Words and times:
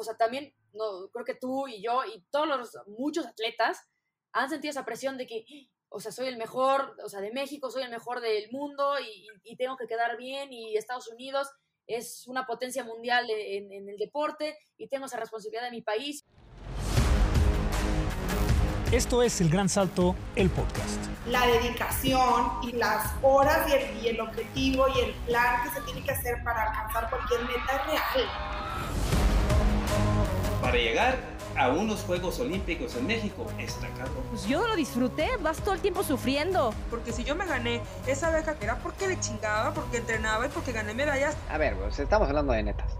o 0.00 0.02
sea, 0.02 0.16
también, 0.16 0.54
no, 0.72 1.08
creo 1.12 1.24
que 1.24 1.34
tú 1.34 1.68
y 1.68 1.82
yo 1.82 2.02
y 2.04 2.24
todos 2.30 2.48
los, 2.48 2.76
muchos 2.86 3.26
atletas 3.26 3.78
han 4.32 4.48
sentido 4.48 4.70
esa 4.70 4.84
presión 4.84 5.18
de 5.18 5.26
que, 5.26 5.44
o 5.88 6.00
sea, 6.00 6.12
soy 6.12 6.28
el 6.28 6.36
mejor, 6.36 6.96
o 7.04 7.08
sea, 7.08 7.20
de 7.20 7.32
México, 7.32 7.70
soy 7.70 7.82
el 7.82 7.90
mejor 7.90 8.20
del 8.20 8.50
mundo 8.50 8.98
y, 9.00 9.26
y 9.44 9.56
tengo 9.56 9.76
que 9.76 9.86
quedar 9.86 10.16
bien 10.16 10.52
y 10.52 10.76
Estados 10.76 11.08
Unidos 11.08 11.48
es 11.86 12.26
una 12.28 12.46
potencia 12.46 12.84
mundial 12.84 13.28
en, 13.28 13.72
en 13.72 13.88
el 13.88 13.98
deporte 13.98 14.56
y 14.76 14.88
tengo 14.88 15.06
esa 15.06 15.18
responsabilidad 15.18 15.64
de 15.64 15.70
mi 15.72 15.82
país. 15.82 16.24
Esto 18.92 19.22
es 19.22 19.40
El 19.40 19.50
Gran 19.50 19.68
Salto, 19.68 20.16
el 20.34 20.50
podcast. 20.50 21.00
La 21.26 21.46
dedicación 21.46 22.50
y 22.62 22.72
las 22.72 23.12
horas 23.22 23.68
y 23.68 23.72
el, 23.72 24.04
y 24.04 24.08
el, 24.08 24.20
objetivo 24.20 24.86
y 24.88 25.00
el 25.00 25.14
plan 25.26 25.62
que 25.62 25.70
se 25.70 25.80
tiene 25.82 26.02
que 26.04 26.10
hacer 26.10 26.42
para 26.42 26.68
alcanzar 26.70 27.08
cualquier 27.08 27.40
meta 27.42 27.76
es 27.76 27.86
real. 27.86 28.69
Para 30.60 30.76
llegar 30.76 31.16
a 31.56 31.68
unos 31.68 32.02
Juegos 32.02 32.38
Olímpicos 32.38 32.94
en 32.96 33.06
México 33.06 33.46
está 33.58 33.88
caro. 33.88 34.10
Pues 34.30 34.46
yo 34.46 34.60
no 34.60 34.68
lo 34.68 34.76
disfruté, 34.76 35.28
vas 35.40 35.58
todo 35.58 35.74
el 35.74 35.80
tiempo 35.80 36.02
sufriendo. 36.02 36.74
Porque 36.90 37.12
si 37.12 37.24
yo 37.24 37.34
me 37.34 37.46
gané 37.46 37.80
esa 38.06 38.30
beca 38.30 38.56
era 38.60 38.76
porque 38.76 39.08
le 39.08 39.18
chingaba, 39.20 39.72
porque 39.72 39.98
entrenaba 39.98 40.46
y 40.46 40.48
porque 40.50 40.72
gané 40.72 40.92
medallas. 40.94 41.34
A 41.48 41.56
ver, 41.56 41.76
pues 41.76 41.98
estamos 41.98 42.28
hablando 42.28 42.52
de 42.52 42.62
netas. 42.62 42.99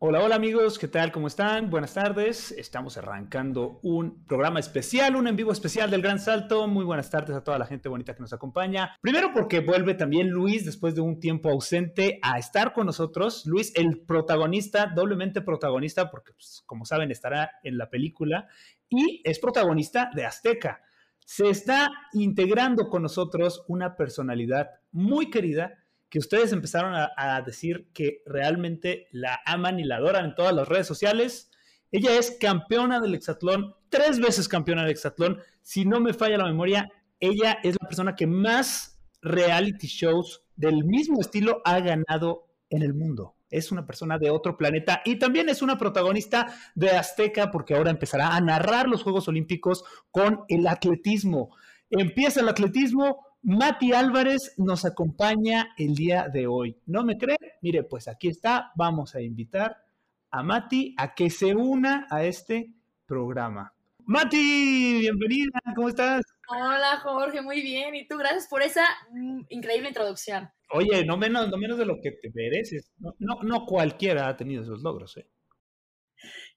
Hola, 0.00 0.22
hola 0.22 0.36
amigos, 0.36 0.78
¿qué 0.78 0.86
tal? 0.86 1.10
¿Cómo 1.10 1.26
están? 1.26 1.70
Buenas 1.70 1.94
tardes. 1.94 2.52
Estamos 2.52 2.96
arrancando 2.96 3.80
un 3.82 4.24
programa 4.26 4.60
especial, 4.60 5.16
un 5.16 5.26
en 5.26 5.34
vivo 5.34 5.50
especial 5.50 5.90
del 5.90 6.02
Gran 6.02 6.20
Salto. 6.20 6.68
Muy 6.68 6.84
buenas 6.84 7.10
tardes 7.10 7.34
a 7.34 7.42
toda 7.42 7.58
la 7.58 7.66
gente 7.66 7.88
bonita 7.88 8.14
que 8.14 8.20
nos 8.20 8.32
acompaña. 8.32 8.94
Primero 9.00 9.32
porque 9.34 9.58
vuelve 9.58 9.94
también 9.94 10.30
Luis 10.30 10.64
después 10.64 10.94
de 10.94 11.00
un 11.00 11.18
tiempo 11.18 11.50
ausente 11.50 12.20
a 12.22 12.38
estar 12.38 12.74
con 12.74 12.86
nosotros. 12.86 13.44
Luis, 13.44 13.72
el 13.74 14.02
protagonista, 14.02 14.86
doblemente 14.86 15.42
protagonista, 15.42 16.12
porque 16.12 16.32
pues, 16.32 16.62
como 16.64 16.84
saben 16.84 17.10
estará 17.10 17.50
en 17.64 17.76
la 17.76 17.90
película 17.90 18.46
y 18.88 19.20
es 19.24 19.40
protagonista 19.40 20.12
de 20.14 20.26
Azteca. 20.26 20.80
Se 21.26 21.50
está 21.50 21.90
integrando 22.12 22.88
con 22.88 23.02
nosotros 23.02 23.64
una 23.66 23.96
personalidad 23.96 24.68
muy 24.92 25.28
querida 25.28 25.74
que 26.10 26.18
ustedes 26.18 26.52
empezaron 26.52 26.94
a, 26.94 27.42
decir 27.42 27.88
que 27.92 28.22
realmente 28.24 29.08
la 29.12 29.40
aman 29.44 29.78
y 29.78 29.84
la 29.84 29.96
adoran 29.96 30.24
en 30.24 30.34
todas 30.34 30.54
las 30.54 30.68
redes 30.68 30.86
sociales. 30.86 31.50
Ella 31.92 32.18
es 32.18 32.36
campeona 32.40 33.00
del 33.00 33.14
hexatlón, 33.14 33.74
tres 33.88 34.18
veces 34.18 34.48
campeona 34.48 34.82
del 34.82 34.92
hexatlón. 34.92 35.38
Si 35.62 35.84
no 35.84 36.00
me 36.00 36.14
falla 36.14 36.38
la 36.38 36.46
memoria, 36.46 36.90
ella 37.20 37.58
es 37.62 37.76
la 37.80 37.86
persona 37.86 38.14
que 38.14 38.26
más 38.26 38.98
reality 39.20 39.86
shows 39.86 40.42
del 40.56 40.84
mismo 40.84 41.20
estilo 41.20 41.60
ha 41.64 41.80
ganado 41.80 42.48
en 42.70 42.82
el 42.82 42.94
mundo. 42.94 43.34
Es 43.50 43.72
una 43.72 43.86
persona 43.86 44.18
de 44.18 44.30
otro 44.30 44.56
planeta 44.56 45.00
y 45.04 45.16
también 45.16 45.48
es 45.48 45.62
una 45.62 45.78
protagonista 45.78 46.54
de 46.74 46.90
Azteca 46.90 47.50
porque 47.50 47.74
ahora 47.74 47.90
empezará 47.90 48.34
a 48.34 48.40
narrar 48.40 48.88
los 48.88 49.02
Juegos 49.02 49.28
Olímpicos 49.28 49.84
con 50.10 50.44
el 50.48 50.66
atletismo. 50.66 51.54
Empieza 51.90 52.40
el 52.40 52.48
atletismo, 52.48 53.24
Mati 53.50 53.94
Álvarez 53.94 54.52
nos 54.58 54.84
acompaña 54.84 55.72
el 55.78 55.94
día 55.94 56.28
de 56.28 56.46
hoy. 56.46 56.76
¿No 56.84 57.02
me 57.02 57.16
cree? 57.16 57.38
Mire, 57.62 57.82
pues 57.82 58.06
aquí 58.06 58.28
está. 58.28 58.72
Vamos 58.76 59.14
a 59.14 59.22
invitar 59.22 59.82
a 60.30 60.42
Mati 60.42 60.94
a 60.98 61.14
que 61.14 61.30
se 61.30 61.54
una 61.54 62.06
a 62.10 62.24
este 62.24 62.74
programa. 63.06 63.72
Mati, 64.04 64.98
bienvenida, 65.00 65.62
¿cómo 65.74 65.88
estás? 65.88 66.26
Hola 66.46 67.00
Jorge, 67.02 67.40
muy 67.40 67.62
bien. 67.62 67.94
Y 67.94 68.06
tú, 68.06 68.18
gracias 68.18 68.48
por 68.48 68.60
esa 68.60 68.84
mm, 69.12 69.46
increíble 69.48 69.88
introducción. 69.88 70.50
Oye, 70.68 71.06
no 71.06 71.16
menos, 71.16 71.48
no 71.48 71.56
menos 71.56 71.78
de 71.78 71.86
lo 71.86 72.02
que 72.02 72.10
te 72.10 72.30
mereces. 72.34 72.92
No, 72.98 73.14
no, 73.18 73.38
no 73.42 73.64
cualquiera 73.64 74.28
ha 74.28 74.36
tenido 74.36 74.62
esos 74.62 74.82
logros, 74.82 75.16
¿eh? 75.16 75.26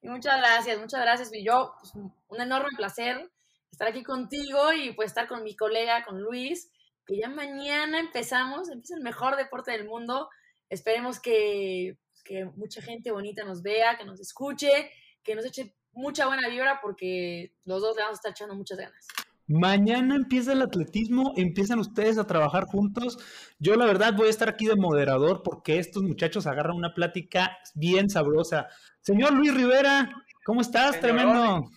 Y 0.02 0.10
muchas 0.10 0.38
gracias, 0.40 0.78
muchas 0.78 1.00
gracias. 1.00 1.34
Y 1.34 1.46
yo, 1.46 1.74
pues, 1.80 1.94
un 1.96 2.42
enorme 2.42 2.76
placer 2.76 3.32
estar 3.72 3.88
aquí 3.88 4.04
contigo 4.04 4.74
y 4.74 4.92
pues 4.92 5.12
estar 5.12 5.28
con 5.28 5.44
mi 5.44 5.56
colega, 5.56 6.04
con 6.04 6.22
Luis, 6.22 6.70
que 7.12 7.18
ya 7.20 7.28
mañana 7.28 8.00
empezamos, 8.00 8.70
empieza 8.70 8.96
el 8.96 9.04
mejor 9.04 9.36
deporte 9.36 9.72
del 9.72 9.86
mundo. 9.86 10.30
Esperemos 10.70 11.20
que, 11.20 11.98
que 12.24 12.46
mucha 12.56 12.82
gente 12.82 13.12
bonita 13.12 13.44
nos 13.44 13.62
vea, 13.62 13.98
que 13.98 14.06
nos 14.06 14.22
escuche, 14.22 14.90
que 15.22 15.36
nos 15.36 15.46
eche 15.46 15.76
mucha 15.92 16.28
buena 16.28 16.48
vibra 16.48 16.80
porque 16.82 17.54
los 17.66 17.82
dos 17.82 17.98
le 17.98 18.04
vamos 18.04 18.16
a 18.16 18.20
estar 18.20 18.32
echando 18.32 18.56
muchas 18.56 18.78
ganas. 18.78 19.08
Mañana 19.46 20.16
empieza 20.16 20.54
el 20.54 20.62
atletismo, 20.62 21.34
empiezan 21.36 21.80
ustedes 21.80 22.18
a 22.18 22.26
trabajar 22.26 22.64
juntos. 22.64 23.18
Yo 23.60 23.76
la 23.76 23.86
verdad 23.86 24.14
voy 24.16 24.28
a 24.28 24.30
estar 24.30 24.48
aquí 24.48 24.66
de 24.66 24.78
moderador 24.78 25.44
porque 25.44 25.80
estos 25.80 26.04
muchachos 26.04 26.48
agarran 26.48 26.78
una 26.78 26.94
plática 26.94 27.58
bien 27.76 28.10
sabrosa. 28.10 28.70
Señor 29.02 29.34
Luis 29.34 29.54
Rivera, 29.54 30.10
¿cómo 30.46 30.62
estás? 30.62 30.96
Señor, 30.96 31.02
Tremendo. 31.02 31.70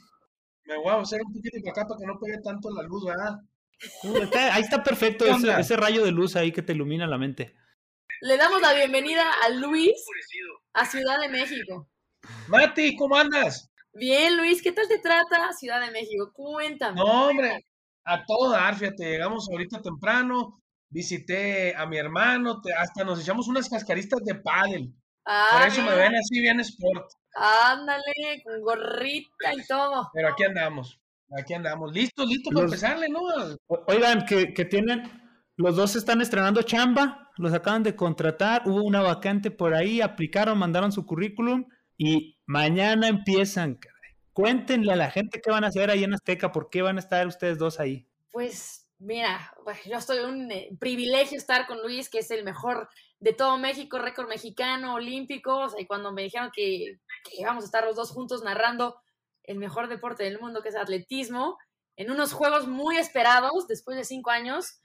Me 0.66 0.76
voy 0.78 0.90
a 0.90 1.00
hacer 1.00 1.20
un 1.26 1.32
poquito 1.32 1.58
para 1.64 1.72
acá 1.72 1.88
para 1.88 1.98
que 1.98 2.06
no 2.06 2.20
pegue 2.20 2.40
tanto 2.40 2.70
la 2.70 2.82
luz, 2.84 3.04
¿verdad? 3.04 3.40
Uh, 4.02 4.18
está, 4.18 4.54
ahí 4.54 4.62
está 4.62 4.82
perfecto 4.82 5.24
ese, 5.26 5.60
ese, 5.60 5.76
rayo 5.76 6.04
de 6.04 6.12
luz 6.12 6.36
ahí 6.36 6.52
que 6.52 6.62
te 6.62 6.72
ilumina 6.72 7.06
la 7.06 7.18
mente. 7.18 7.54
Le 8.20 8.36
damos 8.36 8.60
la 8.60 8.72
bienvenida 8.72 9.24
a 9.44 9.50
Luis 9.50 9.92
a 10.72 10.86
Ciudad 10.86 11.20
de 11.20 11.28
México. 11.28 11.88
Mati, 12.48 12.96
¿cómo 12.96 13.16
andas? 13.16 13.70
Bien, 13.92 14.36
Luis, 14.36 14.62
¿qué 14.62 14.72
tal 14.72 14.88
te 14.88 14.98
trata 14.98 15.52
Ciudad 15.52 15.84
de 15.84 15.90
México? 15.90 16.32
Cuéntame. 16.32 16.96
No, 16.96 17.28
hombre, 17.28 17.64
a 18.04 18.24
todo 18.24 18.50
dar, 18.50 18.76
fíjate, 18.76 19.04
llegamos 19.04 19.48
ahorita 19.50 19.80
temprano, 19.80 20.62
visité 20.88 21.74
a 21.76 21.86
mi 21.86 21.96
hermano, 21.96 22.60
te, 22.60 22.72
hasta 22.72 23.04
nos 23.04 23.20
echamos 23.20 23.48
unas 23.48 23.68
cascaristas 23.68 24.20
de 24.24 24.34
pádel. 24.34 24.92
Ah, 25.26 25.58
Por 25.58 25.68
eso 25.68 25.82
me 25.82 25.94
ven 25.94 26.14
así 26.16 26.40
bien 26.40 26.60
sport. 26.60 27.10
Ándale, 27.34 28.42
con 28.44 28.60
gorrita 28.62 29.54
y 29.54 29.66
todo. 29.66 30.10
Pero 30.12 30.28
aquí 30.28 30.44
andamos, 30.44 31.00
aquí 31.38 31.54
andamos, 31.54 31.92
listos, 31.92 32.28
listos 32.28 32.52
para 32.52 32.66
empezarle, 32.66 33.08
¿no? 33.08 33.20
Oigan, 33.86 34.24
que, 34.24 34.54
que, 34.54 34.64
tienen, 34.64 35.02
los 35.56 35.76
dos 35.76 35.96
están 35.96 36.20
estrenando 36.20 36.62
chamba, 36.62 37.30
los 37.36 37.52
acaban 37.52 37.82
de 37.82 37.96
contratar, 37.96 38.62
hubo 38.66 38.82
una 38.82 39.00
vacante 39.00 39.50
por 39.50 39.74
ahí, 39.74 40.00
aplicaron, 40.00 40.58
mandaron 40.58 40.92
su 40.92 41.06
currículum 41.06 41.66
y 41.96 42.38
mañana 42.46 43.08
empiezan. 43.08 43.78
Cuéntenle 44.32 44.92
a 44.92 44.96
la 44.96 45.10
gente 45.10 45.40
qué 45.40 45.50
van 45.50 45.64
a 45.64 45.68
hacer 45.68 45.90
ahí 45.90 46.04
en 46.04 46.14
Azteca, 46.14 46.50
por 46.50 46.68
qué 46.70 46.82
van 46.82 46.96
a 46.96 47.00
estar 47.00 47.26
ustedes 47.26 47.58
dos 47.58 47.78
ahí. 47.78 48.08
Pues 48.32 48.88
mira, 48.98 49.54
yo 49.86 49.96
estoy 49.96 50.18
un 50.18 50.50
eh, 50.50 50.70
privilegio 50.80 51.38
estar 51.38 51.66
con 51.66 51.82
Luis, 51.82 52.08
que 52.08 52.18
es 52.18 52.30
el 52.30 52.44
mejor 52.44 52.88
de 53.20 53.32
todo 53.32 53.58
México, 53.58 53.98
récord 53.98 54.28
mexicano, 54.28 54.94
olímpico, 54.94 55.56
o 55.58 55.68
sea, 55.68 55.80
y 55.80 55.86
cuando 55.86 56.12
me 56.12 56.22
dijeron 56.22 56.50
que, 56.54 56.98
que 57.24 57.40
íbamos 57.40 57.64
a 57.64 57.66
estar 57.66 57.84
los 57.84 57.96
dos 57.96 58.10
juntos 58.10 58.42
narrando 58.42 58.96
el 59.44 59.58
mejor 59.58 59.88
deporte 59.88 60.24
del 60.24 60.40
mundo, 60.40 60.62
que 60.62 60.70
es 60.70 60.76
atletismo, 60.76 61.58
en 61.96 62.10
unos 62.10 62.32
juegos 62.32 62.66
muy 62.66 62.96
esperados, 62.96 63.66
después 63.68 63.96
de 63.96 64.04
cinco 64.04 64.30
años, 64.30 64.80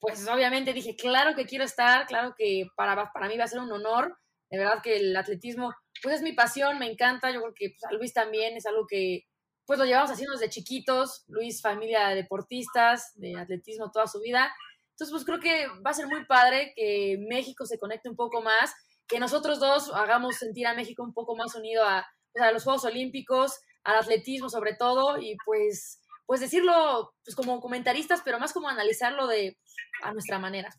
pues 0.00 0.26
obviamente 0.28 0.72
dije, 0.72 0.96
claro 0.96 1.34
que 1.34 1.46
quiero 1.46 1.64
estar, 1.64 2.06
claro 2.06 2.34
que 2.36 2.66
para, 2.76 3.12
para 3.12 3.28
mí 3.28 3.36
va 3.36 3.44
a 3.44 3.48
ser 3.48 3.60
un 3.60 3.72
honor, 3.72 4.16
de 4.50 4.58
verdad 4.58 4.82
que 4.82 4.96
el 4.96 5.16
atletismo, 5.16 5.74
pues 6.02 6.16
es 6.16 6.22
mi 6.22 6.32
pasión, 6.32 6.78
me 6.78 6.90
encanta, 6.90 7.30
yo 7.30 7.40
creo 7.40 7.54
que 7.54 7.70
pues, 7.70 7.84
a 7.90 7.94
Luis 7.94 8.12
también 8.12 8.56
es 8.56 8.66
algo 8.66 8.86
que 8.86 9.24
pues 9.66 9.78
lo 9.78 9.86
llevamos 9.86 10.10
haciendo 10.10 10.34
desde 10.34 10.50
chiquitos, 10.50 11.24
Luis 11.26 11.62
familia 11.62 12.08
de 12.08 12.16
deportistas, 12.16 13.12
de 13.14 13.34
atletismo 13.38 13.90
toda 13.90 14.06
su 14.06 14.20
vida, 14.20 14.52
entonces, 14.94 15.10
pues 15.10 15.24
creo 15.24 15.40
que 15.40 15.66
va 15.84 15.90
a 15.90 15.94
ser 15.94 16.06
muy 16.06 16.24
padre 16.24 16.72
que 16.76 17.18
México 17.28 17.66
se 17.66 17.78
conecte 17.78 18.08
un 18.08 18.14
poco 18.14 18.42
más, 18.42 18.72
que 19.08 19.18
nosotros 19.18 19.58
dos 19.58 19.92
hagamos 19.92 20.36
sentir 20.36 20.68
a 20.68 20.74
México 20.74 21.02
un 21.02 21.12
poco 21.12 21.34
más 21.34 21.56
unido 21.56 21.84
a, 21.84 22.06
pues, 22.32 22.44
a 22.44 22.52
los 22.52 22.62
Juegos 22.62 22.84
Olímpicos, 22.84 23.58
al 23.84 23.96
atletismo 23.96 24.48
sobre 24.48 24.74
todo, 24.74 25.18
y 25.18 25.36
pues, 25.44 26.00
pues 26.26 26.40
decirlo 26.40 27.14
pues, 27.24 27.36
como 27.36 27.60
comentaristas, 27.60 28.22
pero 28.24 28.38
más 28.38 28.52
como 28.52 28.68
analizarlo 28.68 29.26
de 29.26 29.58
a 30.02 30.12
nuestra 30.12 30.38
manera. 30.38 30.70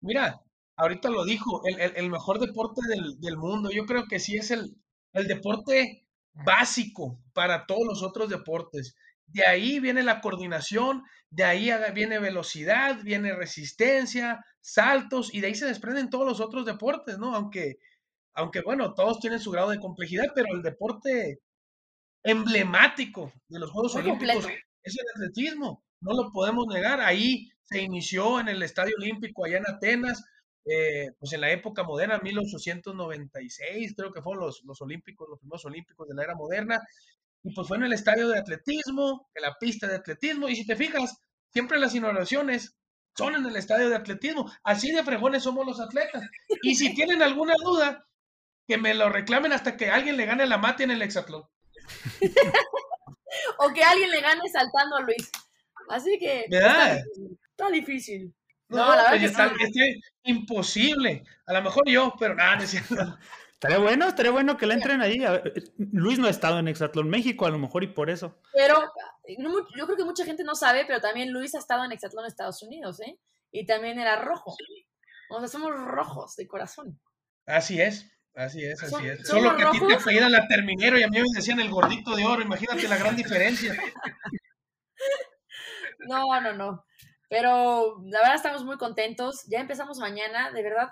Mira, 0.00 0.40
ahorita 0.76 1.08
lo 1.08 1.24
dijo, 1.24 1.62
el, 1.64 1.80
el, 1.80 2.10
mejor 2.10 2.38
deporte 2.38 2.80
del, 2.88 3.18
del, 3.20 3.36
mundo, 3.36 3.70
yo 3.70 3.86
creo 3.86 4.04
que 4.08 4.18
sí 4.18 4.36
es 4.36 4.50
el, 4.50 4.76
el 5.12 5.26
deporte 5.26 6.06
básico 6.32 7.20
para 7.32 7.66
todos 7.66 7.86
los 7.86 8.02
otros 8.02 8.28
deportes. 8.28 8.94
De 9.26 9.44
ahí 9.46 9.78
viene 9.80 10.02
la 10.02 10.20
coordinación, 10.20 11.02
de 11.30 11.44
ahí 11.44 11.70
viene 11.94 12.18
velocidad, 12.18 12.98
viene 13.02 13.34
resistencia, 13.34 14.44
saltos, 14.60 15.34
y 15.34 15.40
de 15.40 15.48
ahí 15.48 15.54
se 15.54 15.66
desprenden 15.66 16.10
todos 16.10 16.26
los 16.26 16.40
otros 16.40 16.64
deportes, 16.64 17.18
¿no? 17.18 17.34
Aunque, 17.34 17.76
aunque 18.34 18.62
bueno, 18.62 18.94
todos 18.94 19.20
tienen 19.20 19.40
su 19.40 19.50
grado 19.50 19.70
de 19.70 19.80
complejidad, 19.80 20.32
pero 20.34 20.54
el 20.54 20.62
deporte 20.62 21.40
emblemático 22.22 23.32
de 23.48 23.58
los 23.58 23.70
Juegos 23.70 23.94
Muy 23.94 24.02
Olímpicos 24.02 24.34
completo. 24.34 24.62
es 24.82 24.96
el 24.96 25.06
atletismo, 25.14 25.84
no 26.00 26.12
lo 26.14 26.32
podemos 26.32 26.66
negar. 26.66 27.00
Ahí 27.00 27.50
se 27.62 27.80
inició 27.80 28.40
en 28.40 28.48
el 28.48 28.62
Estadio 28.62 28.94
Olímpico 28.98 29.44
allá 29.44 29.58
en 29.58 29.68
Atenas, 29.68 30.24
eh, 30.64 31.12
pues 31.18 31.32
en 31.32 31.40
la 31.40 31.50
época 31.50 31.82
moderna, 31.82 32.20
1896, 32.22 33.94
creo 33.96 34.12
que 34.12 34.22
fueron 34.22 34.44
los, 34.44 34.62
los 34.64 34.80
Olímpicos, 34.82 35.28
los 35.28 35.38
primeros 35.38 35.64
Olímpicos 35.64 36.08
de 36.08 36.14
la 36.14 36.24
era 36.24 36.34
moderna, 36.34 36.80
y 37.42 37.54
pues 37.54 37.68
fue 37.68 37.76
en 37.76 37.84
el 37.84 37.92
estadio 37.92 38.28
de 38.28 38.38
atletismo, 38.38 39.28
en 39.34 39.42
la 39.42 39.56
pista 39.58 39.86
de 39.86 39.96
atletismo, 39.96 40.48
y 40.48 40.56
si 40.56 40.66
te 40.66 40.76
fijas, 40.76 41.22
siempre 41.52 41.78
las 41.78 41.94
inauguraciones 41.94 42.76
son 43.16 43.34
en 43.34 43.46
el 43.46 43.56
estadio 43.56 43.88
de 43.88 43.96
atletismo, 43.96 44.50
así 44.62 44.92
de 44.92 45.02
fregones 45.02 45.42
somos 45.42 45.66
los 45.66 45.80
atletas. 45.80 46.22
Y 46.62 46.74
si 46.74 46.94
tienen 46.94 47.22
alguna 47.22 47.54
duda, 47.62 48.06
que 48.68 48.76
me 48.76 48.94
lo 48.94 49.08
reclamen 49.08 49.52
hasta 49.52 49.76
que 49.76 49.90
alguien 49.90 50.18
le 50.18 50.26
gane 50.26 50.46
la 50.46 50.58
mate 50.58 50.84
en 50.84 50.90
el 50.90 51.00
hexatlón. 51.00 51.44
o 53.58 53.72
que 53.72 53.82
alguien 53.82 54.10
le 54.10 54.20
gane 54.20 54.48
saltando 54.48 54.96
a 54.96 55.00
Luis. 55.02 55.30
Así 55.90 56.18
que 56.18 56.46
está 56.46 57.70
difícil. 57.70 58.34
No, 58.68 58.78
No, 58.78 58.96
la 58.96 59.10
verdad 59.10 59.10
pues, 59.10 59.20
que 59.20 59.26
está, 59.26 59.48
sí. 59.72 59.80
es 59.90 60.00
imposible. 60.24 61.24
A 61.46 61.52
lo 61.54 61.62
mejor 61.62 61.88
yo, 61.88 62.14
pero 62.18 62.34
nada, 62.34 62.56
no 62.56 62.62
es 62.62 62.70
cierto. 62.70 63.18
Estaría 63.54 63.78
bueno, 63.78 64.06
estaría 64.06 64.30
bueno 64.30 64.56
que 64.56 64.66
le 64.66 64.74
entren 64.74 65.00
ahí. 65.02 65.18
Luis 65.92 66.18
no 66.18 66.26
ha 66.28 66.30
estado 66.30 66.58
en 66.60 66.68
Hexatlón 66.68 67.08
México, 67.08 67.44
a 67.46 67.50
lo 67.50 67.58
mejor, 67.58 67.82
y 67.82 67.88
por 67.88 68.08
eso. 68.10 68.38
Pero 68.52 68.78
no 69.38 69.48
mu- 69.50 69.66
yo 69.76 69.84
creo 69.86 69.96
que 69.96 70.04
mucha 70.04 70.24
gente 70.24 70.44
no 70.44 70.54
sabe, 70.54 70.84
pero 70.86 71.00
también 71.00 71.32
Luis 71.32 71.54
ha 71.54 71.58
estado 71.58 71.84
en 71.84 71.90
Hexatlón, 71.92 72.26
Estados 72.26 72.62
Unidos, 72.62 73.00
¿eh? 73.00 73.18
Y 73.50 73.66
también 73.66 73.98
era 73.98 74.20
rojo. 74.22 74.54
O 75.30 75.38
sea, 75.40 75.48
somos 75.48 75.72
rojos 75.72 76.36
de 76.36 76.46
corazón. 76.46 77.00
Así 77.46 77.80
es, 77.80 78.06
así 78.38 78.64
es, 78.64 78.82
así 78.82 79.06
es. 79.06 79.26
Solo 79.26 79.56
que 79.56 79.64
a 79.64 79.70
ti 79.70 79.80
te 79.86 79.94
apellidan 79.94 80.32
la 80.32 80.46
terminero 80.46 80.98
y 80.98 81.02
a 81.02 81.08
mí 81.08 81.18
me 81.18 81.26
decían 81.34 81.60
el 81.60 81.70
gordito 81.70 82.14
de 82.16 82.24
oro. 82.24 82.42
Imagínate 82.42 82.88
la 82.88 82.96
gran 82.96 83.16
diferencia. 83.16 83.76
No, 86.06 86.40
no, 86.40 86.54
no. 86.54 86.84
Pero 87.28 88.00
la 88.06 88.20
verdad 88.20 88.36
estamos 88.36 88.64
muy 88.64 88.78
contentos. 88.78 89.44
Ya 89.48 89.60
empezamos 89.60 89.98
mañana, 89.98 90.52
de 90.52 90.62
verdad. 90.62 90.88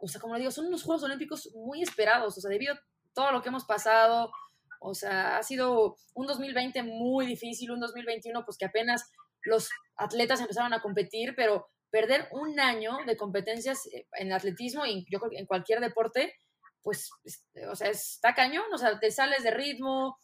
O 0.00 0.08
sea, 0.08 0.20
como 0.20 0.34
le 0.34 0.40
digo, 0.40 0.50
son 0.50 0.66
unos 0.66 0.82
Juegos 0.82 1.04
Olímpicos 1.04 1.50
muy 1.54 1.82
esperados. 1.82 2.36
O 2.36 2.40
sea, 2.40 2.50
debido 2.50 2.74
a 2.74 2.80
todo 3.14 3.32
lo 3.32 3.42
que 3.42 3.50
hemos 3.50 3.64
pasado, 3.64 4.32
o 4.80 4.94
sea, 4.94 5.38
ha 5.38 5.42
sido 5.42 5.96
un 6.14 6.26
2020 6.26 6.82
muy 6.82 7.26
difícil, 7.26 7.70
un 7.70 7.80
2021 7.80 8.44
pues 8.44 8.58
que 8.58 8.66
apenas 8.66 9.10
los 9.42 9.70
atletas 9.96 10.40
empezaron 10.40 10.72
a 10.74 10.82
competir, 10.82 11.34
pero 11.36 11.68
perder 11.90 12.28
un 12.32 12.58
año 12.60 12.98
de 13.06 13.16
competencias 13.16 13.86
eh, 13.86 14.06
en 14.12 14.32
atletismo 14.32 14.84
y 14.84 15.06
yo 15.10 15.18
creo 15.18 15.30
que 15.30 15.38
en 15.38 15.46
cualquier 15.46 15.80
deporte, 15.80 16.34
pues, 16.86 17.10
es- 17.24 17.44
o 17.68 17.74
sea, 17.74 17.88
está 17.90 18.32
cañón, 18.32 18.66
o 18.72 18.78
sea, 18.78 19.00
te 19.00 19.10
sales 19.10 19.42
de 19.42 19.50
ritmo, 19.50 20.20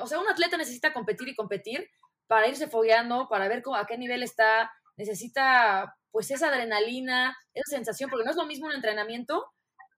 o 0.00 0.06
sea, 0.08 0.18
un 0.18 0.28
atleta 0.28 0.56
necesita 0.56 0.92
competir 0.92 1.28
y 1.28 1.36
competir 1.36 1.88
para 2.26 2.48
irse 2.48 2.66
fogueando, 2.66 3.28
para 3.28 3.46
ver 3.46 3.62
cómo, 3.62 3.76
a 3.76 3.86
qué 3.86 3.96
nivel 3.96 4.24
está, 4.24 4.68
necesita 4.96 5.94
pues 6.10 6.28
esa 6.32 6.48
adrenalina, 6.48 7.36
esa 7.54 7.76
sensación, 7.76 8.10
porque 8.10 8.24
no 8.24 8.32
es 8.32 8.36
lo 8.36 8.46
mismo 8.46 8.66
un 8.66 8.72
entrenamiento 8.74 9.46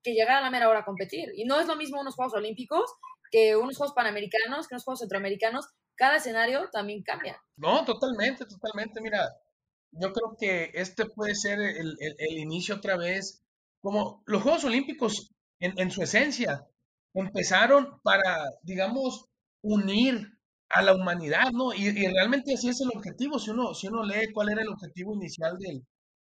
que 0.02 0.12
llegar 0.12 0.36
a 0.36 0.40
la 0.42 0.50
mera 0.50 0.68
hora 0.68 0.80
a 0.80 0.84
competir. 0.84 1.30
Y 1.34 1.46
no 1.46 1.58
es 1.58 1.66
lo 1.66 1.76
mismo 1.76 2.00
unos 2.02 2.14
Juegos 2.16 2.34
Olímpicos 2.34 2.92
que 3.30 3.56
unos 3.56 3.78
Juegos 3.78 3.94
Panamericanos, 3.94 4.68
que 4.68 4.74
unos 4.74 4.84
Juegos 4.84 5.00
Centroamericanos. 5.00 5.64
Cada 5.96 6.16
escenario 6.16 6.68
también 6.70 7.02
cambia. 7.02 7.40
No, 7.56 7.84
totalmente, 7.86 8.44
totalmente. 8.44 9.00
Mira, 9.00 9.30
yo 9.92 10.12
creo 10.12 10.36
que 10.38 10.70
este 10.74 11.06
puede 11.06 11.34
ser 11.34 11.58
el, 11.60 11.96
el- 11.98 12.16
el 12.18 12.38
inicio 12.38 12.74
otra 12.76 12.96
vez. 12.98 13.42
Como 13.80 14.22
los 14.26 14.42
Juegos 14.42 14.64
Olímpicos, 14.64 15.33
en, 15.64 15.72
en 15.78 15.90
su 15.90 16.02
esencia, 16.02 16.66
empezaron 17.14 18.00
para, 18.02 18.44
digamos, 18.62 19.26
unir 19.62 20.14
a 20.68 20.82
la 20.82 20.94
humanidad, 20.94 21.50
¿no? 21.52 21.72
Y, 21.74 21.88
y 21.88 22.06
realmente 22.08 22.54
así 22.54 22.68
es 22.68 22.80
el 22.80 22.90
objetivo. 22.96 23.38
Si 23.38 23.50
uno, 23.50 23.74
si 23.74 23.88
uno 23.88 24.04
lee 24.04 24.32
cuál 24.32 24.50
era 24.50 24.62
el 24.62 24.68
objetivo 24.68 25.14
inicial 25.14 25.56
del, 25.58 25.84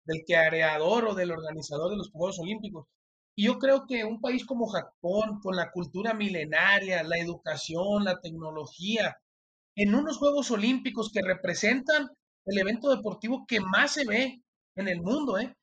del 0.05 0.23
creador 0.25 1.05
o 1.05 1.15
del 1.15 1.31
organizador 1.31 1.91
de 1.91 1.97
los 1.97 2.09
Juegos 2.11 2.39
Olímpicos. 2.39 2.85
Y 3.35 3.45
yo 3.45 3.59
creo 3.59 3.85
que 3.87 4.03
un 4.03 4.19
país 4.21 4.45
como 4.45 4.67
Japón, 4.67 5.39
con 5.43 5.55
la 5.55 5.71
cultura 5.71 6.13
milenaria, 6.13 7.03
la 7.03 7.17
educación, 7.19 8.03
la 8.03 8.19
tecnología, 8.19 9.15
en 9.75 9.93
unos 9.93 10.17
Juegos 10.17 10.49
Olímpicos 10.51 11.11
que 11.11 11.21
representan 11.21 12.07
el 12.45 12.57
evento 12.57 12.89
deportivo 12.95 13.45
que 13.47 13.59
más 13.59 13.91
se 13.91 14.05
ve 14.05 14.41
en 14.75 14.87
el 14.87 15.01
mundo, 15.01 15.37
¿eh? 15.37 15.53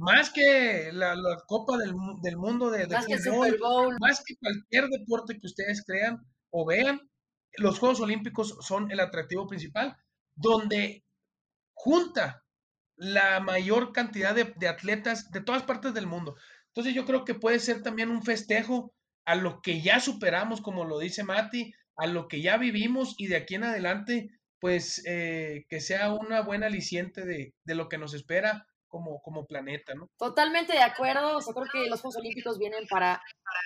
Más 0.00 0.30
que 0.30 0.90
la, 0.92 1.14
la 1.14 1.36
Copa 1.46 1.76
del, 1.76 1.92
del 2.22 2.36
Mundo 2.38 2.70
de, 2.70 2.86
de 2.86 2.94
Más 2.94 3.06
que 3.06 3.18
fútbol, 3.18 3.48
Super 3.48 3.58
Bowl. 3.60 3.96
más 4.00 4.24
que 4.24 4.34
cualquier 4.36 4.88
deporte 4.88 5.38
que 5.38 5.46
ustedes 5.46 5.84
crean 5.84 6.18
o 6.50 6.64
vean, 6.64 7.00
los 7.58 7.78
Juegos 7.78 8.00
Olímpicos 8.00 8.56
son 8.60 8.90
el 8.90 9.00
atractivo 9.00 9.46
principal, 9.46 9.96
donde 10.34 11.04
junta 11.74 12.44
la 12.96 13.40
mayor 13.40 13.92
cantidad 13.92 14.34
de, 14.34 14.54
de 14.56 14.68
atletas 14.68 15.30
de 15.30 15.42
todas 15.42 15.64
partes 15.64 15.92
del 15.92 16.06
mundo. 16.06 16.34
Entonces 16.68 16.94
yo 16.94 17.04
creo 17.04 17.24
que 17.24 17.34
puede 17.34 17.58
ser 17.58 17.82
también 17.82 18.10
un 18.10 18.22
festejo 18.22 18.94
a 19.26 19.34
lo 19.34 19.60
que 19.60 19.82
ya 19.82 20.00
superamos, 20.00 20.62
como 20.62 20.84
lo 20.84 20.98
dice 20.98 21.24
Mati, 21.24 21.74
a 21.96 22.06
lo 22.06 22.26
que 22.26 22.40
ya 22.40 22.56
vivimos 22.56 23.14
y 23.18 23.26
de 23.26 23.36
aquí 23.36 23.56
en 23.56 23.64
adelante, 23.64 24.30
pues 24.60 25.02
eh, 25.06 25.66
que 25.68 25.80
sea 25.80 26.12
una 26.14 26.40
buena 26.40 26.66
aliciente 26.66 27.26
de, 27.26 27.54
de 27.64 27.74
lo 27.74 27.88
que 27.88 27.98
nos 27.98 28.14
espera 28.14 28.66
como, 28.90 29.22
como 29.22 29.46
planeta, 29.46 29.94
¿no? 29.94 30.10
Totalmente 30.18 30.74
de 30.74 30.82
acuerdo. 30.82 31.38
O 31.38 31.40
sea, 31.40 31.54
creo 31.54 31.66
que 31.72 31.88
los 31.88 32.00
Juegos 32.00 32.18
Olímpicos 32.18 32.58
vienen 32.58 32.86
para, 32.88 33.22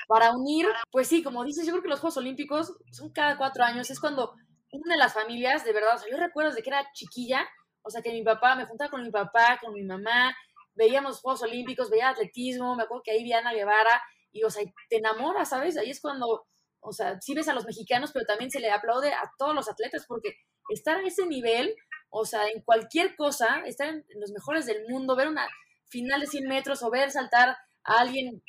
para 0.06 0.32
unir. 0.32 0.66
Pues 0.92 1.08
sí, 1.08 1.22
como 1.22 1.44
dices, 1.44 1.66
yo 1.66 1.72
creo 1.72 1.82
que 1.82 1.88
los 1.88 2.00
Juegos 2.00 2.18
Olímpicos 2.18 2.76
son 2.92 3.10
cada 3.10 3.36
cuatro 3.36 3.64
años. 3.64 3.90
Es 3.90 3.98
cuando 3.98 4.34
une 4.70 4.96
las 4.96 5.14
familias, 5.14 5.64
de 5.64 5.72
verdad. 5.72 5.96
O 5.96 5.98
sea, 5.98 6.10
yo 6.10 6.16
recuerdo 6.16 6.50
desde 6.50 6.62
que 6.62 6.70
era 6.70 6.86
chiquilla, 6.92 7.44
o 7.82 7.90
sea, 7.90 8.02
que 8.02 8.12
mi 8.12 8.22
papá, 8.22 8.54
me 8.54 8.66
juntaba 8.66 8.90
con 8.90 9.02
mi 9.02 9.10
papá, 9.10 9.58
con 9.60 9.72
mi 9.72 9.82
mamá, 9.82 10.34
veíamos 10.74 11.20
Juegos 11.20 11.42
Olímpicos, 11.42 11.90
veía 11.90 12.10
atletismo, 12.10 12.76
me 12.76 12.84
acuerdo 12.84 13.02
que 13.04 13.12
ahí 13.12 13.22
vi 13.22 13.32
a 13.32 13.38
Ana 13.38 13.52
Guevara, 13.52 14.02
y, 14.32 14.42
o 14.42 14.50
sea, 14.50 14.64
te 14.88 14.96
enamoras, 14.96 15.50
¿sabes? 15.50 15.76
Ahí 15.76 15.90
es 15.90 16.00
cuando, 16.00 16.46
o 16.80 16.92
sea, 16.92 17.20
sí 17.20 17.34
ves 17.34 17.48
a 17.48 17.54
los 17.54 17.66
mexicanos, 17.66 18.10
pero 18.12 18.26
también 18.26 18.50
se 18.50 18.60
le 18.60 18.70
aplaude 18.70 19.12
a 19.12 19.30
todos 19.38 19.54
los 19.54 19.68
atletas, 19.68 20.04
porque 20.08 20.34
estar 20.70 20.96
a 20.96 21.06
ese 21.06 21.26
nivel, 21.26 21.74
o 22.16 22.24
sea, 22.24 22.46
en 22.48 22.62
cualquier 22.62 23.16
cosa, 23.16 23.62
estar 23.66 23.88
en, 23.88 24.04
los 24.20 24.30
mejores 24.30 24.66
del 24.66 24.86
mundo, 24.88 25.16
ver 25.16 25.26
una 25.26 25.48
final 25.88 26.20
de 26.20 26.28
100 26.28 26.46
metros 26.46 26.80
o 26.84 26.90
ver 26.90 27.10
saltar 27.10 27.56
a 27.82 27.98
alguien 27.98 28.40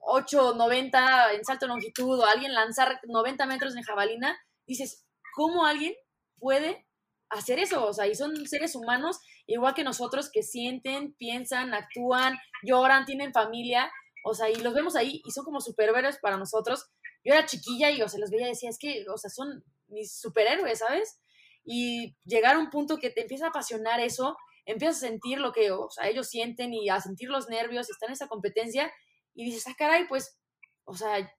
8, 0.00 0.54
90 0.56 1.34
en 1.34 1.44
salto 1.44 1.66
de 1.66 1.72
longitud 1.72 2.18
o 2.18 2.26
alguien 2.26 2.52
lanzar 2.52 3.00
90 3.06 3.46
metros 3.46 3.76
en 3.76 3.84
jabalina, 3.84 4.36
dices, 4.66 5.06
¿cómo 5.36 5.64
alguien 5.64 5.94
puede 6.40 6.88
hacer 7.30 7.60
eso? 7.60 7.86
O 7.86 7.92
sea, 7.92 8.08
y 8.08 8.16
son 8.16 8.44
seres 8.48 8.74
humanos 8.74 9.20
igual 9.46 9.74
que 9.74 9.84
nosotros 9.84 10.28
que 10.28 10.42
sienten, 10.42 11.14
piensan, 11.14 11.74
actúan, 11.74 12.36
lloran, 12.64 13.04
tienen 13.04 13.32
familia, 13.32 13.88
o 14.24 14.34
sea, 14.34 14.50
y 14.50 14.56
los 14.56 14.74
vemos 14.74 14.96
ahí 14.96 15.22
y 15.24 15.30
son 15.30 15.44
como 15.44 15.60
superhéroes 15.60 16.18
para 16.18 16.38
nosotros. 16.38 16.90
Yo 17.24 17.34
era 17.34 17.46
chiquilla 17.46 17.92
y, 17.92 18.02
o 18.02 18.08
sea, 18.08 18.18
los 18.18 18.30
veía 18.30 18.46
y 18.46 18.50
decía, 18.50 18.70
es 18.70 18.80
que, 18.80 19.04
o 19.08 19.16
sea, 19.16 19.30
son 19.30 19.62
mis 19.86 20.12
superhéroes, 20.18 20.80
¿sabes? 20.80 21.21
Y 21.64 22.16
llegar 22.24 22.56
a 22.56 22.58
un 22.58 22.70
punto 22.70 22.98
que 22.98 23.10
te 23.10 23.22
empieza 23.22 23.46
a 23.46 23.48
apasionar 23.50 24.00
eso, 24.00 24.36
empiezas 24.66 24.98
a 24.98 25.08
sentir 25.08 25.38
lo 25.38 25.52
que, 25.52 25.70
o 25.70 25.90
sea, 25.90 26.08
ellos 26.08 26.28
sienten 26.28 26.72
y 26.74 26.88
a 26.88 27.00
sentir 27.00 27.28
los 27.28 27.48
nervios 27.48 27.88
y 27.88 28.04
en 28.04 28.12
esa 28.12 28.28
competencia 28.28 28.92
y 29.34 29.44
dices, 29.44 29.64
ah, 29.68 29.74
caray, 29.76 30.06
pues, 30.08 30.38
o 30.84 30.94
sea, 30.94 31.30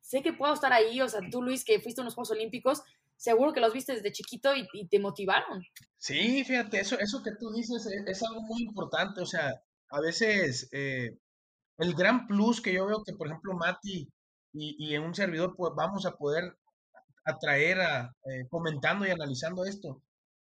sé 0.00 0.22
que 0.22 0.32
puedo 0.32 0.54
estar 0.54 0.72
ahí, 0.72 1.00
o 1.00 1.08
sea, 1.08 1.20
tú, 1.30 1.42
Luis, 1.42 1.64
que 1.64 1.80
fuiste 1.80 2.00
a 2.00 2.02
unos 2.02 2.14
Juegos 2.14 2.30
Olímpicos, 2.30 2.82
seguro 3.16 3.52
que 3.52 3.60
los 3.60 3.72
viste 3.72 3.94
desde 3.94 4.12
chiquito 4.12 4.50
y, 4.54 4.88
te 4.88 4.98
motivaron. 4.98 5.62
Sí, 5.96 6.44
fíjate, 6.44 6.80
eso, 6.80 6.98
eso 6.98 7.22
que 7.22 7.32
tú 7.38 7.50
dices 7.52 7.86
es, 7.86 8.02
es 8.06 8.22
algo 8.22 8.42
muy 8.42 8.62
importante. 8.62 9.20
O 9.20 9.26
sea, 9.26 9.52
a 9.90 10.00
veces 10.00 10.68
eh, 10.72 11.16
el 11.78 11.94
gran 11.94 12.26
plus 12.26 12.60
que 12.60 12.74
yo 12.74 12.86
veo 12.86 13.02
que, 13.04 13.14
por 13.14 13.26
ejemplo, 13.26 13.54
Mati 13.54 14.08
y, 14.52 14.76
y 14.78 14.94
en 14.94 15.02
un 15.02 15.14
servidor 15.14 15.54
pues, 15.56 15.72
vamos 15.74 16.06
a 16.06 16.16
poder 16.16 16.56
atraer 17.26 17.80
a, 17.80 18.14
eh, 18.24 18.46
comentando 18.50 19.06
y 19.06 19.10
analizando 19.10 19.64
esto, 19.64 20.02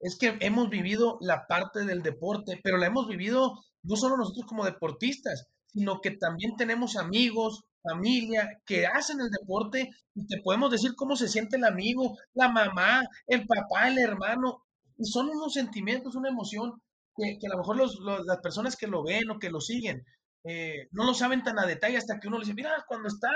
es 0.00 0.16
que 0.19 0.37
hemos 0.40 0.69
vivido 0.71 1.19
la 1.21 1.47
parte 1.47 1.85
del 1.85 2.02
deporte, 2.02 2.61
pero 2.62 2.76
la 2.78 2.87
hemos 2.87 3.09
vivido 3.09 3.54
no 3.83 3.97
solo 3.97 4.16
nosotros 4.16 4.47
como 4.47 4.64
deportistas, 4.64 5.47
sino 5.66 6.00
que 6.00 6.12
también 6.12 6.57
tenemos 6.57 6.97
amigos, 6.97 7.64
familia 7.83 8.61
que 8.66 8.87
hacen 8.87 9.21
el 9.21 9.31
deporte 9.31 9.90
y 10.14 10.26
te 10.26 10.40
podemos 10.43 10.71
decir 10.71 10.95
cómo 10.97 11.16
se 11.16 11.28
siente 11.28 11.57
el 11.57 11.64
amigo, 11.64 12.16
la 12.35 12.49
mamá, 12.49 13.02
el 13.26 13.47
papá, 13.47 13.88
el 13.88 13.99
hermano, 13.99 14.62
y 14.99 15.04
son 15.07 15.28
unos 15.28 15.52
sentimientos, 15.54 16.14
una 16.14 16.28
emoción 16.31 16.81
que, 17.16 17.38
que 17.40 17.47
a 17.47 17.50
lo 17.50 17.59
mejor 17.59 17.76
los, 17.76 17.99
los- 18.00 18.25
las 18.26 18.38
personas 18.38 18.76
que 18.76 18.87
lo 18.87 19.02
ven 19.04 19.31
o 19.31 19.38
que 19.38 19.50
lo 19.50 19.61
siguen 19.61 20.04
eh, 20.45 20.88
no 20.93 21.04
lo 21.04 21.14
saben 21.14 21.43
tan 21.43 21.59
a 21.59 21.66
detalle 21.66 21.97
hasta 21.97 22.21
que 22.21 22.28
uno 22.28 22.38
le 22.38 22.45
dice, 22.45 22.54
mira, 22.54 22.85
cuando 22.87 23.09
está, 23.09 23.31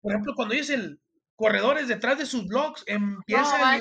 por 0.00 0.12
ejemplo, 0.12 0.34
cuando 0.36 0.54
dice 0.54 0.74
el 0.74 1.00
corredores 1.36 1.88
detrás 1.88 2.18
de 2.18 2.26
sus 2.26 2.46
blogs, 2.46 2.84
No 2.88 2.94
empieza 2.94 3.76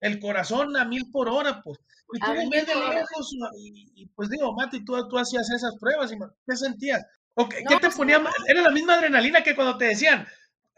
el, 0.00 0.18
corazón 0.18 0.76
a 0.76 0.84
mil 0.84 1.10
por 1.10 1.28
hora, 1.28 1.60
pues. 1.62 1.78
Y 2.12 2.18
tú 2.18 2.26
lo 2.34 2.50
ves 2.50 2.66
de 2.66 2.74
lejos, 2.74 3.32
y, 3.56 4.02
y, 4.02 4.06
pues 4.16 4.30
digo, 4.30 4.52
Mati, 4.54 4.84
tú, 4.84 5.08
tú 5.08 5.18
hacías 5.18 5.48
esas 5.50 5.76
pruebas, 5.78 6.10
y 6.12 6.16
¿qué 6.18 6.56
sentías? 6.56 7.04
¿O 7.34 7.48
qué, 7.48 7.62
No, 7.62 7.68
qué 7.70 7.76
te 7.76 7.80
pues, 7.86 7.96
ponía? 7.96 8.18
ma- 8.18 8.32
Era 8.48 8.62
la 8.62 8.70
misma 8.70 8.94
adrenalina 8.94 9.42
que 9.44 9.54
cuando 9.54 9.78
te 9.78 9.84
decían, 9.84 10.26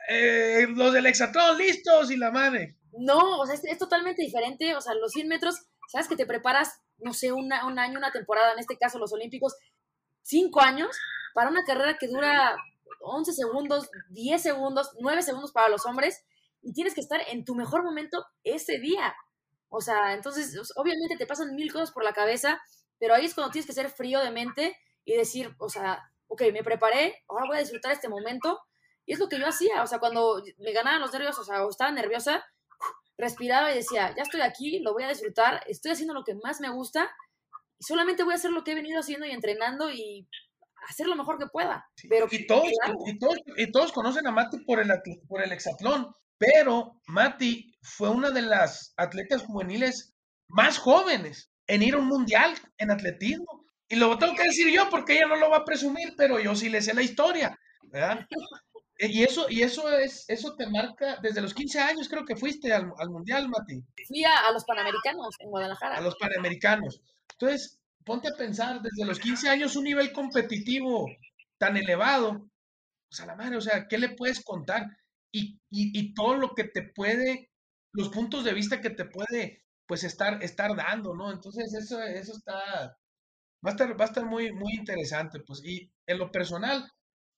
eh, 0.09 0.66
los 0.75 0.92
del 0.92 1.07
hexatlón 1.07 1.57
listos 1.57 2.11
y 2.11 2.16
la 2.19 2.31
madre. 2.31 2.76
No, 2.99 3.38
o 3.38 3.47
sea, 3.47 3.54
es, 3.54 3.64
es 3.64 3.78
totalmente 3.78 4.21
diferente. 4.23 4.75
O 4.76 4.81
sea, 4.83 4.95
los 4.95 5.12
100 5.12 5.28
metros, 5.28 5.57
sabes 5.90 6.09
que 6.09 6.16
te 6.16 6.26
preparas, 6.26 6.81
no 6.99 7.14
sé, 7.14 7.33
una- 7.33 7.66
un 7.66 7.78
año, 7.78 7.97
una 7.99 8.12
temporada, 8.12 8.52
en 8.52 8.59
este 8.59 8.76
caso 8.76 8.99
los 8.99 9.12
Olímpicos, 9.14 9.54
5 10.23 10.61
años, 10.61 10.90
para 11.33 11.49
una 11.49 11.64
carrera 11.64 11.97
que 11.99 12.09
dura 12.09 12.54
11 13.02 13.32
segundos, 13.32 13.90
10 14.11 14.42
segundos, 14.42 14.90
9 15.00 15.23
segundos 15.23 15.52
para 15.52 15.68
los 15.68 15.87
hombres, 15.87 16.25
y 16.62 16.73
tienes 16.73 16.94
que 16.94 17.00
estar 17.00 17.21
en 17.28 17.44
tu 17.44 17.54
mejor 17.54 17.82
momento 17.82 18.25
ese 18.44 18.78
día. 18.78 19.14
O 19.68 19.80
sea, 19.80 20.14
entonces, 20.14 20.54
obviamente 20.76 21.16
te 21.16 21.26
pasan 21.26 21.54
mil 21.54 21.73
cosas 21.73 21.90
por 21.92 22.04
la 22.04 22.12
cabeza, 22.12 22.61
pero 22.99 23.14
ahí 23.14 23.25
es 23.25 23.35
cuando 23.35 23.50
tienes 23.50 23.66
que 23.66 23.73
ser 23.73 23.90
frío 23.90 24.21
de 24.21 24.30
mente 24.30 24.76
y 25.04 25.16
decir, 25.16 25.54
o 25.59 25.68
sea, 25.68 26.02
ok, 26.28 26.42
me 26.52 26.62
preparé, 26.62 27.23
ahora 27.28 27.47
voy 27.47 27.56
a 27.56 27.61
disfrutar 27.61 27.92
este 27.92 28.09
momento. 28.09 28.61
Y 29.04 29.14
es 29.14 29.18
lo 29.18 29.28
que 29.28 29.38
yo 29.38 29.47
hacía, 29.49 29.82
o 29.82 29.87
sea, 29.87 29.99
cuando 29.99 30.42
me 30.59 30.73
ganaban 30.73 31.00
los 31.00 31.12
nervios, 31.12 31.38
o 31.38 31.44
sea, 31.44 31.66
o 31.66 31.71
estaba 31.71 31.90
nerviosa, 31.90 32.44
respiraba 33.18 33.73
y 33.73 33.76
decía, 33.76 34.14
ya 34.16 34.23
estoy 34.23 34.40
aquí, 34.40 34.78
lo 34.80 34.92
voy 34.92 35.04
a 35.04 35.09
disfrutar, 35.09 35.62
estoy 35.66 35.92
haciendo 35.92 36.14
lo 36.14 36.25
que 36.25 36.35
más 36.35 36.61
me 36.61 36.71
gusta 36.71 37.11
y 37.78 37.85
solamente 37.85 38.23
voy 38.23 38.32
a 38.32 38.37
hacer 38.37 38.50
lo 38.50 38.62
que 38.62 38.73
he 38.73 38.75
venido 38.76 39.00
haciendo 39.00 39.26
y 39.26 39.32
entrenando 39.32 39.90
y 39.90 40.28
hacer 40.88 41.06
lo 41.06 41.16
mejor 41.16 41.38
que 41.38 41.46
pueda. 41.46 41.88
Pero 42.08 42.26
y, 42.30 42.46
todos, 42.46 42.68
y, 43.06 43.18
todos, 43.18 43.36
y 43.56 43.70
todos 43.70 43.92
conocen 43.92 44.26
a 44.26 44.30
Mati 44.30 44.58
por 44.64 44.80
el, 44.80 44.90
por 45.28 45.42
el 45.42 45.52
hexatlón, 45.52 46.12
pero 46.38 47.00
Mati 47.06 47.72
fue 47.82 48.08
una 48.10 48.30
de 48.30 48.42
las 48.42 48.94
atletas 48.96 49.42
juveniles 49.42 50.14
más 50.48 50.78
jóvenes 50.78 51.50
en 51.66 51.82
ir 51.82 51.94
a 51.94 51.98
un 51.98 52.08
mundial 52.08 52.54
en 52.78 52.90
atletismo. 52.90 53.64
Y 53.88 53.96
lo 53.96 54.18
tengo 54.18 54.34
que 54.34 54.44
decir 54.44 54.72
yo 54.72 54.88
porque 54.90 55.14
ella 55.14 55.26
no 55.26 55.36
lo 55.36 55.50
va 55.50 55.58
a 55.58 55.64
presumir, 55.64 56.14
pero 56.16 56.40
yo 56.40 56.54
sí 56.54 56.68
le 56.68 56.82
sé 56.82 56.94
la 56.94 57.02
historia, 57.02 57.58
¿verdad? 57.84 58.26
Y 58.98 59.24
eso, 59.24 59.46
y 59.48 59.62
eso 59.62 59.90
es, 59.90 60.24
eso 60.28 60.54
te 60.54 60.68
marca, 60.68 61.18
desde 61.20 61.40
los 61.40 61.54
15 61.54 61.80
años 61.80 62.08
creo 62.08 62.24
que 62.24 62.36
fuiste 62.36 62.72
al, 62.72 62.92
mundial, 63.08 63.48
Mati. 63.48 63.82
Fui 64.06 64.22
a, 64.22 64.46
a, 64.46 64.52
los 64.52 64.64
Panamericanos 64.64 65.34
en 65.40 65.50
Guadalajara. 65.50 65.96
A 65.96 66.00
los 66.00 66.14
Panamericanos. 66.14 67.00
Entonces, 67.32 67.81
ponte 68.04 68.28
a 68.28 68.37
pensar, 68.37 68.80
desde 68.82 69.04
los 69.04 69.18
15 69.18 69.49
años 69.49 69.76
un 69.76 69.85
nivel 69.85 70.12
competitivo 70.12 71.09
tan 71.59 71.76
elevado, 71.76 72.49
pues 73.09 73.21
a 73.21 73.26
la 73.26 73.37
madre, 73.37 73.56
o 73.56 73.61
sea, 73.61 73.87
¿qué 73.88 73.99
le 73.99 74.11
puedes 74.11 74.42
contar? 74.42 74.87
Y, 75.35 75.59
y, 75.71 76.12
todo 76.14 76.35
lo 76.37 76.54
que 76.54 76.64
te 76.64 76.82
puede, 76.94 77.50
los 77.92 78.11
puntos 78.11 78.44
de 78.44 78.52
vista 78.52 78.80
que 78.82 78.90
te 78.90 79.06
puede, 79.06 79.64
pues, 79.87 80.04
estar, 80.04 80.42
estar 80.42 80.76
dando, 80.76 81.14
¿no? 81.14 81.32
Entonces, 81.32 81.73
eso, 81.73 82.02
eso 82.02 82.32
está, 82.32 82.99
va 83.64 83.71
a 83.71 83.71
estar, 83.71 83.99
va 83.99 84.04
a 84.04 84.09
estar 84.09 84.26
muy, 84.26 84.52
muy 84.52 84.75
interesante, 84.75 85.40
pues, 85.40 85.64
y 85.64 85.90
en 86.06 86.18
lo 86.18 86.30
personal, 86.30 86.87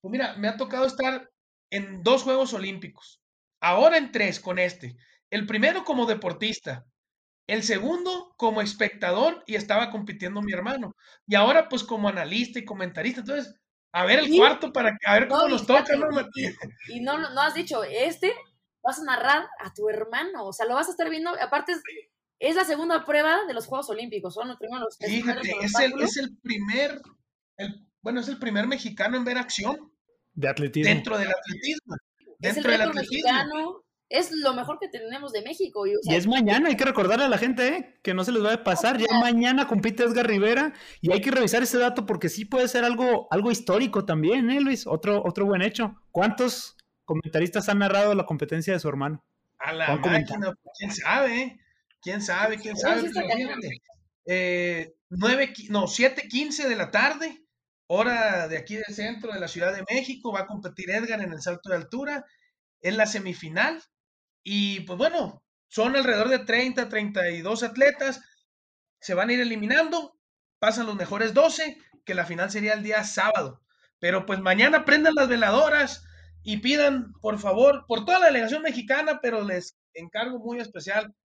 pues 0.01 0.11
mira, 0.11 0.35
me 0.35 0.49
ha 0.49 0.57
tocado 0.57 0.85
estar 0.85 1.29
en 1.71 2.03
dos 2.03 2.23
Juegos 2.23 2.53
Olímpicos, 2.53 3.21
ahora 3.61 3.97
en 3.97 4.11
tres 4.11 4.39
con 4.39 4.59
este. 4.59 4.97
El 5.29 5.45
primero 5.45 5.83
como 5.83 6.05
deportista, 6.05 6.85
el 7.47 7.63
segundo 7.63 8.33
como 8.37 8.61
espectador 8.61 9.43
y 9.45 9.55
estaba 9.55 9.91
compitiendo 9.91 10.41
mi 10.41 10.53
hermano. 10.53 10.95
Y 11.27 11.35
ahora 11.35 11.69
pues 11.69 11.83
como 11.83 12.09
analista 12.09 12.59
y 12.59 12.65
comentarista. 12.65 13.21
Entonces, 13.21 13.55
a 13.91 14.05
ver 14.05 14.19
el 14.19 14.35
cuarto 14.35 14.73
para 14.73 14.97
a 15.05 15.13
ver 15.13 15.27
cómo 15.27 15.47
nos 15.47 15.65
toca, 15.65 15.95
¿no, 15.95 16.07
Y, 16.89 16.99
no, 16.99 17.17
no 17.17 17.41
has 17.41 17.53
dicho, 17.53 17.83
este 17.83 18.33
vas 18.83 18.99
a 18.99 19.03
narrar 19.03 19.47
a 19.59 19.73
tu 19.73 19.89
hermano, 19.89 20.45
o 20.45 20.53
sea, 20.53 20.65
lo 20.65 20.75
vas 20.75 20.87
a 20.87 20.91
estar 20.91 21.09
viendo, 21.09 21.31
aparte 21.41 21.73
es, 22.39 22.55
la 22.55 22.65
segunda 22.65 23.03
prueba 23.03 23.45
de 23.47 23.53
los 23.53 23.65
Juegos 23.65 23.89
Olímpicos, 23.89 24.33
son 24.33 24.49
los 24.49 24.57
primeros. 24.57 24.97
Fíjate, 24.99 25.49
es 25.61 25.79
el, 25.79 26.01
es 26.01 26.17
el 26.17 26.37
primer, 26.37 27.01
el, 27.57 27.87
bueno, 28.01 28.19
es 28.19 28.27
el 28.27 28.37
primer 28.37 28.67
mexicano 28.67 29.17
en 29.17 29.23
ver 29.23 29.37
acción. 29.37 29.91
De 30.33 30.49
atletismo. 30.49 30.93
Dentro 30.93 31.17
del 31.17 31.29
atletismo. 31.29 31.95
Dentro 32.37 32.71
del 32.71 32.81
atletismo. 32.81 33.29
Mexicano, 33.31 33.84
es 34.09 34.31
lo 34.31 34.53
mejor 34.53 34.77
que 34.79 34.87
tenemos 34.87 35.31
de 35.31 35.41
México. 35.41 35.85
Y, 35.87 35.93
es 36.13 36.27
mañana, 36.27 36.69
hay 36.69 36.77
que 36.77 36.85
recordarle 36.85 37.25
a 37.25 37.29
la 37.29 37.37
gente 37.37 37.67
¿eh? 37.67 37.99
que 38.03 38.13
no 38.13 38.23
se 38.23 38.31
les 38.31 38.43
va 38.43 38.53
a 38.53 38.63
pasar. 38.63 38.97
Ya 38.97 39.19
mañana 39.19 39.67
compite 39.67 40.03
Edgar 40.03 40.27
Rivera 40.27 40.73
y 41.01 41.11
hay 41.11 41.21
que 41.21 41.31
revisar 41.31 41.63
ese 41.63 41.77
dato 41.77 42.05
porque 42.05 42.29
sí 42.29 42.45
puede 42.45 42.67
ser 42.67 42.83
algo, 42.83 43.27
algo 43.31 43.51
histórico 43.51 44.05
también, 44.05 44.49
¿eh, 44.49 44.61
Luis? 44.61 44.85
Otro, 44.85 45.23
otro 45.25 45.45
buen 45.45 45.61
hecho. 45.61 45.95
¿Cuántos 46.11 46.77
comentaristas 47.03 47.67
han 47.69 47.79
narrado 47.79 48.13
la 48.13 48.25
competencia 48.25 48.73
de 48.73 48.79
su 48.79 48.89
hermano? 48.89 49.23
A 49.57 49.73
la 49.73 49.95
máquina, 49.95 50.53
quién 50.77 50.91
sabe, 50.91 51.59
quién 52.01 52.21
sabe, 52.21 52.57
quién 52.57 52.77
sabe. 52.77 53.09
Eh, 54.27 54.95
nueve, 55.09 55.53
no, 55.69 55.87
7:15 55.87 56.67
de 56.67 56.75
la 56.75 56.91
tarde, 56.91 57.43
hora 57.87 58.47
de 58.47 58.57
aquí 58.57 58.75
del 58.75 58.93
centro 58.93 59.31
de 59.31 59.39
la 59.39 59.47
Ciudad 59.47 59.73
de 59.73 59.85
México, 59.89 60.31
va 60.31 60.41
a 60.41 60.47
competir 60.47 60.89
Edgar 60.89 61.21
en 61.21 61.31
el 61.31 61.41
salto 61.41 61.69
de 61.69 61.77
altura. 61.77 62.25
en 62.81 62.97
la 62.97 63.07
semifinal, 63.07 63.81
y 64.45 64.81
pues 64.81 64.97
bueno, 64.97 65.43
son 65.67 65.95
alrededor 65.95 66.29
de 66.29 66.39
30, 66.39 66.87
32 66.87 67.63
atletas, 67.63 68.21
se 69.01 69.15
van 69.15 69.29
a 69.29 69.33
ir 69.33 69.41
eliminando, 69.41 70.17
pasan 70.59 70.85
los 70.85 70.95
mejores 70.95 71.33
12, 71.33 71.77
que 72.05 72.13
la 72.13 72.25
final 72.25 72.51
sería 72.51 72.73
el 72.73 72.83
día 72.83 73.03
sábado. 73.03 73.63
Pero 73.99 74.27
pues 74.27 74.39
mañana 74.39 74.85
prendan 74.85 75.15
las 75.15 75.27
veladoras 75.27 76.05
y 76.43 76.57
pidan, 76.57 77.11
por 77.21 77.39
favor, 77.39 77.85
por 77.87 78.05
toda 78.05 78.19
la 78.19 78.27
delegación 78.27 78.61
mexicana, 78.61 79.19
pero 79.19 79.43
les 79.43 79.79
encargo 79.95 80.37
muy 80.37 80.59
especial 80.59 81.15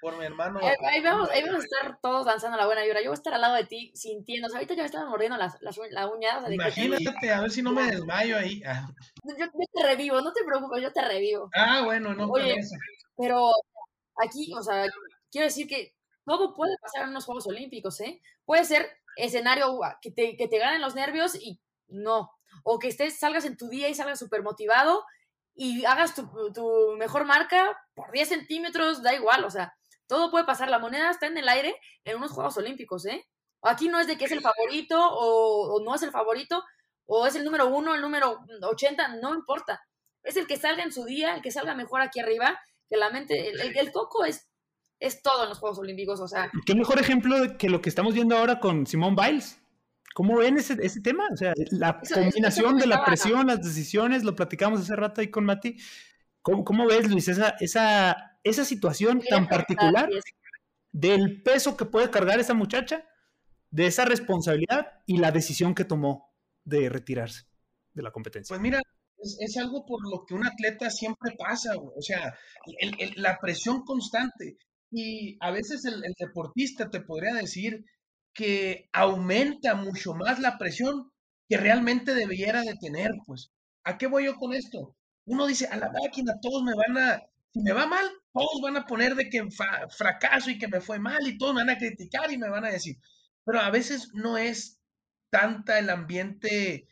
por 0.00 0.16
mi 0.16 0.24
hermano. 0.24 0.60
Ahí, 0.62 1.02
vamos, 1.02 1.30
ahí 1.30 1.42
vamos 1.42 1.60
a 1.60 1.64
estar 1.64 1.98
todos 2.00 2.26
danzando 2.26 2.56
la 2.56 2.66
buena 2.66 2.82
vibra. 2.82 3.00
Yo 3.00 3.10
voy 3.10 3.14
a 3.14 3.20
estar 3.20 3.34
al 3.34 3.40
lado 3.40 3.54
de 3.54 3.64
ti 3.64 3.92
sintiendo. 3.94 4.46
O 4.46 4.50
sea, 4.50 4.58
ahorita 4.58 4.74
yo 4.74 4.82
me 4.82 4.86
estaba 4.86 5.08
mordiendo 5.08 5.36
las, 5.36 5.56
las, 5.60 5.78
la 5.90 6.08
uña. 6.08 6.40
Imagínate, 6.50 7.32
a 7.32 7.42
ver 7.42 7.50
si 7.50 7.62
no 7.62 7.72
me 7.72 7.84
desmayo 7.84 8.36
ahí. 8.36 8.62
Ah. 8.66 8.88
Yo, 9.38 9.46
te 9.50 9.86
revivo, 9.86 10.20
no 10.20 10.32
te 10.32 10.44
preocupes, 10.44 10.82
yo 10.82 10.92
te 10.92 11.02
revivo. 11.02 11.50
Ah, 11.54 11.82
bueno, 11.84 12.14
no. 12.14 12.28
Oye, 12.30 12.56
pero 13.16 13.52
aquí, 14.16 14.52
o 14.56 14.62
sea, 14.62 14.86
quiero 15.30 15.46
decir 15.46 15.66
que 15.66 15.94
todo 16.24 16.54
puede 16.54 16.76
pasar 16.80 17.04
en 17.04 17.10
unos 17.10 17.24
Juegos 17.24 17.46
Olímpicos, 17.46 18.00
¿eh? 18.00 18.20
Puede 18.44 18.64
ser 18.64 18.88
escenario 19.16 19.78
que 20.00 20.10
te, 20.10 20.36
que 20.36 20.48
te 20.48 20.58
ganen 20.58 20.80
los 20.80 20.94
nervios 20.94 21.34
y 21.34 21.60
no. 21.88 22.30
O 22.64 22.78
que 22.78 22.88
estés, 22.88 23.18
salgas 23.18 23.44
en 23.44 23.56
tu 23.56 23.68
día 23.68 23.88
y 23.88 23.94
salgas 23.94 24.18
súper 24.18 24.42
motivado 24.42 25.04
y 25.54 25.84
hagas 25.84 26.14
tu, 26.14 26.52
tu, 26.52 26.96
mejor 26.96 27.24
marca 27.24 27.76
por 27.94 28.10
10 28.12 28.28
centímetros, 28.28 29.02
da 29.02 29.14
igual, 29.14 29.44
o 29.44 29.50
sea, 29.50 29.74
todo 30.10 30.30
puede 30.30 30.44
pasar. 30.44 30.68
La 30.68 30.80
moneda 30.80 31.08
está 31.08 31.28
en 31.28 31.38
el 31.38 31.48
aire 31.48 31.76
en 32.04 32.16
unos 32.16 32.32
Juegos 32.32 32.56
Olímpicos, 32.56 33.06
¿eh? 33.06 33.24
Aquí 33.62 33.88
no 33.88 34.00
es 34.00 34.08
de 34.08 34.18
que 34.18 34.24
es 34.24 34.32
el 34.32 34.40
favorito 34.40 34.98
o, 35.00 35.80
no 35.84 35.94
es 35.94 36.02
el 36.02 36.10
favorito, 36.10 36.64
o 37.06 37.26
es 37.26 37.36
el 37.36 37.44
número 37.44 37.68
uno, 37.68 37.94
el 37.94 38.00
número 38.00 38.40
80, 38.60 39.16
no 39.22 39.34
importa. 39.34 39.80
Es 40.24 40.36
el 40.36 40.48
que 40.48 40.56
salga 40.56 40.82
en 40.82 40.92
su 40.92 41.04
día, 41.04 41.36
el 41.36 41.42
que 41.42 41.52
salga 41.52 41.76
mejor 41.76 42.00
aquí 42.00 42.18
arriba, 42.18 42.58
que 42.88 42.96
la 42.96 43.10
mente, 43.10 43.50
el, 43.50 43.76
el, 43.76 43.92
coco 43.92 44.24
es, 44.24 44.48
es 44.98 45.22
todo 45.22 45.44
en 45.44 45.50
los 45.50 45.58
Juegos 45.60 45.78
Olímpicos, 45.78 46.18
o 46.20 46.26
sea. 46.26 46.50
¿Qué 46.66 46.74
mejor 46.74 46.98
ejemplo 46.98 47.36
que 47.56 47.68
lo 47.68 47.80
que 47.80 47.88
estamos 47.88 48.12
viendo 48.12 48.36
ahora 48.36 48.58
con 48.58 48.88
Simón 48.88 49.14
Biles? 49.14 49.60
¿Cómo 50.12 50.38
ven 50.38 50.58
ese, 50.58 50.76
ese 50.82 51.00
tema? 51.00 51.28
O 51.32 51.36
sea, 51.36 51.54
la 51.70 52.00
combinación 52.00 52.78
de 52.78 52.88
la 52.88 53.04
presión, 53.04 53.46
las 53.46 53.62
decisiones, 53.62 54.24
lo 54.24 54.34
platicamos 54.34 54.80
hace 54.80 54.96
rato 54.96 55.20
ahí 55.20 55.30
con 55.30 55.44
Mati. 55.44 55.76
¿Cómo, 56.42 56.64
cómo 56.64 56.86
ves, 56.86 57.08
Luis, 57.08 57.28
esa, 57.28 57.50
esa 57.60 58.29
esa 58.44 58.64
situación 58.64 59.22
tan 59.28 59.48
particular 59.48 60.08
del 60.92 61.42
peso 61.42 61.76
que 61.76 61.84
puede 61.84 62.10
cargar 62.10 62.40
esa 62.40 62.54
muchacha, 62.54 63.06
de 63.70 63.86
esa 63.86 64.04
responsabilidad 64.04 65.02
y 65.06 65.18
la 65.18 65.30
decisión 65.30 65.74
que 65.74 65.84
tomó 65.84 66.32
de 66.64 66.88
retirarse 66.88 67.44
de 67.94 68.02
la 68.02 68.10
competencia. 68.10 68.54
Pues 68.54 68.60
mira, 68.60 68.80
es, 69.18 69.56
algo 69.56 69.84
por 69.86 70.00
lo 70.08 70.24
que 70.24 70.34
un 70.34 70.46
atleta 70.46 70.90
siempre 70.90 71.34
pasa, 71.38 71.72
o 71.76 72.02
sea, 72.02 72.34
la 73.16 73.38
presión 73.38 73.84
constante. 73.84 74.56
Y 74.90 75.36
a 75.40 75.50
veces 75.50 75.84
el, 75.84 76.04
el 76.04 76.14
deportista 76.18 76.90
te 76.90 77.00
podría 77.00 77.34
decir 77.34 77.84
que 78.32 78.88
aumenta 78.92 79.74
mucho 79.74 80.14
más 80.14 80.40
la 80.40 80.58
presión 80.58 81.12
que 81.48 81.56
realmente 81.56 82.14
debiera 82.14 82.62
de 82.62 82.74
tener, 82.76 83.10
pues. 83.26 83.50
¿A 83.84 83.98
qué 83.98 84.06
voy 84.06 84.24
yo 84.24 84.36
con 84.36 84.52
esto? 84.52 84.96
Uno 85.26 85.46
dice, 85.46 85.66
a 85.66 85.76
la 85.76 85.90
máquina 85.90 86.34
todos 86.40 86.62
me 86.62 86.74
van 86.74 86.98
a, 86.98 87.22
si 87.52 87.60
me 87.60 87.72
va 87.72 87.86
mal, 87.86 88.06
todos 88.32 88.60
van 88.62 88.76
a 88.76 88.86
poner 88.86 89.14
de 89.14 89.28
que 89.28 89.48
fracaso 89.90 90.50
y 90.50 90.58
que 90.58 90.68
me 90.68 90.80
fue 90.80 90.98
mal 90.98 91.26
y 91.26 91.38
todos 91.38 91.54
me 91.54 91.62
van 91.62 91.70
a 91.70 91.78
criticar 91.78 92.32
y 92.32 92.38
me 92.38 92.48
van 92.48 92.64
a 92.64 92.70
decir. 92.70 92.96
Pero 93.44 93.60
a 93.60 93.70
veces 93.70 94.10
no 94.14 94.38
es 94.38 94.80
tanta 95.30 95.78
el 95.78 95.90
ambiente, 95.90 96.88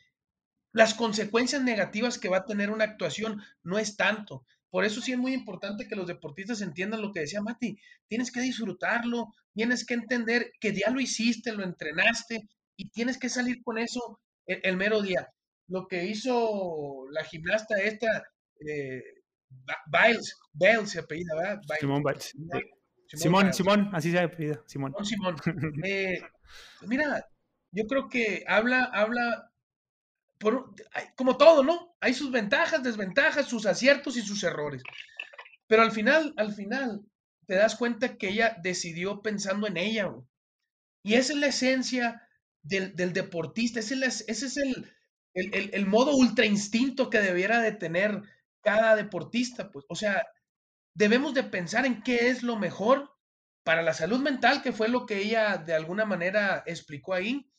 las 0.73 0.93
consecuencias 0.93 1.61
negativas 1.61 2.17
que 2.17 2.29
va 2.29 2.37
a 2.37 2.45
tener 2.45 2.69
una 2.71 2.85
actuación 2.85 3.41
no 3.63 3.77
es 3.77 3.95
tanto. 3.95 4.45
Por 4.69 4.85
eso 4.85 5.01
sí 5.01 5.13
es 5.13 5.17
muy 5.17 5.33
importante 5.33 5.87
que 5.87 5.95
los 5.95 6.07
deportistas 6.07 6.61
entiendan 6.61 7.01
lo 7.01 7.11
que 7.11 7.21
decía 7.21 7.41
Mati. 7.41 7.79
Tienes 8.07 8.31
que 8.31 8.41
disfrutarlo, 8.41 9.33
tienes 9.53 9.85
que 9.85 9.95
entender 9.95 10.51
que 10.59 10.73
ya 10.73 10.91
lo 10.91 10.99
hiciste, 10.99 11.51
lo 11.53 11.63
entrenaste 11.63 12.47
y 12.75 12.89
tienes 12.89 13.17
que 13.17 13.29
salir 13.29 13.63
con 13.63 13.77
eso 13.77 14.19
el, 14.45 14.77
mero 14.77 15.01
día. 15.01 15.29
Lo 15.67 15.87
que 15.87 16.05
hizo 16.05 17.07
la 17.11 17.23
gimnasta 17.23 17.77
esta, 17.81 18.23
eh, 18.65 19.03
Biles, 19.87 20.37
Biles 20.53 20.91
se 20.91 20.99
apellida, 20.99 21.35
¿verdad? 21.35 21.61
Simón 21.79 22.03
Biles. 22.03 22.33
Simón, 23.07 23.53
Simón, 23.53 23.89
así 23.93 24.11
se 24.11 24.19
apellida, 24.19 24.61
Simón. 24.67 24.93
Simón. 25.03 25.35
Eh, 25.83 26.19
pues 26.79 26.89
mira, 26.89 27.27
yo 27.71 27.85
creo 27.87 28.09
que 28.09 28.43
habla, 28.47 28.85
habla, 28.85 29.51
por, 30.37 30.73
como 31.15 31.37
todo, 31.37 31.63
¿no? 31.63 31.95
Hay 31.99 32.13
sus 32.13 32.31
ventajas, 32.31 32.83
desventajas, 32.83 33.47
sus 33.47 33.65
aciertos 33.65 34.17
y 34.17 34.21
sus 34.21 34.43
errores. 34.43 34.83
Pero 35.67 35.83
al 35.83 35.91
final, 35.91 36.33
al 36.37 36.53
final, 36.53 37.01
te 37.45 37.55
das 37.55 37.75
cuenta 37.75 38.17
que 38.17 38.29
ella 38.29 38.57
decidió 38.61 39.21
pensando 39.21 39.67
en 39.67 39.77
ella, 39.77 40.11
Y 41.03 41.15
esa 41.15 41.33
es 41.33 41.39
la 41.39 41.47
esencia 41.47 42.27
del, 42.61 42.95
del 42.95 43.13
deportista, 43.13 43.79
ese 43.79 43.95
es, 44.05 44.25
ese 44.27 44.45
es 44.45 44.57
el, 44.57 44.91
el, 45.33 45.55
el, 45.55 45.69
el, 45.73 45.85
modo 45.85 46.15
ultra 46.15 46.45
instinto 46.45 47.09
que 47.09 47.19
debiera 47.19 47.61
de 47.61 47.71
tener 47.71 48.21
cada 48.61 48.95
deportista, 48.95 49.71
pues, 49.71 49.85
o 49.89 49.95
sea, 49.95 50.25
debemos 50.93 51.33
de 51.33 51.43
pensar 51.43 51.85
en 51.85 52.01
qué 52.01 52.29
es 52.29 52.43
lo 52.43 52.57
mejor 52.57 53.09
para 53.63 53.81
la 53.81 53.93
salud 53.93 54.19
mental, 54.19 54.61
que 54.61 54.73
fue 54.73 54.87
lo 54.89 55.05
que 55.05 55.19
ella 55.19 55.57
de 55.57 55.73
alguna 55.73 56.05
manera 56.05 56.63
explicó 56.65 57.13
ahí, 57.13 57.51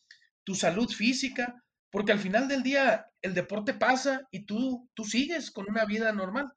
tu 0.45 0.55
salud 0.55 0.89
física, 0.91 1.63
porque 1.91 2.13
al 2.13 2.19
final 2.19 2.49
del 2.49 2.63
día 2.63 3.07
el 3.23 3.35
deporte 3.35 3.75
pasa 3.75 4.27
y 4.31 4.47
tú, 4.47 4.89
tú 4.95 5.05
sigues 5.05 5.51
con 5.51 5.67
una 5.69 5.85
vida 5.85 6.13
normal. 6.13 6.53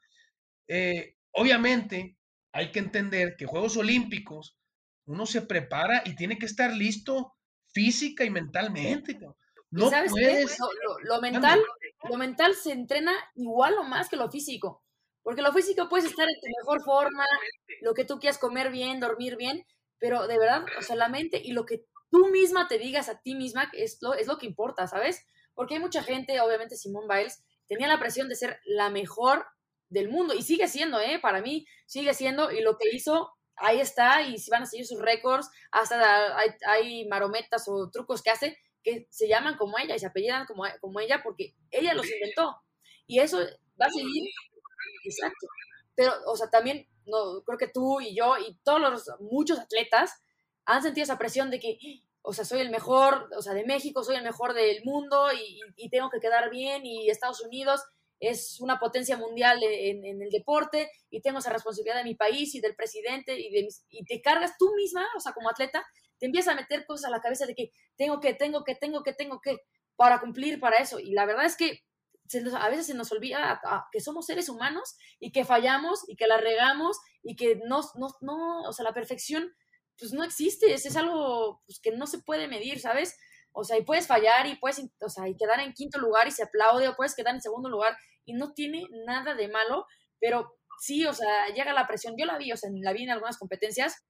Eh, 0.68 1.18
obviamente 1.32 2.18
hay 2.54 2.72
que 2.72 2.80
entender 2.80 3.36
que 3.38 3.46
Juegos 3.46 3.78
Olímpicos 3.78 4.58
uno 5.06 5.26
se 5.26 5.42
prepara 5.42 6.04
y 6.06 6.16
tiene 6.16 6.38
que 6.38 6.46
estar 6.46 6.74
listo 6.74 7.34
física 7.74 8.24
y 8.24 8.30
mentalmente. 8.30 9.20
No 9.72 9.90
sabes 9.90 10.12
puedes... 10.12 10.58
Lo, 10.60 11.00
lo, 11.16 11.22
mental, 11.22 11.62
lo 12.10 12.18
mental 12.18 12.56
se 12.56 12.72
entrena 12.72 13.14
igual 13.36 13.76
o 13.78 13.84
más 13.84 14.10
que 14.10 14.16
lo 14.16 14.30
físico. 14.30 14.84
Porque 15.22 15.42
lo 15.42 15.54
físico 15.54 15.88
puedes 15.88 16.06
estar 16.06 16.28
en 16.28 16.36
tu 16.40 16.48
mejor 16.60 16.84
forma, 16.84 17.26
lo 17.82 17.94
que 17.94 18.04
tú 18.04 18.20
quieras 18.20 18.38
comer 18.38 18.72
bien, 18.72 19.00
dormir 19.00 19.38
bien, 19.38 19.66
pero 19.98 20.28
de 20.28 20.38
verdad, 20.38 20.66
o 20.78 20.82
sea, 20.82 20.98
la 20.98 21.08
mente 21.08 21.42
y 21.44 21.54
lo 21.54 21.66
que 21.66 21.86
tú 22.12 22.28
misma 22.28 22.68
te 22.68 22.78
digas 22.78 23.08
a 23.08 23.22
ti 23.22 23.36
misma 23.36 23.70
es 23.74 24.00
lo, 24.02 24.14
es 24.14 24.28
lo 24.28 24.38
que 24.38 24.46
importa, 24.46 24.86
¿sabes? 24.86 25.26
Porque 25.54 25.76
hay 25.76 25.80
mucha 25.80 26.04
gente, 26.04 26.42
obviamente 26.42 26.76
Simone 26.76 27.08
Biles, 27.08 27.44
tenía 27.68 27.88
la 27.88 28.00
presión 28.00 28.28
de 28.28 28.36
ser 28.36 28.60
la 28.66 28.90
mejor 28.90 29.46
del 29.88 30.10
mundo 30.10 30.34
y 30.34 30.42
sigue 30.42 30.68
siendo, 30.68 31.00
¿eh? 31.00 31.20
Para 31.22 31.42
mí 31.42 31.66
sigue 31.86 32.14
siendo 32.14 32.52
y 32.52 32.62
lo 32.62 32.78
que 32.78 32.90
hizo, 32.94 33.32
ahí 33.56 33.80
está 33.80 34.24
y 34.24 34.38
si 34.40 34.52
van 34.52 34.64
a 34.64 34.66
seguir 34.66 34.86
sus 34.86 35.02
récords, 35.02 35.50
hasta 35.72 36.38
hay, 36.38 36.50
hay, 36.68 37.08
marometas 37.08 37.64
o 37.68 37.90
trucos 37.90 38.22
que 38.22 38.32
hace 38.32 38.58
que 38.84 39.08
se 39.10 39.28
llaman 39.28 39.58
como 39.58 39.78
ella 39.78 39.96
y 39.96 40.00
se 40.00 40.08
apellidan 40.08 40.46
como, 40.46 40.64
como 40.82 41.00
ella 41.00 41.22
porque 41.24 41.56
ella 41.72 41.94
los 41.94 42.10
inventó. 42.10 42.58
Y 43.08 43.20
eso 43.20 43.40
va 43.40 43.88
a 43.88 43.90
seguir, 43.90 44.30
exacto. 45.06 45.48
Pero, 45.96 46.14
o 46.28 46.36
sea, 46.36 46.50
también, 46.50 46.88
no, 47.06 47.42
creo 47.44 47.58
que 47.58 47.68
tú 47.68 48.02
y 48.02 48.16
yo 48.16 48.38
y 48.38 48.56
todos 48.64 48.80
los, 48.80 49.10
muchos 49.20 49.60
atletas 49.60 50.22
han 50.66 50.82
sentido 50.82 51.04
esa 51.04 51.18
presión 51.18 51.50
de 51.50 51.60
que, 51.60 51.78
o 52.22 52.34
sea, 52.34 52.46
soy 52.46 52.62
el 52.62 52.70
mejor, 52.70 53.30
o 53.38 53.42
sea, 53.42 53.54
de 53.54 53.66
México, 53.66 54.04
soy 54.04 54.16
el 54.16 54.24
mejor 54.24 54.54
del 54.54 54.84
mundo 54.84 55.28
y, 55.34 55.60
y 55.76 55.90
tengo 55.90 56.10
que 56.10 56.20
quedar 56.20 56.50
bien 56.50 56.86
y 56.86 57.10
Estados 57.10 57.42
Unidos 57.42 57.82
es 58.24 58.62
una 58.62 58.80
potencia 58.80 59.18
mundial 59.18 59.62
en, 59.64 60.06
en, 60.06 60.22
el 60.22 60.30
deporte 60.30 60.90
y 61.10 61.22
tengo 61.22 61.40
esa 61.40 61.52
responsabilidad 61.52 61.98
de 61.98 62.06
mi 62.06 62.16
país 62.16 62.56
y 62.56 62.62
del 62.62 62.76
presidente 62.76 63.38
y, 63.38 63.52
de 63.52 63.68
y 63.90 64.06
te 64.06 64.22
cargas 64.22 64.54
tú 64.58 64.74
misma, 64.76 65.06
o 65.18 65.20
sea, 65.20 65.34
como 65.34 65.50
atleta, 65.50 65.86
te 66.24 66.28
empiezas 66.28 66.54
a 66.54 66.56
meter 66.56 66.86
cosas 66.86 67.10
a 67.10 67.12
la 67.12 67.20
cabeza 67.20 67.46
de 67.46 67.54
que 67.54 67.74
tengo 67.98 68.22
que, 68.22 68.34
tengo 68.34 68.64
que, 68.64 68.76
tengo 68.76 69.04
que, 69.04 69.12
tengo 69.12 69.42
que, 69.42 69.58
para 69.98 70.22
cumplir 70.22 70.58
para 70.58 70.78
eso. 70.78 70.98
Y 70.98 71.12
la 71.12 71.26
verdad 71.26 71.44
es 71.44 71.58
que 71.58 71.82
se 72.30 72.40
nos, 72.40 72.54
a 72.54 72.70
veces 72.70 72.86
se 72.86 72.94
nos 72.94 73.12
olvida 73.12 73.60
a, 73.62 73.88
que 73.92 74.00
somos 74.00 74.28
seres 74.28 74.48
humanos 74.48 74.96
y 75.20 75.34
que 75.34 75.44
fallamos 75.44 76.06
y 76.08 76.16
que 76.16 76.28
la 76.28 76.38
regamos 76.38 76.98
y 77.24 77.36
que 77.36 77.60
no, 77.66 77.82
no, 77.96 78.08
no 78.22 78.62
o 78.62 78.72
sea, 78.72 78.86
la 78.86 78.94
perfección 78.94 79.54
pues 80.00 80.14
no 80.14 80.24
existe, 80.24 80.74
es, 80.74 80.86
es 80.86 80.96
algo 80.96 81.62
pues, 81.66 81.82
que 81.82 81.92
no 81.92 82.08
se 82.08 82.20
puede 82.20 82.48
medir, 82.48 82.80
¿sabes? 82.80 83.18
O 83.52 83.66
sea, 83.66 83.78
y 83.78 83.84
puedes 83.84 84.08
fallar 84.08 84.48
y 84.48 84.56
puedes, 84.56 84.82
o 85.02 85.10
sea, 85.10 85.28
y 85.28 85.36
quedar 85.36 85.60
en 85.60 85.74
quinto 85.74 86.00
lugar 86.00 86.26
y 86.30 86.32
se 86.32 86.44
aplaude, 86.44 86.88
o 86.88 86.96
puedes 86.96 87.16
quedar 87.16 87.36
en 87.36 87.42
segundo 87.42 87.68
lugar 87.68 87.98
y 88.24 88.32
no 88.32 88.54
tiene 88.54 88.86
nada 89.06 89.36
de 89.36 89.50
malo, 89.50 89.88
pero 90.22 90.56
sí, 90.80 91.06
o 91.06 91.12
sea, 91.12 91.50
llega 91.54 91.74
la 91.74 91.86
presión. 91.86 92.16
Yo 92.18 92.26
la 92.26 92.38
vi, 92.38 92.54
o 92.54 92.56
sea, 92.56 92.70
la 92.74 92.94
vi 92.94 93.04
en 93.04 93.10
algunas 93.10 93.38
competencias 93.38 94.06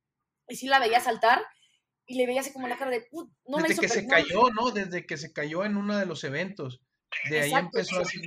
y 0.47 0.57
sí 0.57 0.67
la 0.67 0.77
veía 0.77 0.99
saltar 0.99 1.43
y 2.05 2.15
le 2.15 2.27
veía 2.27 2.41
así 2.41 2.51
como 2.51 2.67
la 2.67 2.77
cara 2.77 2.91
de, 2.91 3.07
no 3.11 3.57
Desde 3.57 3.81
que 3.81 3.87
se 3.87 4.07
cayó, 4.07 4.49
¿no? 4.49 4.71
Desde 4.71 5.05
que 5.05 5.17
se 5.17 5.31
cayó 5.31 5.63
en 5.65 5.77
uno 5.77 5.97
de 5.97 6.05
los 6.05 6.23
eventos. 6.23 6.81
De 7.29 7.41
ahí 7.41 7.53
empezó 7.53 7.99
así. 7.99 8.21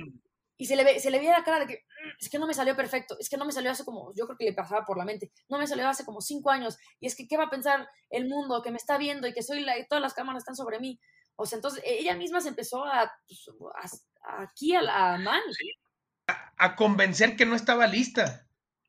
Y 0.59 0.65
se 0.65 0.75
le, 0.75 0.83
ve, 0.83 0.99
se 0.99 1.11
le 1.11 1.19
veía 1.19 1.37
la 1.37 1.43
cara 1.43 1.59
de 1.59 1.67
que 1.67 1.73
mm, 1.75 2.09
es 2.19 2.29
que 2.29 2.39
no 2.39 2.47
me 2.47 2.53
salió 2.53 2.75
perfecto, 2.75 3.15
es 3.19 3.29
que 3.29 3.37
no 3.37 3.45
me 3.45 3.51
salió 3.51 3.69
hace 3.69 3.85
como, 3.85 4.11
yo 4.15 4.25
creo 4.25 4.37
que 4.37 4.45
le 4.45 4.53
pasaba 4.53 4.85
por 4.85 4.97
la 4.97 5.05
mente, 5.05 5.31
no 5.49 5.59
me 5.59 5.67
salió 5.67 5.87
hace 5.87 6.03
como 6.03 6.19
cinco 6.19 6.49
años, 6.49 6.79
y 6.99 7.05
es 7.05 7.15
que 7.15 7.27
qué 7.27 7.37
va 7.37 7.43
a 7.43 7.49
pensar 7.51 7.87
el 8.09 8.27
mundo 8.27 8.63
que 8.63 8.71
me 8.71 8.77
está 8.77 8.97
viendo 8.97 9.27
y 9.27 9.33
que 9.33 9.43
soy 9.43 9.61
la, 9.61 9.77
y 9.77 9.87
todas 9.87 10.01
las 10.01 10.15
cámaras 10.15 10.41
están 10.41 10.55
sobre 10.55 10.79
mí. 10.79 10.99
O 11.35 11.45
sea, 11.45 11.57
entonces 11.57 11.83
ella 11.85 12.15
misma 12.15 12.41
se 12.41 12.49
empezó 12.49 12.83
a, 12.83 13.11
pues, 13.59 14.07
a, 14.23 14.41
aquí 14.41 14.73
a 14.75 14.81
la 14.81 15.19
mano. 15.19 15.45
A, 16.57 16.75
convencer 16.75 17.35
que 17.35 17.45
no 17.45 17.55
estaba 17.55 17.85
lista. 17.85 18.47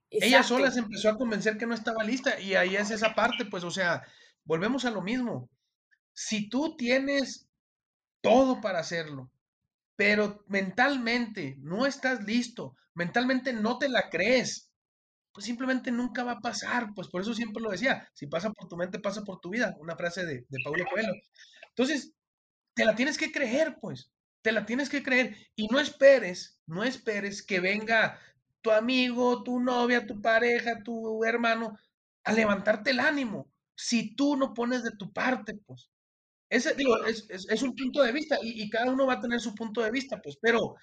Ella 0.08 0.42
sola 0.42 0.70
se 0.70 0.78
empezó 0.78 1.10
a 1.10 1.18
convencer 1.18 1.58
que 1.58 1.66
no 1.66 1.74
estaba 1.74 2.02
lista 2.02 2.40
y 2.40 2.54
ahí 2.54 2.76
es 2.76 2.90
esa 2.90 3.14
parte, 3.14 3.44
pues, 3.44 3.62
o 3.64 3.70
sea, 3.70 4.02
volvemos 4.48 4.86
a 4.86 4.90
lo 4.90 5.02
mismo. 5.02 5.48
Si 6.14 6.48
tú 6.48 6.76
tienes 6.76 7.48
todo 8.22 8.60
para 8.60 8.80
hacerlo, 8.80 9.30
pero 9.94 10.42
mentalmente 10.48 11.56
no 11.58 11.86
estás 11.86 12.24
listo, 12.24 12.74
mentalmente 12.94 13.52
no 13.52 13.78
te 13.78 13.88
la 13.88 14.08
crees, 14.10 14.72
pues 15.32 15.44
simplemente 15.44 15.92
nunca 15.92 16.24
va 16.24 16.32
a 16.32 16.40
pasar. 16.40 16.94
Pues 16.94 17.08
por 17.08 17.20
eso 17.20 17.34
siempre 17.34 17.62
lo 17.62 17.70
decía, 17.70 18.08
si 18.14 18.26
pasa 18.26 18.50
por 18.50 18.68
tu 18.68 18.76
mente, 18.76 18.98
pasa 18.98 19.22
por 19.22 19.38
tu 19.38 19.50
vida, 19.50 19.76
una 19.78 19.96
frase 19.96 20.24
de, 20.24 20.46
de 20.48 20.58
Paulo 20.64 20.84
Coelho. 20.90 21.12
Entonces, 21.68 22.12
te 22.74 22.84
la 22.86 22.96
tienes 22.96 23.18
que 23.18 23.30
creer, 23.30 23.76
pues, 23.80 24.10
te 24.42 24.50
la 24.50 24.64
tienes 24.64 24.88
que 24.88 25.02
creer 25.02 25.36
y 25.56 25.68
no 25.68 25.78
esperes, 25.78 26.58
no 26.66 26.84
esperes 26.84 27.44
que 27.44 27.60
venga 27.60 28.18
tu 28.62 28.70
amigo, 28.70 29.42
tu 29.42 29.60
novia, 29.60 30.06
tu 30.06 30.22
pareja, 30.22 30.82
tu 30.82 31.24
hermano 31.24 31.78
a 32.24 32.32
levantarte 32.32 32.90
el 32.90 33.00
ánimo. 33.00 33.50
Si 33.78 34.16
tú 34.16 34.36
no 34.36 34.54
pones 34.54 34.82
de 34.82 34.90
tu 34.90 35.12
parte, 35.12 35.54
pues. 35.54 35.88
Ese, 36.50 36.74
digo, 36.74 37.04
es, 37.04 37.26
es, 37.30 37.62
un 37.62 37.76
punto 37.76 38.02
de 38.02 38.10
vista 38.10 38.38
y, 38.42 38.68
cada 38.70 38.90
uno 38.90 39.06
va 39.06 39.14
a 39.14 39.20
tener 39.20 39.40
su 39.40 39.54
punto 39.54 39.82
de 39.82 39.90
vista, 39.90 40.20
pues, 40.22 40.38
pero 40.40 40.74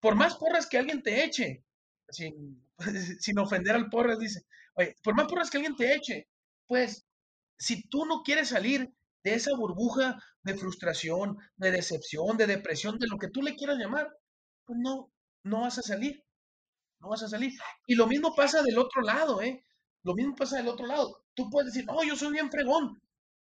por 0.00 0.16
más 0.16 0.36
porras 0.36 0.66
que 0.66 0.78
alguien 0.78 1.02
te 1.02 1.24
eche, 1.24 1.62
sin, 2.08 2.66
sin 3.20 3.38
ofender 3.38 3.76
al 3.76 3.90
porras, 3.90 4.18
dice, 4.18 4.40
oye, 4.74 4.96
por 5.02 5.14
más 5.14 5.28
porras 5.28 5.50
que 5.50 5.58
alguien 5.58 5.76
te 5.76 5.94
eche, 5.94 6.28
pues, 6.66 7.06
si 7.58 7.86
tú 7.88 8.06
no 8.06 8.22
quieres 8.22 8.48
salir 8.48 8.92
de 9.22 9.34
esa 9.34 9.54
burbuja 9.56 10.18
de 10.42 10.54
frustración, 10.56 11.38
de 11.56 11.70
decepción, 11.70 12.36
de 12.36 12.46
depresión, 12.46 12.98
de 12.98 13.06
lo 13.06 13.18
que 13.18 13.28
tú 13.28 13.42
le 13.42 13.56
quieras 13.56 13.78
llamar, 13.78 14.10
pues 14.64 14.78
no, 14.80 15.12
no 15.44 15.60
vas 15.62 15.78
a 15.78 15.82
salir. 15.82 16.24
No 17.00 17.10
vas 17.10 17.22
a 17.22 17.28
salir. 17.28 17.52
Y 17.86 17.94
lo 17.94 18.06
mismo 18.06 18.34
pasa 18.34 18.62
del 18.62 18.78
otro 18.78 19.02
lado, 19.02 19.42
¿eh? 19.42 19.64
Lo 20.02 20.14
mismo 20.14 20.34
pasa 20.34 20.56
del 20.56 20.68
otro 20.68 20.86
lado. 20.86 21.23
Tú 21.34 21.50
puedes 21.50 21.72
decir, 21.72 21.86
no, 21.86 22.02
yo 22.04 22.16
soy 22.16 22.32
bien 22.32 22.50
fregón. 22.50 23.00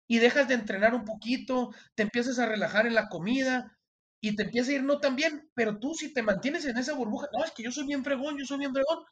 Y 0.07 0.19
dejas 0.19 0.49
de 0.49 0.55
entrenar 0.55 0.95
un 0.95 1.05
poquito, 1.05 1.75
te 1.95 2.03
empiezas 2.03 2.39
a 2.39 2.47
relajar 2.47 2.87
en 2.87 2.95
la 2.95 3.09
comida 3.09 3.77
y 4.23 4.35
te 4.37 4.45
empieza 4.45 4.71
a 4.71 4.75
ir 4.75 4.83
no 4.83 5.01
tan 5.01 5.17
bien. 5.17 5.51
Pero 5.55 5.79
tú, 5.79 5.95
si 5.95 6.13
te 6.13 6.23
mantienes 6.23 6.65
en 6.65 6.79
esa 6.79 6.95
burbuja, 6.95 7.29
no, 7.33 7.45
es 7.45 7.53
que 7.53 7.63
yo 7.63 7.71
soy 7.71 7.87
bien 7.87 8.05
fregón, 8.05 8.39
yo 8.39 8.47
soy 8.47 8.59
bien 8.59 8.73
fregón, 8.73 9.05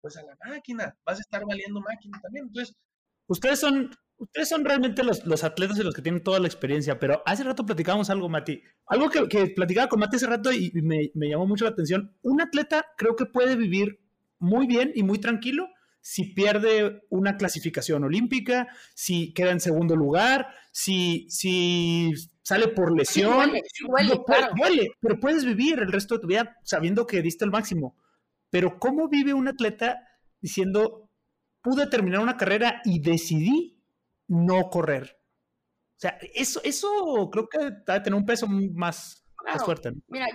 pues 0.00 0.16
a 0.16 0.22
la 0.22 0.36
máquina, 0.46 0.94
vas 1.06 1.18
a 1.18 1.22
estar 1.22 1.44
valiendo 1.46 1.80
máquina 1.80 2.20
también. 2.22 2.46
Entonces. 2.46 2.76
Ustedes 3.28 3.60
son 3.60 3.90
ustedes 4.22 4.48
son 4.48 4.64
realmente 4.64 5.02
los, 5.02 5.26
los, 5.26 5.42
atletas 5.42 5.78
y 5.78 5.82
los 5.82 5.94
que 5.94 6.02
tienen 6.02 6.22
toda 6.22 6.38
la 6.38 6.46
experiencia, 6.46 7.00
pero 7.00 7.22
hace 7.26 7.42
rato 7.42 7.66
platicábamos 7.66 8.08
algo, 8.08 8.28
Mati. 8.28 8.62
Algo 8.86 9.10
que, 9.10 9.48
platicaba 9.48 9.88
con 9.88 9.98
Mati 9.98 10.16
hace 10.16 10.26
rato 10.26 10.52
y, 10.52 10.70
me, 10.74 11.10
me, 11.14 11.28
llamó 11.28 11.46
mucho 11.46 11.64
la 11.64 11.72
atención. 11.72 12.16
Un 12.22 12.40
atleta 12.40 12.86
creo 12.96 13.16
que 13.16 13.26
puede 13.26 13.56
vivir 13.56 14.00
muy 14.38 14.66
bien 14.66 14.92
y 14.94 15.02
muy 15.02 15.18
tranquilo 15.18 15.68
si 16.02 16.34
pierde 16.34 17.02
una 17.08 17.38
clasificación 17.38 18.04
olímpica, 18.04 18.68
si 18.94 19.32
queda 19.32 19.52
en 19.52 19.60
segundo 19.60 19.96
lugar, 19.96 20.48
si, 20.70 21.26
si 21.30 22.12
sale 22.42 22.68
por 22.68 22.94
lesión. 22.94 23.52
Sí, 23.72 23.86
duele, 23.86 24.20
duele, 24.56 24.88
pero 25.00 25.18
puedes 25.18 25.46
vivir 25.46 25.78
el 25.78 25.90
resto 25.90 26.16
de 26.16 26.20
tu 26.20 26.26
vida 26.26 26.58
sabiendo 26.64 27.06
que 27.06 27.22
diste 27.22 27.46
el 27.46 27.50
máximo. 27.50 27.96
Pero 28.50 28.78
¿cómo 28.78 29.08
vive 29.08 29.32
un 29.32 29.48
atleta 29.48 30.06
diciendo, 30.42 31.08
pude 31.62 31.86
terminar 31.86 32.20
una 32.20 32.36
carrera 32.36 32.82
y 32.84 33.00
decidí 33.00 33.80
no 34.26 34.68
correr. 34.68 35.18
O 35.96 36.00
sea, 36.02 36.18
eso, 36.34 36.60
eso 36.64 37.30
creo 37.30 37.48
que 37.48 37.58
debe 37.58 38.00
tener 38.00 38.14
un 38.14 38.26
peso 38.26 38.46
más, 38.48 39.24
más 39.46 39.64
fuerte. 39.64 39.92
Mira, 40.08 40.26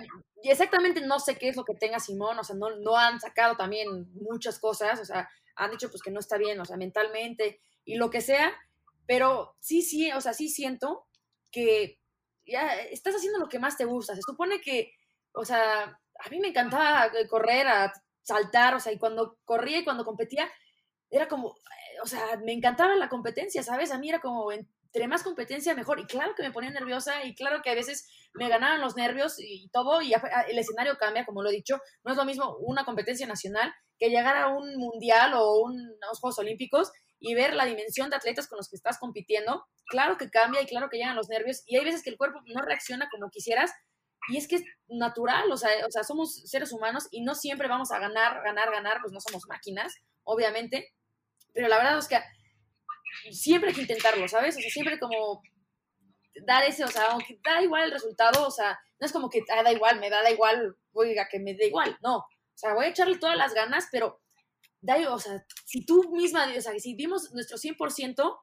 exactamente 0.42 1.02
no 1.02 1.20
sé 1.20 1.36
qué 1.36 1.50
es 1.50 1.56
lo 1.56 1.64
que 1.64 1.74
tenga 1.74 2.00
Simón, 2.00 2.38
o 2.38 2.44
sea, 2.44 2.56
no, 2.56 2.74
no 2.78 2.96
han 2.96 3.20
sacado 3.20 3.56
también 3.56 4.10
muchas 4.14 4.58
cosas, 4.58 4.98
o 5.00 5.04
sea, 5.04 5.28
han 5.58 5.70
dicho 5.72 5.90
pues 5.90 6.02
que 6.02 6.10
no 6.10 6.20
está 6.20 6.38
bien, 6.38 6.60
o 6.60 6.64
sea, 6.64 6.76
mentalmente 6.76 7.60
y 7.84 7.96
lo 7.96 8.10
que 8.10 8.20
sea, 8.20 8.56
pero 9.06 9.56
sí, 9.60 9.82
sí, 9.82 10.10
o 10.12 10.20
sea, 10.20 10.32
sí 10.32 10.48
siento 10.48 11.06
que 11.50 11.98
ya 12.46 12.76
estás 12.76 13.14
haciendo 13.14 13.38
lo 13.38 13.48
que 13.48 13.58
más 13.58 13.76
te 13.76 13.84
gusta. 13.84 14.14
Se 14.14 14.22
supone 14.22 14.60
que, 14.60 14.92
o 15.32 15.44
sea, 15.44 15.84
a 16.18 16.28
mí 16.30 16.40
me 16.40 16.48
encantaba 16.48 17.10
correr, 17.28 17.66
a 17.66 17.92
saltar, 18.22 18.74
o 18.74 18.80
sea, 18.80 18.92
y 18.92 18.98
cuando 18.98 19.38
corría 19.44 19.78
y 19.78 19.84
cuando 19.84 20.04
competía, 20.04 20.50
era 21.10 21.28
como, 21.28 21.56
o 22.02 22.06
sea, 22.06 22.36
me 22.44 22.52
encantaba 22.52 22.94
la 22.96 23.08
competencia, 23.08 23.62
¿sabes? 23.62 23.90
A 23.90 23.98
mí 23.98 24.08
era 24.08 24.20
como, 24.20 24.50
entre 24.92 25.08
más 25.08 25.22
competencia, 25.22 25.74
mejor. 25.74 26.00
Y 26.00 26.06
claro 26.06 26.34
que 26.34 26.42
me 26.42 26.52
ponía 26.52 26.70
nerviosa 26.70 27.24
y 27.24 27.34
claro 27.34 27.60
que 27.62 27.70
a 27.70 27.74
veces 27.74 28.08
me 28.34 28.48
ganaban 28.48 28.80
los 28.80 28.96
nervios 28.96 29.36
y 29.38 29.68
todo, 29.70 30.02
y 30.02 30.12
el 30.12 30.58
escenario 30.58 30.96
cambia, 30.98 31.24
como 31.24 31.42
lo 31.42 31.50
he 31.50 31.54
dicho. 31.54 31.78
No 32.04 32.12
es 32.12 32.16
lo 32.16 32.24
mismo 32.24 32.56
una 32.60 32.84
competencia 32.84 33.26
nacional 33.26 33.72
que 33.98 34.10
llegar 34.10 34.36
a 34.36 34.48
un 34.48 34.76
mundial 34.76 35.34
o 35.34 35.60
unos 35.62 36.20
Juegos 36.20 36.38
Olímpicos 36.38 36.90
y 37.20 37.34
ver 37.34 37.54
la 37.54 37.64
dimensión 37.64 38.10
de 38.10 38.16
atletas 38.16 38.48
con 38.48 38.58
los 38.58 38.68
que 38.68 38.76
estás 38.76 38.98
compitiendo. 38.98 39.64
Claro 39.86 40.16
que 40.16 40.30
cambia 40.30 40.62
y 40.62 40.66
claro 40.66 40.88
que 40.88 40.98
llegan 40.98 41.16
los 41.16 41.28
nervios 41.28 41.62
y 41.66 41.76
hay 41.76 41.84
veces 41.84 42.02
que 42.02 42.10
el 42.10 42.16
cuerpo 42.16 42.40
no 42.46 42.62
reacciona 42.62 43.08
como 43.10 43.30
quisieras. 43.30 43.72
Y 44.30 44.36
es 44.36 44.46
que 44.46 44.56
es 44.56 44.62
natural, 44.88 45.50
o 45.50 45.56
sea, 45.56 45.70
o 45.86 45.90
sea, 45.90 46.04
somos 46.04 46.42
seres 46.44 46.72
humanos 46.72 47.08
y 47.10 47.22
no 47.22 47.34
siempre 47.34 47.66
vamos 47.66 47.90
a 47.92 47.98
ganar, 47.98 48.42
ganar, 48.44 48.70
ganar, 48.70 48.98
pues 49.00 49.12
no 49.12 49.20
somos 49.20 49.44
máquinas, 49.48 49.94
obviamente 50.22 50.92
pero 51.58 51.66
la 51.66 51.78
verdad 51.78 51.98
es 51.98 52.06
que 52.06 52.16
siempre 53.30 53.70
hay 53.70 53.74
que 53.74 53.82
intentarlo, 53.82 54.26
¿sabes? 54.28 54.56
O 54.56 54.60
sea, 54.60 54.70
siempre 54.70 54.98
como 54.98 55.42
dar 56.46 56.64
ese, 56.64 56.84
o 56.84 56.88
sea, 56.88 57.04
aunque 57.10 57.38
da 57.44 57.62
igual 57.62 57.84
el 57.84 57.92
resultado, 57.92 58.46
o 58.46 58.50
sea, 58.50 58.78
no 59.00 59.06
es 59.06 59.12
como 59.12 59.28
que 59.28 59.42
ah, 59.50 59.62
da 59.62 59.72
igual, 59.72 60.00
me 60.00 60.10
da, 60.10 60.22
da 60.22 60.30
igual, 60.30 60.76
oiga, 60.92 61.28
que 61.30 61.38
me 61.38 61.54
da 61.54 61.64
igual, 61.64 61.96
no. 62.02 62.18
O 62.18 62.26
sea, 62.54 62.74
voy 62.74 62.86
a 62.86 62.88
echarle 62.88 63.18
todas 63.18 63.36
las 63.36 63.54
ganas, 63.54 63.88
pero 63.90 64.20
da, 64.80 64.96
o 65.12 65.18
sea, 65.18 65.44
si 65.64 65.84
tú 65.84 66.10
misma, 66.12 66.46
o 66.56 66.60
sea, 66.60 66.78
si 66.78 66.94
dimos 66.94 67.32
nuestro 67.32 67.56
100%, 67.56 68.40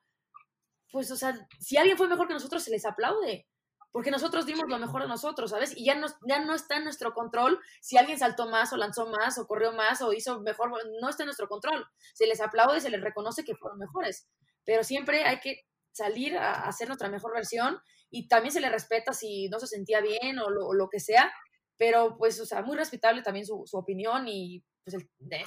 pues, 0.91 1.11
o 1.11 1.15
sea, 1.15 1.35
si 1.59 1.77
alguien 1.77 1.97
fue 1.97 2.07
mejor 2.07 2.27
que 2.27 2.33
nosotros, 2.33 2.63
se 2.63 2.71
les 2.71 2.85
aplaude. 2.85 3.47
Porque 3.95 4.11
nosotros 4.11 4.45
dimos 4.45 4.65
lo 4.67 4.77
mejor 4.77 5.03
de 5.03 5.07
nosotros, 5.07 5.51
¿sabes? 5.51 5.71
Y 5.73 5.85
ya 5.85 5.95
no, 5.95 6.07
ya 6.27 6.43
no 6.43 6.53
está 6.53 6.75
en 6.75 6.83
nuestro 6.83 7.13
control 7.13 7.61
si 7.79 7.95
alguien 7.95 8.19
saltó 8.19 8.45
más 8.45 8.73
o 8.73 8.75
lanzó 8.75 9.05
más 9.05 9.37
o 9.37 9.47
corrió 9.47 9.71
más 9.71 10.01
o 10.01 10.11
hizo 10.11 10.41
mejor, 10.41 10.73
no 10.99 11.07
está 11.07 11.23
en 11.23 11.27
nuestro 11.27 11.47
control. 11.47 11.87
Se 12.13 12.27
les 12.27 12.41
aplaude, 12.41 12.81
se 12.81 12.89
les 12.89 12.99
reconoce 12.99 13.45
que 13.45 13.55
fueron 13.55 13.79
mejores. 13.79 14.27
Pero 14.65 14.83
siempre 14.83 15.23
hay 15.23 15.39
que 15.39 15.61
salir 15.93 16.37
a 16.37 16.67
hacer 16.67 16.89
nuestra 16.89 17.07
mejor 17.07 17.33
versión 17.33 17.79
y 18.09 18.27
también 18.27 18.51
se 18.51 18.59
le 18.59 18.69
respeta 18.69 19.13
si 19.13 19.47
no 19.47 19.61
se 19.61 19.67
sentía 19.67 20.01
bien 20.01 20.39
o 20.39 20.49
lo, 20.49 20.89
que 20.89 20.99
sea, 20.99 21.31
pero 21.77 22.17
pues, 22.17 22.37
o 22.41 22.45
sea, 22.45 22.63
muy 22.63 22.75
respetable 22.75 23.21
también 23.21 23.45
su, 23.45 23.63
su 23.65 23.77
opinión 23.77 24.27
y 24.27 24.61
pues 24.83 24.97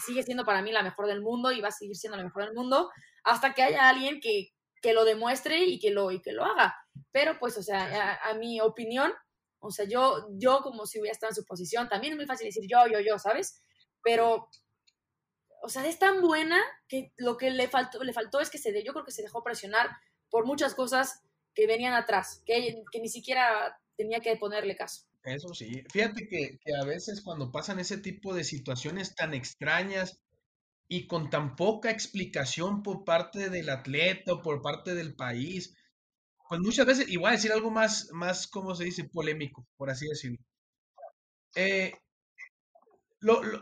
sigue 0.06 0.22
siendo 0.22 0.46
para 0.46 0.62
mí 0.62 0.72
la 0.72 0.82
mejor 0.82 1.06
del 1.06 1.20
mundo 1.20 1.52
y 1.52 1.61
va 1.61 1.68
a 1.68 1.72
seguir 1.72 1.96
siendo 1.96 2.16
la 2.16 2.24
mejor 2.24 2.46
del 2.46 2.54
mundo 2.54 2.88
hasta 3.24 3.52
que 3.52 3.62
haya 3.62 3.90
alguien 3.90 4.20
que, 4.22 4.54
que 4.80 4.94
lo 4.94 5.04
demuestre 5.04 5.64
y 5.64 5.78
que 5.78 5.90
lo, 5.90 6.11
y 6.11 6.22
que 6.22 6.32
lo 6.32 6.46
haga. 6.46 6.74
Pero 7.12 7.38
pues, 7.38 7.56
o 7.56 7.62
sea, 7.62 8.18
a, 8.22 8.34
mi 8.34 8.61
opinión, 8.61 9.12
o 9.61 9.70
sea, 9.70 9.87
yo, 9.87 10.28
yo 10.32 10.61
como 10.62 10.87
si 10.87 11.00
hubiera 11.00 11.12
estado 11.12 11.30
en 11.30 11.37
su 11.37 11.44
posición, 11.44 11.88
también 11.88 12.12
es 12.12 12.16
muy 12.16 12.26
fácil 12.26 12.46
decir 12.46 12.64
yo, 12.68 12.87
yo, 12.87 13.00
yo, 13.00 13.18
¿sabes? 13.18 13.62
Pero, 14.02 14.48
o 15.62 15.68
sea, 15.68 15.87
es 15.87 15.98
tan 15.98 16.20
buena 16.20 16.62
que 16.88 17.12
lo 17.16 17.37
que 17.37 17.50
le 17.50 17.68
faltó, 17.68 18.02
le 18.02 18.12
faltó 18.12 18.40
es 18.40 18.50
que 18.50 18.58
se, 18.58 18.72
yo 18.84 18.92
creo 18.92 19.04
que 19.04 19.12
se 19.12 19.22
dejó 19.22 19.42
presionar 19.42 19.88
por 20.30 20.46
muchas 20.46 20.74
cosas 20.74 21.22
que 21.54 21.66
venían 21.66 21.94
atrás, 21.94 22.42
que, 22.46 22.82
que 22.92 23.00
ni 23.00 23.08
siquiera 23.08 23.80
tenía 23.96 24.20
que 24.20 24.37
ponerle 24.37 24.76
caso. 24.76 25.08
Eso 25.24 25.52
sí, 25.52 25.82
fíjate 25.90 26.28
que, 26.28 26.58
que, 26.64 26.74
a 26.80 26.84
veces 26.84 27.20
cuando 27.20 27.50
pasan 27.50 27.80
ese 27.80 27.98
tipo 27.98 28.34
de 28.34 28.44
situaciones 28.44 29.14
tan 29.14 29.34
extrañas 29.34 30.22
y 30.87 31.06
con 31.06 31.28
tan 31.28 31.56
poca 31.56 31.90
explicación 31.90 32.82
por 32.82 33.04
parte 33.04 33.50
del 33.50 33.68
atleta 33.68 34.34
o 34.34 34.42
por 34.42 34.62
parte 34.62 34.94
del 34.94 35.14
país, 35.14 35.76
pues 36.48 36.61
muchas 36.61 36.87
veces, 36.87 37.08
y 37.08 37.18
decir 37.18 37.52
algo 37.52 37.70
más, 37.70 38.08
más, 38.12 38.46
¿cómo 38.48 38.74
se 38.74 38.84
dice? 38.84 39.04
Polémico, 39.04 39.66
por 39.76 39.90
así 39.90 40.06
decirlo. 40.08 40.38
Eh, 41.54 41.92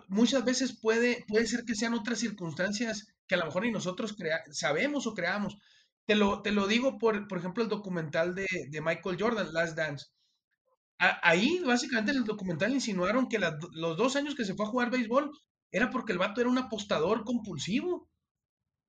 muchas 0.09 0.44
veces 0.44 0.79
puede, 0.81 1.25
puede 1.29 1.46
ser 1.46 1.64
que 1.64 1.75
sean 1.75 1.94
otras 1.94 2.18
circunstancias 2.18 3.07
que 3.27 3.35
a 3.35 3.38
lo 3.38 3.46
mejor 3.46 3.62
ni 3.64 3.70
nosotros 3.72 4.16
sabemos 4.51 5.07
o 5.07 5.14
creamos. 5.14 5.59
Te 6.07 6.14
lo, 6.14 6.42
te 6.42 6.53
lo 6.53 6.66
digo 6.68 6.99
por, 6.99 7.27
por 7.29 7.38
ejemplo, 7.38 7.62
el 7.62 7.68
documental 7.68 8.35
de, 8.35 8.46
de 8.70 8.81
Michael 8.81 9.16
Jordan, 9.18 9.53
Last 9.53 9.77
Dance. 9.77 10.07
ahí, 10.99 11.61
básicamente, 11.64 12.12
en 12.12 12.18
el 12.18 12.25
documental 12.25 12.72
insinuaron 12.72 13.29
que 13.29 13.38
los 13.38 13.96
dos 13.96 14.16
años 14.16 14.35
que 14.35 14.44
se 14.44 14.55
fue 14.55 14.66
a 14.66 14.68
jugar 14.68 14.90
béisbol 14.90 15.31
era 15.70 15.90
porque 15.90 16.12
el 16.12 16.18
vato 16.18 16.40
era 16.40 16.51
un 16.51 16.59
apostador 16.59 17.25
compulsivo 17.25 18.09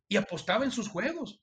y 0.10 0.18
apostaba 0.18 0.66
en 0.66 0.72
sus 0.72 0.90
juegos. 0.90 1.42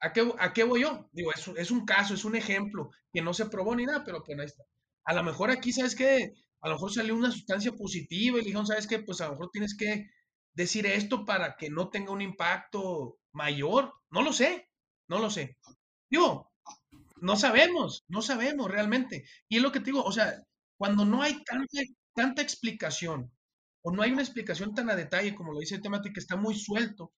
¿A 0.00 0.12
qué, 0.12 0.32
a 0.38 0.52
qué 0.52 0.64
voy 0.64 0.82
yo? 0.82 1.08
Digo, 1.12 1.32
es, 1.32 1.48
es, 1.48 1.70
un 1.70 1.84
caso, 1.84 2.14
es 2.14 2.24
un 2.24 2.36
ejemplo 2.36 2.90
que 3.12 3.22
no 3.22 3.34
se 3.34 3.46
probó 3.46 3.74
ni 3.74 3.84
nada, 3.84 4.04
pero 4.04 4.22
pues 4.22 4.38
ahí 4.38 4.46
está. 4.46 4.64
A 5.04 5.14
lo 5.14 5.22
mejor 5.24 5.50
aquí, 5.50 5.72
¿sabes 5.72 5.94
qué? 5.96 6.34
A 6.60 6.68
lo 6.68 6.74
mejor 6.74 6.92
salió 6.92 7.14
una 7.14 7.30
sustancia 7.30 7.72
positiva 7.72 8.36
y 8.36 8.40
le 8.40 8.46
dijeron, 8.46 8.66
¿sabes 8.66 8.86
qué? 8.86 9.00
Pues 9.00 9.20
a 9.20 9.26
lo 9.26 9.32
mejor 9.32 9.50
tienes 9.52 9.76
que 9.76 10.10
decir 10.54 10.86
esto 10.86 11.24
para 11.24 11.56
que 11.56 11.70
no 11.70 11.88
tenga 11.90 12.12
un 12.12 12.22
impacto 12.22 13.18
mayor. 13.32 13.92
No 14.10 14.22
lo 14.22 14.32
sé, 14.32 14.68
no 15.08 15.18
lo 15.18 15.30
sé. 15.30 15.56
Digo, 16.10 16.50
no 17.20 17.36
sabemos, 17.36 18.04
no 18.08 18.22
sabemos 18.22 18.70
realmente. 18.70 19.24
Y 19.48 19.56
es 19.56 19.62
lo 19.62 19.72
que 19.72 19.80
te 19.80 19.86
digo, 19.86 20.02
o 20.02 20.12
sea, 20.12 20.42
cuando 20.76 21.04
no 21.04 21.22
hay 21.22 21.42
tanta, 21.44 21.80
tanta 22.14 22.42
explicación 22.42 23.32
o 23.82 23.92
no 23.92 24.02
hay 24.02 24.12
una 24.12 24.22
explicación 24.22 24.74
tan 24.74 24.90
a 24.90 24.96
detalle 24.96 25.34
como 25.34 25.52
lo 25.52 25.60
dice 25.60 25.76
el 25.76 25.82
tema 25.82 26.02
que 26.02 26.10
está 26.16 26.36
muy 26.36 26.54
suelto, 26.54 27.12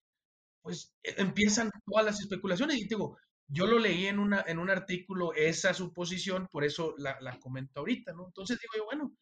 pues 0.62 0.94
e, 1.02 1.14
empiezan 1.20 1.70
todas 1.86 2.04
las 2.04 2.20
especulaciones. 2.20 2.76
Y 2.78 2.86
digo, 2.88 3.18
yo 3.48 3.66
lo 3.66 3.78
leí 3.78 4.06
en, 4.06 4.18
una, 4.18 4.44
en 4.46 4.58
un 4.58 4.70
artículo, 4.70 5.32
esa 5.34 5.74
suposición, 5.74 6.48
por 6.50 6.64
eso 6.64 6.94
la, 6.98 7.18
la 7.20 7.38
comento 7.40 7.80
ahorita, 7.80 8.12
¿no? 8.12 8.26
Entonces 8.26 8.58
digo 8.60 8.72
yo, 8.76 8.84
bueno, 8.86 9.12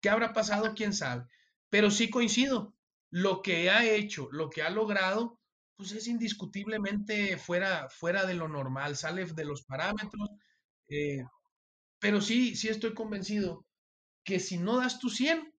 ¿qué 0.00 0.10
habrá 0.10 0.32
pasado? 0.32 0.74
¿Quién 0.74 0.92
sabe? 0.92 1.24
Pero 1.70 1.90
sí 1.90 2.10
coincido, 2.10 2.74
lo 3.10 3.42
que 3.42 3.70
ha 3.70 3.84
hecho, 3.84 4.28
lo 4.32 4.50
que 4.50 4.62
ha 4.62 4.70
logrado, 4.70 5.40
pues 5.76 5.92
es 5.92 6.06
indiscutiblemente 6.06 7.36
fuera, 7.38 7.88
fuera 7.90 8.24
de 8.26 8.34
lo 8.34 8.48
normal, 8.48 8.96
sale 8.96 9.24
de 9.26 9.44
los 9.44 9.64
parámetros, 9.64 10.28
eh, 10.88 11.24
pero 12.00 12.20
sí, 12.20 12.56
sí 12.56 12.68
estoy 12.68 12.94
convencido 12.94 13.66
que 14.24 14.40
si 14.40 14.58
no 14.58 14.78
das 14.78 14.98
tu 15.00 15.10
100, 15.10 15.54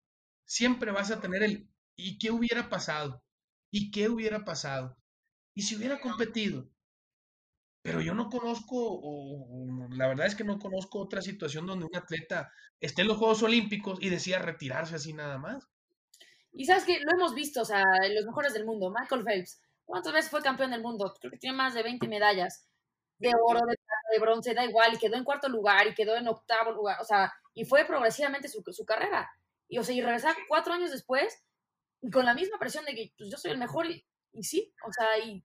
siempre 0.47 0.93
vas 0.93 1.11
a 1.11 1.21
tener 1.21 1.43
el 1.43 1.69
¿y 1.97 2.19
qué 2.19 2.31
hubiera 2.33 2.69
pasado? 2.71 3.25
¿Y 3.73 3.91
qué 3.93 4.09
hubiera 4.11 4.45
pasado? 4.45 4.99
¿Y 5.55 5.63
si 5.63 5.77
hubiera 5.77 6.01
competido? 6.01 6.69
Pero 7.83 8.01
yo 8.01 8.15
no 8.15 8.31
conozco, 8.31 8.77
o, 8.77 9.67
la 9.91 10.07
verdad 10.07 10.27
es 10.27 10.37
que 10.37 10.45
no 10.45 10.59
conozco 10.59 11.01
otra 11.01 11.21
situación 11.21 11.67
donde 11.67 11.85
un 11.85 11.97
atleta 11.97 12.53
esté 12.81 13.03
en 13.03 13.09
los 13.09 13.19
Juegos 13.19 13.43
Olímpicos 13.43 13.99
y 14.01 14.09
decida 14.09 14.39
retirarse 14.39 14.95
así 14.95 15.13
nada 15.13 15.39
más. 15.39 15.69
Y 16.53 16.65
sabes 16.67 16.85
que 16.85 17.01
lo 17.01 17.11
hemos 17.13 17.35
visto, 17.35 17.63
o 17.63 17.65
sea, 17.65 17.85
los 18.15 18.25
mejores 18.25 18.53
del 18.55 18.67
mundo, 18.67 18.93
Michael 18.97 19.25
Phelps, 19.25 19.61
¿cuántas 19.85 20.13
veces 20.13 20.31
fue 20.31 20.43
campeón 20.43 20.71
del 20.71 20.83
mundo? 20.83 21.13
Creo 21.21 21.33
que 21.33 21.39
tiene 21.39 21.57
más 21.57 21.75
de 21.75 21.83
20 21.83 22.07
medallas 22.09 22.69
de 23.19 23.31
oro, 23.41 23.61
de 23.61 23.77
plata, 23.77 24.09
de 24.13 24.19
bronce, 24.19 24.55
da 24.55 24.65
igual, 24.65 24.95
y 24.95 24.99
quedó 24.99 25.17
en 25.17 25.25
cuarto 25.25 25.49
lugar, 25.49 25.87
y 25.87 25.95
quedó 25.95 26.17
en 26.17 26.29
octavo 26.29 26.73
lugar, 26.73 27.01
o 27.01 27.05
sea, 27.05 27.33
y 27.55 27.65
fue 27.65 27.85
progresivamente 27.85 28.49
su, 28.49 28.63
su 28.73 28.85
carrera. 28.85 29.31
Y, 29.69 29.79
o 29.79 29.85
sea, 29.85 29.95
y 29.95 30.03
regresar 30.03 30.35
cuatro 30.49 30.73
años 30.73 30.91
después, 30.91 31.45
y 32.01 32.11
con 32.11 32.25
la 32.25 32.35
misma 32.35 32.59
presión 32.59 32.85
de 32.85 32.95
que 32.95 33.13
pues, 33.17 33.31
yo 33.31 33.39
soy 33.39 33.53
el 33.53 33.59
mejor, 33.59 33.87
y, 33.87 34.05
y 34.33 34.43
sí, 34.43 34.73
o 34.87 34.93
sea, 34.93 35.07
y, 35.25 35.45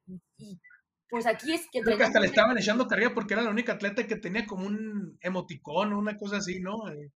pues 1.10 1.26
aquí 1.26 1.54
es 1.54 1.67
que... 1.71 1.82
Creo 1.82 1.97
que 1.97 2.04
hasta 2.04 2.19
le 2.19 2.28
estaban 2.28 2.58
echando 2.58 2.88
carrera 2.88 3.13
porque 3.13 3.34
era 3.34 3.43
la 3.43 3.50
única 3.50 3.73
atleta 3.73 4.08
que 4.08 4.17
tenía 4.17 4.45
como 4.45 4.65
un 4.65 5.17
emoticón 5.21 5.93
o 5.93 6.00
una 6.00 6.17
cosa 6.17 6.38
así, 6.38 6.60
¿no? 6.60 6.89
Eh, 6.91 7.12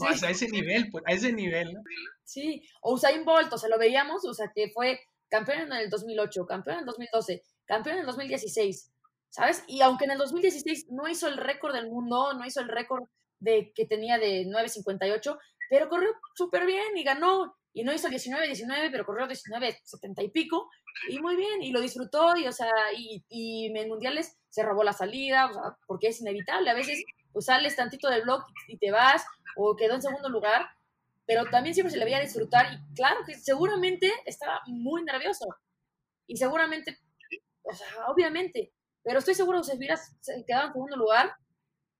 a 0.00 0.30
ese 0.30 0.48
nivel, 0.48 0.88
pues, 0.90 1.04
a 1.06 1.12
ese 1.12 1.32
nivel, 1.32 1.72
¿no? 1.72 1.80
Sí, 2.24 2.62
o 2.82 2.94
Usain 2.94 3.24
Bolt, 3.24 3.52
o 3.52 3.58
sea, 3.58 3.68
lo 3.68 3.78
veíamos, 3.78 4.24
o 4.24 4.34
sea, 4.34 4.50
que 4.54 4.70
fue 4.72 5.00
campeón 5.28 5.60
en 5.60 5.72
el 5.72 5.90
2008, 5.90 6.46
campeón 6.46 6.76
en 6.76 6.80
el 6.80 6.86
2012, 6.86 7.42
campeón 7.66 7.96
en 7.96 8.00
el 8.00 8.06
2016, 8.06 8.92
¿sabes? 9.30 9.64
Y 9.66 9.80
aunque 9.80 10.04
en 10.04 10.12
el 10.12 10.18
2016 10.18 10.88
no 10.90 11.08
hizo 11.08 11.28
el 11.28 11.36
récord 11.36 11.74
del 11.74 11.88
mundo, 11.88 12.32
no 12.34 12.46
hizo 12.46 12.60
el 12.60 12.68
récord 12.68 13.04
de 13.40 13.72
que 13.74 13.86
tenía 13.86 14.18
de 14.18 14.44
9.58, 14.46 15.38
pero 15.70 15.88
corrió 15.88 16.10
súper 16.34 16.66
bien 16.66 16.96
y 16.96 17.04
ganó 17.04 17.57
y 17.72 17.84
no 17.84 17.92
hizo 17.92 18.08
19-19, 18.08 18.90
pero 18.90 19.04
corrió 19.04 19.26
19-70 19.26 20.24
y 20.24 20.30
pico, 20.30 20.70
y 21.08 21.18
muy 21.20 21.36
bien, 21.36 21.62
y 21.62 21.70
lo 21.70 21.80
disfrutó, 21.80 22.36
y 22.36 22.46
o 22.46 22.52
sea, 22.52 22.72
y, 22.96 23.24
y 23.28 23.66
en 23.66 23.88
mundiales 23.88 24.36
se 24.48 24.62
robó 24.62 24.82
la 24.84 24.92
salida, 24.92 25.46
o 25.46 25.52
sea, 25.52 25.62
porque 25.86 26.08
es 26.08 26.20
inevitable, 26.20 26.70
a 26.70 26.74
veces 26.74 27.04
pues 27.32 27.44
sales 27.44 27.76
tantito 27.76 28.08
del 28.08 28.22
blog 28.22 28.42
y 28.66 28.78
te 28.78 28.90
vas, 28.90 29.24
o 29.56 29.76
quedó 29.76 29.94
en 29.94 30.02
segundo 30.02 30.28
lugar, 30.28 30.66
pero 31.26 31.44
también 31.44 31.74
siempre 31.74 31.92
se 31.92 31.98
le 31.98 32.04
veía 32.04 32.20
disfrutar, 32.20 32.66
y 32.72 32.94
claro 32.94 33.20
que 33.26 33.34
seguramente 33.34 34.10
estaba 34.24 34.62
muy 34.66 35.04
nervioso, 35.04 35.46
y 36.26 36.36
seguramente, 36.36 36.98
o 37.62 37.72
sea, 37.72 38.06
obviamente, 38.08 38.72
pero 39.02 39.18
estoy 39.18 39.34
seguro 39.34 39.60
que 39.60 39.64
si 39.64 39.76
hubiera 39.76 39.98
quedado 40.46 40.66
en 40.68 40.72
segundo 40.72 40.96
lugar, 40.96 41.34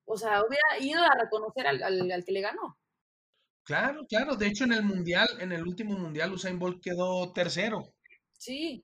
o 0.07 0.17
sea, 0.17 0.43
hubiera 0.43 0.79
ido 0.81 1.03
a 1.03 1.15
reconocer 1.23 1.67
al, 1.67 1.83
al 1.83 2.25
que 2.25 2.33
le 2.33 2.41
ganó. 2.41 2.78
Claro, 3.69 4.07
claro. 4.09 4.35
De 4.35 4.47
hecho, 4.47 4.65
en 4.65 4.73
el 4.73 4.83
mundial, 4.83 5.29
en 5.41 5.53
el 5.53 5.63
último 5.63 5.99
mundial, 5.99 6.33
Usain 6.33 6.59
Bolt 6.59 6.83
quedó 6.83 7.35
tercero. 7.35 7.93
Sí. 8.33 8.83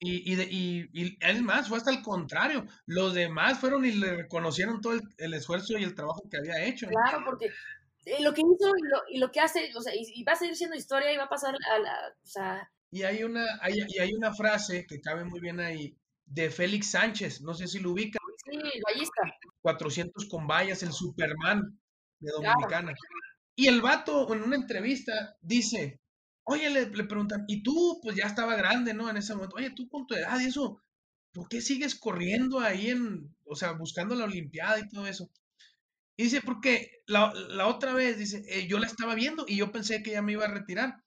Y, 0.00 0.30
y, 0.30 0.34
de, 0.36 0.44
y, 0.44 0.90
y 0.92 1.16
es 1.18 1.40
más, 1.40 1.66
fue 1.66 1.78
hasta 1.78 1.90
el 1.90 2.02
contrario. 2.02 2.66
Los 2.84 3.14
demás 3.14 3.58
fueron 3.58 3.86
y 3.86 3.92
le 3.92 4.14
reconocieron 4.16 4.82
todo 4.82 5.00
el, 5.16 5.32
esfuerzo 5.34 5.78
y 5.78 5.82
el 5.82 5.94
trabajo 5.94 6.28
que 6.30 6.36
había 6.36 6.62
hecho. 6.62 6.86
Claro, 6.88 7.24
porque 7.24 7.46
eh, 8.04 8.22
lo 8.22 8.34
que 8.34 8.42
hizo 8.42 8.68
y 8.76 8.82
lo, 8.82 8.98
y 9.08 9.18
lo, 9.18 9.32
que 9.32 9.40
hace, 9.40 9.70
o 9.74 9.80
sea, 9.80 9.94
y, 9.96 10.22
va 10.24 10.32
a 10.32 10.36
seguir 10.36 10.56
siendo 10.56 10.76
historia 10.76 11.10
y 11.10 11.16
va 11.16 11.24
a 11.24 11.30
pasar 11.30 11.54
a 11.54 11.78
la, 11.78 11.94
o 12.22 12.26
sea... 12.26 12.70
Y 12.90 13.04
hay 13.04 13.24
una, 13.24 13.46
hay, 13.62 13.82
y 13.88 13.98
hay 13.98 14.12
una 14.12 14.34
frase 14.34 14.86
que 14.86 15.00
cabe 15.00 15.24
muy 15.24 15.40
bien 15.40 15.58
ahí, 15.58 15.96
de 16.26 16.50
Félix 16.50 16.90
Sánchez, 16.90 17.40
no 17.40 17.54
sé 17.54 17.66
si 17.66 17.78
lo 17.78 17.92
ubica. 17.92 18.18
Sí, 18.44 18.58
ballista. 18.86 19.22
400 19.62 20.28
con 20.28 20.46
vallas, 20.46 20.82
el 20.82 20.92
Superman 20.92 21.62
de 22.20 22.30
Dominicana. 22.30 22.92
Y 23.58 23.66
el 23.66 23.80
vato 23.80 24.32
en 24.32 24.44
una 24.44 24.54
entrevista 24.54 25.36
dice, 25.40 26.00
oye, 26.44 26.70
le, 26.70 26.86
preguntan, 26.86 27.44
y 27.48 27.64
tú, 27.64 27.98
pues 28.00 28.14
ya 28.14 28.26
estaba 28.26 28.54
grande, 28.54 28.94
¿no? 28.94 29.10
En 29.10 29.16
ese 29.16 29.34
momento, 29.34 29.56
oye, 29.56 29.70
tú 29.70 29.88
con 29.88 30.06
tu 30.06 30.14
edad 30.14 30.38
y 30.38 30.44
eso, 30.44 30.80
¿por 31.32 31.48
qué 31.48 31.60
sigues 31.60 31.96
corriendo 31.96 32.60
ahí 32.60 32.90
en, 32.90 33.34
o 33.44 33.56
sea, 33.56 33.72
buscando 33.72 34.14
la 34.14 34.26
Olimpiada 34.26 34.78
y 34.78 34.88
todo 34.88 35.08
eso? 35.08 35.28
Y 36.16 36.22
dice, 36.22 36.40
porque 36.40 37.02
la, 37.06 37.32
otra 37.66 37.94
vez, 37.94 38.16
dice, 38.16 38.44
eh, 38.46 38.68
yo 38.68 38.78
la 38.78 38.86
estaba 38.86 39.16
viendo 39.16 39.44
y 39.48 39.56
yo 39.56 39.72
pensé 39.72 40.04
que 40.04 40.12
ya 40.12 40.22
me 40.22 40.32
iba 40.32 40.44
a 40.44 40.54
retirar. 40.54 41.02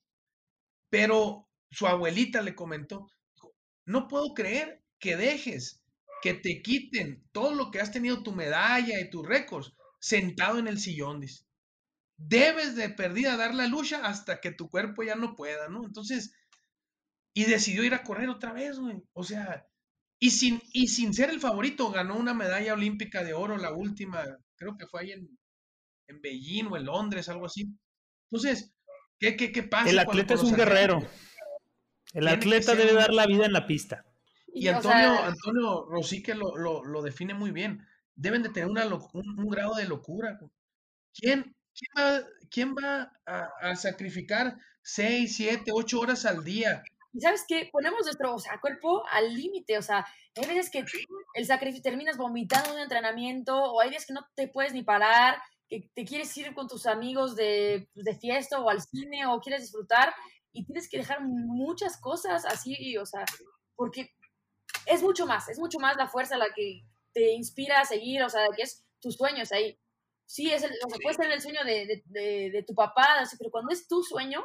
Pero 0.90 1.48
su 1.70 1.88
abuelita 1.88 2.42
le 2.42 2.54
comentó, 2.54 3.08
no 3.86 4.10
puedo 4.10 4.34
creer 4.34 4.84
que 5.00 5.16
dejes 5.16 5.82
que 6.22 6.34
te 6.34 6.62
quiten 6.62 7.24
todo 7.32 7.56
lo 7.56 7.72
que 7.72 7.80
has 7.80 7.94
tenido, 7.94 8.24
tu 8.24 8.34
medalla 8.34 9.00
y 9.00 9.10
tus 9.10 9.26
récords, 9.26 9.72
sentado 10.02 10.60
en 10.60 10.68
el 10.68 10.80
sillón, 10.80 11.22
dice. 11.22 11.46
Debes 12.28 12.76
de 12.76 12.90
perdida 12.90 13.36
dar 13.38 13.54
la 13.56 13.68
lucha 13.68 14.06
hasta 14.06 14.40
que 14.42 14.52
tu 14.52 14.70
cuerpo 14.70 15.04
ya 15.04 15.16
no 15.16 15.36
pueda, 15.36 15.68
¿no? 15.70 15.84
Entonces, 15.86 16.34
y 17.34 17.46
decidió 17.46 17.84
ir 17.84 17.94
a 17.94 18.04
correr 18.04 18.30
otra 18.30 18.54
vez, 18.54 18.80
güey. 18.80 19.02
O 19.14 19.24
sea, 19.24 19.68
y 20.20 20.32
sin, 20.32 20.62
y 20.74 20.88
sin 20.88 21.14
ser 21.14 21.30
el 21.30 21.40
favorito, 21.40 21.92
ganó 21.92 22.16
una 22.18 22.34
medalla 22.34 22.74
olímpica 22.74 23.24
de 23.24 23.34
oro, 23.34 23.58
la 23.58 23.72
última, 23.74 24.24
creo 24.56 24.78
que 24.78 24.88
fue 24.88 25.02
ahí 25.02 25.12
en, 25.12 25.38
en 26.08 26.22
Beijing 26.22 26.68
o 26.68 26.78
en 26.78 26.86
Londres, 26.86 27.28
algo 27.30 27.46
así. 27.48 27.68
Entonces, 28.30 28.74
¿qué, 29.20 29.36
qué, 29.36 29.52
qué 29.52 29.64
pasa? 29.64 29.90
El 29.90 30.00
atleta 30.00 30.36
es 30.36 30.44
un 30.44 30.56
guerrero. 30.56 31.00
El 32.14 32.28
atleta 32.28 32.76
debe 32.76 32.92
un- 32.92 32.98
dar 33.00 33.14
la 33.14 33.26
vida 33.26 33.46
en 33.46 33.54
la 33.54 33.66
pista. 33.68 34.06
Y 34.54 34.68
Antonio, 34.68 35.16
sea, 35.16 35.28
Antonio 35.28 35.86
Rosique 35.90 36.36
lo, 36.36 36.58
lo, 36.58 36.84
lo 36.84 37.02
define 37.02 37.34
muy 37.34 37.52
bien. 37.52 37.88
Deben 38.16 38.44
de 38.44 38.50
tener 38.50 38.70
una 38.70 38.86
un, 38.86 39.40
un 39.40 39.48
grado 39.50 39.76
de 39.76 39.88
locura. 39.88 40.38
güey. 40.40 40.52
¿Quién, 41.14 41.56
quién 41.82 41.92
va, 41.98 42.28
quién 42.50 42.76
va 42.76 43.12
a, 43.26 43.50
a 43.62 43.76
sacrificar 43.76 44.58
6, 44.84 45.36
7, 45.36 45.72
8 45.74 46.00
horas 46.00 46.26
al 46.26 46.44
día? 46.44 46.84
Y 47.14 47.20
sabes 47.20 47.44
qué, 47.48 47.70
ponemos 47.72 48.04
nuestro 48.06 48.36
o 48.36 48.40
sea, 48.40 48.60
cuerpo 48.62 49.04
al 49.12 49.34
límite, 49.34 49.78
o 49.78 49.82
sea, 49.82 50.06
hay 50.36 50.48
veces 50.48 50.70
que 50.70 50.86
el 51.34 51.46
sacrificio 51.46 51.82
terminas 51.82 52.18
vomitando 52.18 52.74
un 52.74 52.80
entrenamiento, 52.80 53.56
o 53.56 53.82
hay 53.82 53.90
días 53.90 54.06
que 54.06 54.14
no 54.14 54.26
te 54.34 54.48
puedes 54.48 54.74
ni 54.74 54.84
parar, 54.84 55.38
que 55.68 55.90
te 55.94 56.06
quieres 56.06 56.36
ir 56.38 56.54
con 56.54 56.68
tus 56.68 56.86
amigos 56.86 57.36
de, 57.36 57.90
pues, 57.94 58.06
de 58.06 58.16
fiesta 58.16 58.60
o 58.60 58.70
al 58.70 58.82
cine, 58.82 59.26
o 59.26 59.42
quieres 59.42 59.64
disfrutar, 59.64 60.14
y 60.54 60.66
tienes 60.66 60.90
que 60.90 60.98
dejar 60.98 61.22
muchas 61.22 62.00
cosas 62.00 62.46
así, 62.46 62.98
o 62.98 63.06
sea, 63.06 63.26
porque 63.76 64.12
es 64.86 65.04
mucho 65.04 65.26
más, 65.26 65.50
es 65.50 65.60
mucho 65.60 65.80
más 65.80 65.98
la 65.98 66.08
fuerza 66.08 66.38
la 66.38 66.48
que 66.56 66.82
te 67.14 67.34
inspira 67.34 67.82
a 67.82 67.86
seguir, 67.86 68.24
o 68.24 68.30
sea, 68.30 68.48
que 68.56 68.64
es 68.64 68.86
tus 69.02 69.16
sueños 69.16 69.52
ahí. 69.52 69.78
Sí, 70.34 70.50
es 70.52 70.64
el, 70.64 70.72
o 70.86 70.90
sea, 70.90 70.98
puede 71.04 71.16
ser 71.16 71.30
el 71.32 71.42
sueño 71.42 71.62
de, 71.66 71.86
de, 71.86 72.04
de- 72.06 72.52
de 72.52 72.64
tu 72.64 72.74
papá, 72.74 73.06
pero 73.38 73.52
cuando 73.52 73.74
es 73.74 73.86
tu 73.88 74.02
sueño, 74.02 74.42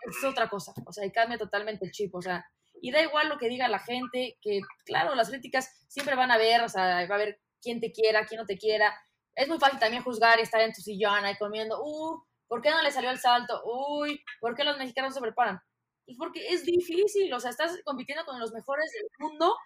es 0.00 0.24
otra 0.24 0.48
cosa, 0.50 0.72
o 0.86 0.92
sea, 0.92 1.06
y 1.06 1.12
cambia 1.12 1.38
totalmente 1.38 1.84
el 1.86 1.90
chip, 1.92 2.14
o 2.14 2.20
sea, 2.20 2.44
y 2.82 2.90
da 2.90 3.00
igual 3.02 3.28
lo 3.28 3.38
que 3.38 3.48
diga 3.48 3.66
la 3.68 3.78
gente, 3.78 4.36
que 4.42 4.60
claro, 4.84 5.14
las 5.14 5.30
críticas 5.30 5.70
siempre 5.88 6.16
van 6.16 6.30
a 6.30 6.36
ver, 6.36 6.60
o 6.62 6.68
sea, 6.68 7.06
va 7.08 7.14
a 7.14 7.14
haber 7.14 7.40
quién 7.62 7.80
te 7.80 7.92
quiera, 7.92 8.26
quién 8.26 8.40
no 8.40 8.46
te 8.46 8.58
quiera. 8.58 8.92
Es 9.34 9.48
muy 9.48 9.58
fácil 9.58 9.78
también 9.78 10.02
juzgar 10.02 10.38
y 10.38 10.42
estar 10.42 10.60
en 10.60 10.72
tu 10.74 10.82
sillón 10.82 11.24
ahí 11.24 11.36
comiendo, 11.38 11.82
uh, 11.82 12.22
¿por 12.46 12.60
qué 12.60 12.70
no 12.70 12.82
le 12.82 12.90
salió 12.90 13.10
el 13.10 13.18
salto? 13.18 13.62
Uy, 13.64 14.22
¿por 14.40 14.54
qué 14.54 14.64
los 14.64 14.76
mexicanos 14.76 15.10
no 15.10 15.14
se 15.14 15.20
preparan? 15.22 15.58
Pues 16.04 16.18
porque 16.18 16.46
es 16.48 16.64
difícil, 16.66 17.32
o 17.32 17.40
sea, 17.40 17.50
estás 17.50 17.80
compitiendo 17.84 18.24
con 18.26 18.38
los 18.38 18.52
mejores 18.52 18.90
del 18.92 19.08
mundo 19.18 19.56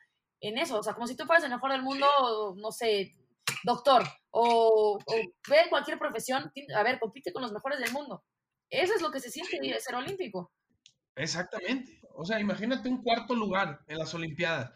en 0.41 0.59
eso, 0.59 0.79
o 0.79 0.83
sea, 0.85 0.95
como 0.95 1.09
si 1.09 1.17
tú 1.17 1.25
fueras 1.25 1.43
el 1.45 1.51
mejor 1.51 1.73
del 1.73 1.83
mundo, 1.83 2.07
no 2.57 2.71
sé, 2.71 3.17
doctor, 3.65 4.05
o, 4.31 4.99
o 5.05 5.15
ve 5.49 5.57
cualquier 5.69 5.99
profesión, 5.99 6.51
a 6.75 6.83
ver, 6.83 6.99
compite 6.99 7.33
con 7.33 7.43
los 7.43 7.53
mejores 7.53 7.79
del 7.79 7.93
mundo. 7.93 8.25
Eso 8.71 8.95
es 8.95 9.03
lo 9.03 9.11
que 9.11 9.21
se 9.21 9.31
siente 9.31 9.59
ser 9.81 9.95
olímpico. 9.95 10.53
Exactamente. 11.17 12.01
O 12.15 12.25
sea, 12.25 12.41
imagínate 12.41 12.89
un 12.89 13.03
cuarto 13.03 13.35
lugar 13.35 13.81
en 13.87 13.99
las 13.99 14.15
Olimpiadas. 14.15 14.73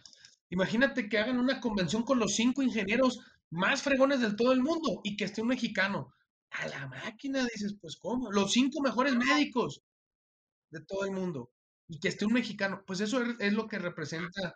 Imagínate 0.50 1.08
que 1.08 1.18
hagan 1.18 1.38
una 1.38 1.60
convención 1.60 2.02
con 2.02 2.18
los 2.18 2.34
cinco 2.34 2.62
ingenieros 2.62 3.20
más 3.50 3.82
fregones 3.82 4.20
del 4.20 4.36
todo 4.36 4.52
el 4.52 4.60
mundo 4.60 5.00
y 5.04 5.16
que 5.16 5.24
esté 5.24 5.42
un 5.42 5.48
mexicano. 5.48 6.12
A 6.50 6.66
la 6.68 6.86
máquina, 6.86 7.44
dices, 7.44 7.76
pues 7.80 7.96
¿cómo? 7.96 8.30
Los 8.30 8.52
cinco 8.52 8.80
mejores 8.82 9.14
médicos 9.14 9.82
de 10.70 10.84
todo 10.84 11.04
el 11.04 11.12
mundo 11.12 11.50
y 11.88 11.98
que 11.98 12.08
esté 12.08 12.26
un 12.26 12.34
mexicano. 12.34 12.82
Pues 12.86 13.00
eso 13.00 13.22
es, 13.22 13.36
es 13.38 13.52
lo 13.52 13.66
que 13.68 13.78
representa 13.78 14.54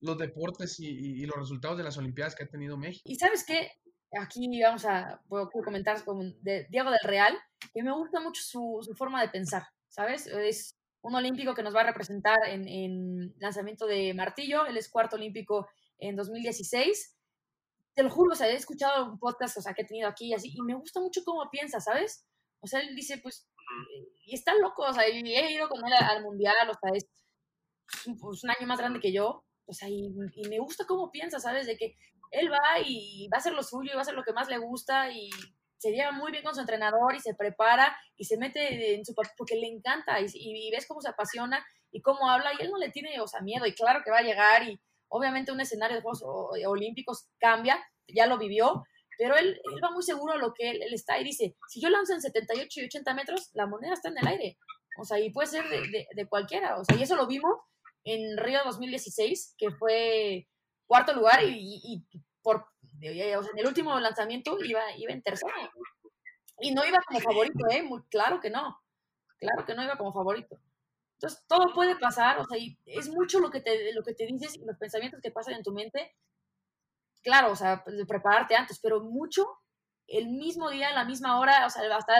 los 0.00 0.18
deportes 0.18 0.78
y, 0.80 0.86
y- 0.88 1.22
y 1.22 1.26
los 1.26 1.36
resultados 1.36 1.76
de 1.78 1.84
las 1.84 1.96
Olimpiadas 1.98 2.34
que 2.34 2.44
ha 2.44 2.48
tenido 2.48 2.76
México. 2.76 3.02
Y 3.04 3.16
sabes 3.16 3.44
qué, 3.44 3.70
aquí 4.20 4.48
vamos 4.62 4.84
a 4.84 5.20
puedo 5.28 5.48
comentar 5.50 6.04
con 6.04 6.40
de 6.42 6.66
Diego 6.70 6.90
del 6.90 7.00
Real, 7.04 7.36
que 7.72 7.82
me 7.82 7.92
gusta 7.92 8.20
mucho 8.20 8.42
su, 8.42 8.78
su 8.82 8.94
forma 8.94 9.20
de 9.22 9.28
pensar, 9.28 9.64
¿sabes? 9.88 10.26
Es 10.26 10.76
un 11.02 11.14
olímpico 11.14 11.54
que 11.54 11.62
nos 11.62 11.74
va 11.74 11.82
a 11.82 11.86
representar 11.86 12.38
en, 12.48 12.66
en 12.68 13.34
lanzamiento 13.38 13.86
de 13.86 14.14
martillo, 14.14 14.66
él 14.66 14.76
es 14.76 14.88
cuarto 14.90 15.16
olímpico 15.16 15.68
en 15.98 16.16
2016. 16.16 17.14
Te 17.94 18.02
lo 18.04 18.10
juro, 18.10 18.32
o 18.32 18.36
sea, 18.36 18.48
he 18.48 18.54
escuchado 18.54 19.10
un 19.10 19.18
podcast, 19.18 19.56
o 19.58 19.60
sea, 19.60 19.74
que 19.74 19.82
he 19.82 19.86
tenido 19.86 20.08
aquí 20.08 20.28
y 20.28 20.34
así, 20.34 20.52
y 20.54 20.62
me 20.62 20.74
gusta 20.74 21.00
mucho 21.00 21.22
cómo 21.24 21.48
piensa, 21.50 21.80
¿sabes? 21.80 22.24
O 22.60 22.66
sea, 22.66 22.80
él 22.80 22.94
dice, 22.94 23.18
pues, 23.18 23.48
y 24.24 24.34
está 24.34 24.54
loco, 24.54 24.82
o 24.82 24.92
sea, 24.92 25.08
y 25.08 25.18
he 25.34 25.52
ido 25.52 25.68
con 25.68 25.84
él 25.84 25.92
al 25.92 26.22
mundial, 26.22 26.54
o 26.70 26.74
sea, 26.80 26.90
es 26.94 27.06
pues, 28.20 28.44
un 28.44 28.50
año 28.50 28.66
más 28.66 28.78
grande 28.78 29.00
que 29.00 29.12
yo, 29.12 29.44
o 29.68 29.72
sea, 29.74 29.88
y, 29.88 30.08
me 30.48 30.58
gusta 30.58 30.86
cómo 30.86 31.10
piensa, 31.10 31.38
¿sabes? 31.38 31.66
De 31.66 31.76
que 31.76 31.94
él 32.30 32.50
va 32.50 32.80
y 32.84 33.28
va 33.28 33.36
a 33.36 33.40
hacer 33.40 33.52
lo 33.52 33.62
suyo, 33.62 33.90
y 33.92 33.94
va 33.94 34.00
a 34.00 34.02
hacer 34.02 34.14
lo 34.14 34.24
que 34.24 34.32
más 34.32 34.48
le 34.48 34.58
gusta 34.58 35.10
y 35.12 35.30
se 35.76 35.92
lleva 35.92 36.10
muy 36.10 36.32
bien 36.32 36.42
con 36.42 36.54
su 36.54 36.60
entrenador 36.60 37.14
y 37.14 37.20
se 37.20 37.34
prepara 37.34 37.96
y 38.16 38.24
se 38.24 38.36
mete 38.36 38.94
en 38.94 39.04
su 39.04 39.14
papel 39.14 39.32
porque 39.36 39.56
le 39.56 39.68
encanta 39.68 40.18
y, 40.20 40.70
ves 40.70 40.86
cómo 40.88 41.00
se 41.00 41.08
apasiona 41.08 41.64
y 41.92 42.00
cómo 42.02 42.28
habla 42.28 42.50
y 42.58 42.62
él 42.62 42.70
no 42.70 42.78
le 42.78 42.90
tiene, 42.90 43.20
o 43.20 43.28
sea, 43.28 43.40
miedo 43.42 43.66
y 43.66 43.74
claro 43.74 44.00
que 44.04 44.10
va 44.10 44.18
a 44.18 44.22
llegar 44.22 44.64
y 44.64 44.80
obviamente 45.08 45.52
un 45.52 45.60
escenario 45.60 45.96
de 45.96 46.02
Juegos 46.02 46.22
Olímpicos 46.66 47.28
cambia, 47.38 47.78
ya 48.08 48.26
lo 48.26 48.38
vivió, 48.38 48.84
pero 49.16 49.36
él, 49.36 49.60
él 49.72 49.84
va 49.84 49.90
muy 49.90 50.02
seguro 50.02 50.32
a 50.32 50.38
lo 50.38 50.52
que 50.54 50.70
él, 50.70 50.82
está 50.92 51.18
y 51.20 51.24
dice, 51.24 51.56
si 51.68 51.80
yo 51.80 51.90
lanzo 51.90 52.14
en 52.14 52.22
78 52.22 52.80
y 52.80 52.84
80 52.86 53.14
metros, 53.14 53.50
la 53.52 53.66
moneda 53.66 53.94
está 53.94 54.08
en 54.08 54.18
el 54.18 54.26
aire, 54.26 54.58
o 54.98 55.04
sea, 55.04 55.20
y 55.20 55.30
puede 55.30 55.48
ser 55.48 55.68
de- 55.68 56.08
de 56.12 56.28
cualquiera, 56.28 56.78
o 56.78 56.84
sea, 56.84 56.96
y 56.96 57.02
eso 57.02 57.14
lo 57.14 57.26
vimos 57.26 57.56
en 58.08 58.38
Río 58.38 58.60
2016, 58.64 59.54
que 59.58 59.70
fue 59.70 60.48
cuarto 60.86 61.12
lugar 61.12 61.40
y, 61.44 62.06
por, 62.42 62.66
eh, 63.02 63.32
en 63.32 63.58
el 63.58 63.66
último 63.66 63.98
lanzamiento 64.00 64.56
iba, 64.64 64.80
iba 64.96 65.12
en 65.12 65.22
tercero. 65.22 65.52
Y 66.60 66.72
no 66.72 66.84
iba 66.86 66.98
como 67.06 67.20
favorito, 67.20 67.66
¿eh? 67.70 67.82
Muy, 67.82 68.02
claro 68.10 68.40
que 68.40 68.50
no. 68.50 68.80
Claro 69.38 69.64
que 69.64 69.74
no 69.74 69.84
iba 69.84 69.96
como 69.96 70.12
favorito. 70.12 70.58
Entonces, 71.14 71.44
todo 71.46 71.74
puede 71.74 71.96
pasar, 71.96 72.38
o 72.38 72.44
sea, 72.44 72.58
es 72.86 73.08
mucho 73.08 73.40
lo 73.40 73.50
que 73.50 73.60
te, 73.60 73.92
lo 73.92 74.02
que 74.02 74.14
te 74.14 74.26
dices 74.26 74.56
y 74.56 74.64
los 74.64 74.78
pensamientos 74.78 75.20
que 75.20 75.30
pasan 75.30 75.54
en 75.54 75.62
tu 75.62 75.72
mente. 75.72 76.16
Claro, 77.22 77.52
o 77.52 77.56
sea, 77.56 77.84
pues, 77.84 77.96
prepararte 78.06 78.56
antes, 78.56 78.78
pero 78.80 79.02
mucho 79.02 79.46
el 80.06 80.28
mismo 80.28 80.70
día, 80.70 80.88
a 80.88 80.94
la 80.94 81.04
misma 81.04 81.38
hora, 81.38 81.66
o 81.66 81.70
sea, 81.70 81.82
hasta 81.94 82.14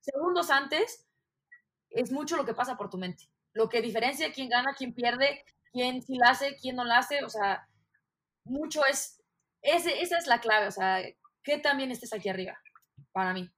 segundos 0.00 0.50
antes, 0.50 1.06
es 1.90 2.10
mucho 2.10 2.36
lo 2.36 2.46
que 2.46 2.54
pasa 2.54 2.76
por 2.76 2.88
tu 2.88 2.96
mente. 2.96 3.28
Lo 3.54 3.68
que 3.68 3.80
diferencia 3.80 4.32
quién 4.32 4.48
gana, 4.48 4.74
quién 4.76 4.92
pierde, 4.92 5.44
quién 5.72 6.02
sí 6.02 6.16
la 6.16 6.30
hace, 6.30 6.56
quién 6.60 6.76
no 6.76 6.84
la 6.84 6.98
hace, 6.98 7.24
o 7.24 7.28
sea, 7.28 7.66
mucho 8.44 8.82
es, 8.90 9.22
ese, 9.62 10.02
esa 10.02 10.18
es 10.18 10.26
la 10.26 10.40
clave, 10.40 10.66
o 10.66 10.70
sea, 10.70 11.02
que 11.42 11.58
también 11.58 11.90
estés 11.90 12.12
aquí 12.12 12.28
arriba, 12.28 12.58
para 13.12 13.32
mí. 13.32 13.48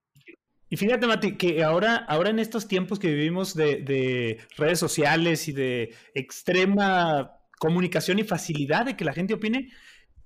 Y 0.69 0.77
fíjate, 0.77 1.07
Mati, 1.07 1.37
que 1.37 1.63
ahora, 1.63 1.97
ahora 2.09 2.31
en 2.31 2.39
estos 2.39 2.67
tiempos 2.67 2.99
que 2.99 3.09
vivimos 3.09 3.55
de, 3.55 3.83
de 3.83 4.41
redes 4.57 4.79
sociales 4.79 5.47
y 5.49 5.53
de 5.53 5.95
extrema 6.15 7.39
comunicación 7.59 8.19
y 8.19 8.25
facilidad 8.25 8.85
de 8.87 8.97
que 8.97 9.05
la 9.05 9.13
gente 9.13 9.35
opine, 9.35 9.71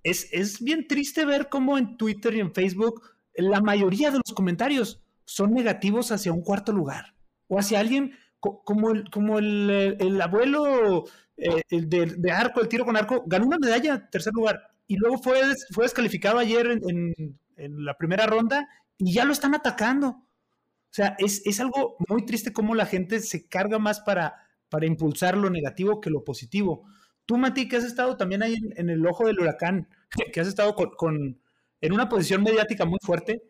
es, 0.03 0.33
es 0.33 0.63
bien 0.63 0.87
triste 0.87 1.25
ver 1.25 1.49
cómo 1.49 1.79
en 1.79 1.97
Twitter 1.97 2.35
y 2.35 2.41
en 2.41 2.55
Facebook 2.55 3.03
la 3.35 3.61
mayoría 3.61 4.11
de 4.11 4.19
los 4.19 4.35
comentarios 4.35 5.03
son 5.25 5.53
negativos 5.53 6.11
hacia 6.11 6.33
un 6.33 6.43
cuarto 6.43 6.73
lugar 6.73 7.15
o 7.49 7.59
hacia 7.59 7.81
alguien 7.81 8.19
como 8.41 8.91
el, 8.91 9.11
como 9.11 9.39
el, 9.39 9.97
el 10.01 10.21
abuelo 10.21 11.05
eh, 11.37 11.63
el 11.71 11.89
de, 11.89 12.33
arco, 12.33 12.61
el 12.61 12.69
tiro 12.69 12.85
con 12.85 12.97
arco, 12.97 13.23
ganó 13.27 13.47
una 13.47 13.59
medalla 13.59 13.95
en 13.95 14.11
tercer 14.11 14.33
lugar 14.33 14.61
y 14.87 14.97
luego 14.97 15.19
fue, 15.19 15.41
fue 15.73 15.85
descalificado 15.85 16.39
ayer 16.39 16.67
en, 16.67 16.81
en- 16.89 17.39
en 17.57 17.85
la 17.85 17.97
primera 17.99 18.27
ronda 18.27 18.69
y 18.97 19.13
ya 19.13 19.25
lo 19.27 19.33
están 19.33 19.55
atacando. 19.55 20.09
O 20.09 20.93
sea, 20.93 21.15
es, 21.19 21.43
es 21.47 21.61
algo 21.61 21.97
muy 22.09 22.25
triste 22.27 22.53
cómo 22.53 22.75
la 22.75 22.87
gente 22.87 23.21
se 23.21 23.47
carga 23.49 23.79
más 23.79 24.01
para, 24.01 24.35
para 24.69 24.87
impulsar 24.87 25.37
lo 25.37 25.51
negativo 25.51 26.01
que 26.01 26.11
lo 26.11 26.25
positivo. 26.25 26.85
Tú, 27.27 27.37
Mati, 27.39 27.69
que 27.69 27.77
has 27.77 27.85
estado 27.85 28.17
también 28.17 28.43
ahí 28.43 28.55
en, 28.55 28.73
en 28.77 28.91
el 28.91 29.07
ojo 29.07 29.27
del 29.27 29.39
huracán, 29.41 29.89
que 30.33 30.41
has 30.41 30.49
estado 30.49 30.75
con, 30.75 30.91
con- 30.97 31.41
en 31.81 31.93
una 31.93 32.09
posición 32.09 32.43
mediática 32.43 32.85
muy 32.85 32.99
fuerte, 33.03 33.41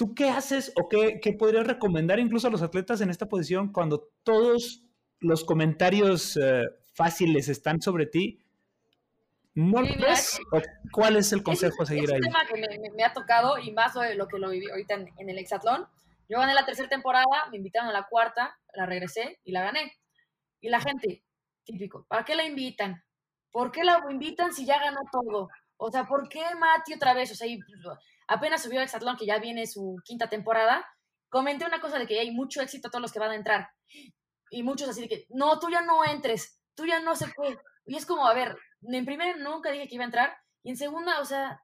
¿tú 0.00 0.14
qué 0.14 0.30
haces 0.30 0.72
o 0.82 0.88
qué, 0.88 1.20
qué 1.20 1.34
podrías 1.34 1.66
recomendar 1.66 2.18
incluso 2.18 2.48
a 2.48 2.50
los 2.50 2.62
atletas 2.62 3.02
en 3.02 3.10
esta 3.10 3.28
posición 3.28 3.70
cuando 3.70 4.08
todos 4.22 4.82
los 5.18 5.44
comentarios 5.44 6.38
eh, 6.38 6.62
fáciles 6.94 7.50
están 7.50 7.82
sobre 7.82 8.06
ti? 8.06 8.40
¿No 9.54 9.84
Sí, 9.84 9.92
mira? 9.96 10.14
¿O 10.52 10.62
¿Cuál 10.90 11.16
es 11.16 11.34
el 11.34 11.42
consejo 11.42 11.82
a 11.82 11.86
seguir 11.86 12.04
es 12.04 12.12
ahí? 12.12 12.16
un 12.16 12.22
tema 12.22 12.46
que 12.46 12.58
me, 12.58 12.90
me- 12.96 13.04
ha 13.04 13.12
tocado 13.12 13.58
y 13.58 13.72
más 13.72 13.92
de 13.92 14.14
lo 14.14 14.26
que 14.26 14.38
lo 14.38 14.48
viví 14.48 14.70
ahorita 14.70 14.94
en, 14.94 15.10
en 15.18 15.28
el 15.28 15.38
hexatlón. 15.38 15.86
Yo 16.30 16.38
gané 16.38 16.54
la 16.54 16.64
tercera 16.64 16.88
temporada, 16.88 17.26
me 17.50 17.58
invitaron 17.58 17.90
a 17.90 17.92
la 17.92 18.06
cuarta, 18.08 18.58
la 18.74 18.86
regresé 18.86 19.38
y 19.44 19.52
la 19.52 19.64
gané. 19.64 19.92
Y 20.62 20.70
la 20.70 20.80
gente, 20.80 21.24
típico, 21.62 22.06
¿para 22.08 22.24
qué 22.24 22.34
la 22.36 22.46
invitan? 22.46 23.04
¿Por 23.50 23.70
qué 23.70 23.84
la 23.84 24.02
invitan 24.08 24.54
si 24.54 24.64
ya 24.64 24.78
ganó 24.78 25.00
todo? 25.12 25.50
O 25.76 25.90
sea, 25.90 26.06
¿por 26.06 26.26
qué 26.26 26.40
Mati 26.58 26.94
otra 26.94 27.12
vez? 27.12 27.32
O 27.32 27.34
sea, 27.34 27.46
y 27.46 27.58
apenas 28.30 28.62
subió 28.62 28.80
Hexatlón, 28.80 29.16
que 29.16 29.26
ya 29.26 29.38
viene 29.38 29.66
su 29.66 29.96
quinta 30.04 30.28
temporada, 30.28 30.86
comenté 31.28 31.66
una 31.66 31.80
cosa 31.80 31.98
de 31.98 32.06
que 32.06 32.20
hay 32.20 32.30
mucho 32.30 32.62
éxito 32.62 32.86
a 32.86 32.90
todos 32.90 33.02
los 33.02 33.12
que 33.12 33.18
van 33.18 33.32
a 33.32 33.34
entrar. 33.34 33.70
Y 34.50 34.62
muchos 34.62 34.88
así 34.88 35.00
de 35.02 35.08
que, 35.08 35.26
no, 35.30 35.58
tú 35.58 35.68
ya 35.68 35.82
no 35.82 36.04
entres, 36.04 36.60
tú 36.76 36.86
ya 36.86 37.00
no 37.00 37.16
sé 37.16 37.26
qué. 37.26 37.58
Y 37.86 37.96
es 37.96 38.06
como, 38.06 38.28
a 38.28 38.34
ver, 38.34 38.56
en 38.82 39.04
primera 39.04 39.36
nunca 39.36 39.72
dije 39.72 39.88
que 39.88 39.96
iba 39.96 40.04
a 40.04 40.06
entrar, 40.06 40.36
y 40.62 40.70
en 40.70 40.76
segunda, 40.76 41.20
o 41.20 41.24
sea, 41.24 41.60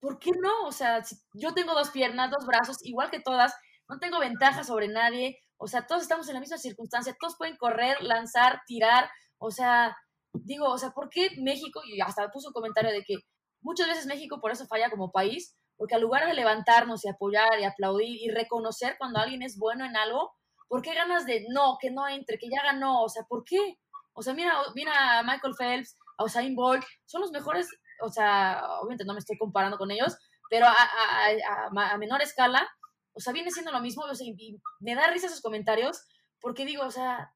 ¿por 0.00 0.18
qué 0.18 0.32
no? 0.32 0.66
O 0.66 0.72
sea, 0.72 1.02
yo 1.34 1.54
tengo 1.54 1.72
dos 1.72 1.90
piernas, 1.90 2.32
dos 2.32 2.46
brazos, 2.46 2.78
igual 2.82 3.10
que 3.10 3.20
todas, 3.20 3.54
no 3.88 3.98
tengo 4.00 4.18
ventaja 4.18 4.64
sobre 4.64 4.88
nadie, 4.88 5.38
o 5.56 5.68
sea, 5.68 5.86
todos 5.86 6.02
estamos 6.02 6.26
en 6.28 6.34
la 6.34 6.40
misma 6.40 6.58
circunstancia, 6.58 7.16
todos 7.20 7.36
pueden 7.38 7.56
correr, 7.56 8.02
lanzar, 8.02 8.60
tirar, 8.66 9.08
o 9.38 9.52
sea, 9.52 9.96
digo, 10.32 10.68
o 10.68 10.78
sea, 10.78 10.90
¿por 10.90 11.10
qué 11.10 11.30
México, 11.38 11.80
y 11.84 12.00
hasta 12.00 12.28
puso 12.32 12.48
un 12.48 12.54
comentario 12.54 12.90
de 12.90 13.04
que 13.04 13.18
muchas 13.60 13.86
veces 13.86 14.06
México 14.06 14.40
por 14.40 14.50
eso 14.50 14.66
falla 14.66 14.90
como 14.90 15.12
país, 15.12 15.56
porque 15.76 15.94
al 15.94 16.02
lugar 16.02 16.26
de 16.26 16.34
levantarnos 16.34 17.04
y 17.04 17.08
apoyar 17.08 17.58
y 17.60 17.64
aplaudir 17.64 18.16
y 18.20 18.30
reconocer 18.30 18.96
cuando 18.98 19.18
alguien 19.18 19.42
es 19.42 19.58
bueno 19.58 19.84
en 19.84 19.96
algo, 19.96 20.32
¿por 20.68 20.82
qué 20.82 20.94
ganas 20.94 21.26
de 21.26 21.46
no, 21.50 21.78
que 21.80 21.90
no 21.90 22.08
entre, 22.08 22.38
que 22.38 22.48
ya 22.48 22.62
ganó? 22.62 23.02
O 23.02 23.08
sea, 23.08 23.24
¿por 23.24 23.44
qué? 23.44 23.78
O 24.12 24.22
sea, 24.22 24.34
mira, 24.34 24.54
mira 24.74 25.18
a 25.18 25.22
Michael 25.22 25.54
Phelps, 25.56 25.98
a 26.18 26.24
Usain 26.24 26.54
Bolt, 26.54 26.84
son 27.04 27.20
los 27.20 27.30
mejores, 27.30 27.68
o 28.02 28.08
sea, 28.08 28.62
obviamente 28.80 29.04
no 29.04 29.12
me 29.12 29.18
estoy 29.18 29.36
comparando 29.36 29.76
con 29.76 29.90
ellos, 29.90 30.16
pero 30.48 30.66
a, 30.66 30.74
a, 30.74 31.98
menor 31.98 32.22
escala, 32.22 32.66
o 33.12 33.20
sea, 33.20 33.32
viene 33.32 33.50
siendo 33.50 33.72
lo 33.72 33.80
mismo, 33.80 34.04
o 34.04 34.14
sea, 34.14 34.26
y 34.26 34.60
me 34.80 34.94
da 34.94 35.08
risa 35.08 35.26
esos 35.26 35.42
comentarios, 35.42 36.02
porque 36.40 36.64
digo, 36.64 36.84
o 36.84 36.90
sea, 36.90 37.32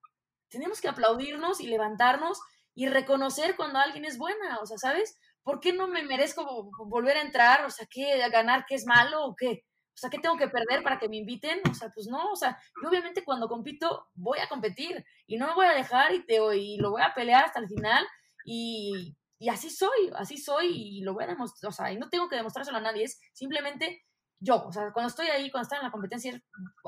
tenemos 0.48 0.80
que 0.80 0.88
aplaudirnos 0.88 1.60
y 1.60 1.66
levantarnos 1.66 2.40
y 2.74 2.88
reconocer 2.88 3.56
cuando 3.56 3.78
alguien 3.78 4.04
es 4.04 4.18
buena, 4.18 4.58
o 4.60 4.66
sea, 4.66 4.78
¿sabes? 4.78 5.18
¿Por 5.42 5.60
qué 5.60 5.72
no 5.72 5.88
me 5.88 6.02
merezco 6.02 6.70
volver 6.86 7.16
a 7.16 7.22
entrar? 7.22 7.64
O 7.64 7.70
sea, 7.70 7.86
¿qué 7.90 8.18
ganar? 8.28 8.64
¿Qué 8.68 8.74
es 8.74 8.86
malo 8.86 9.24
o 9.24 9.34
qué? 9.34 9.64
O 9.94 9.98
sea, 10.00 10.10
¿qué 10.10 10.18
tengo 10.18 10.36
que 10.36 10.48
perder 10.48 10.82
para 10.82 10.98
que 10.98 11.08
me 11.08 11.16
inviten? 11.16 11.60
O 11.70 11.74
sea, 11.74 11.90
pues 11.94 12.06
no, 12.06 12.30
o 12.30 12.36
sea, 12.36 12.58
yo 12.82 12.88
obviamente 12.88 13.24
cuando 13.24 13.48
compito 13.48 14.08
voy 14.14 14.38
a 14.38 14.48
competir 14.48 15.04
y 15.26 15.36
no 15.36 15.46
me 15.48 15.54
voy 15.54 15.66
a 15.66 15.74
dejar 15.74 16.14
y, 16.14 16.24
te, 16.24 16.38
y 16.56 16.78
lo 16.78 16.90
voy 16.90 17.02
a 17.02 17.14
pelear 17.14 17.44
hasta 17.44 17.60
el 17.60 17.68
final 17.68 18.06
y, 18.44 19.16
y 19.38 19.48
así 19.48 19.68
soy, 19.70 20.10
así 20.14 20.38
soy 20.38 20.68
y 20.68 21.02
lo 21.02 21.14
voy 21.14 21.24
a 21.24 21.28
demostrar, 21.28 21.68
o 21.68 21.72
sea, 21.72 21.92
y 21.92 21.98
no 21.98 22.08
tengo 22.08 22.28
que 22.28 22.36
demostrárselo 22.36 22.78
a 22.78 22.82
nadie, 22.82 23.04
es 23.04 23.20
simplemente 23.32 24.04
yo, 24.40 24.64
o 24.66 24.72
sea, 24.72 24.90
cuando 24.92 25.08
estoy 25.08 25.28
ahí, 25.28 25.50
cuando 25.50 25.64
estoy 25.64 25.78
en 25.78 25.84
la 25.84 25.90
competencia, 25.90 26.42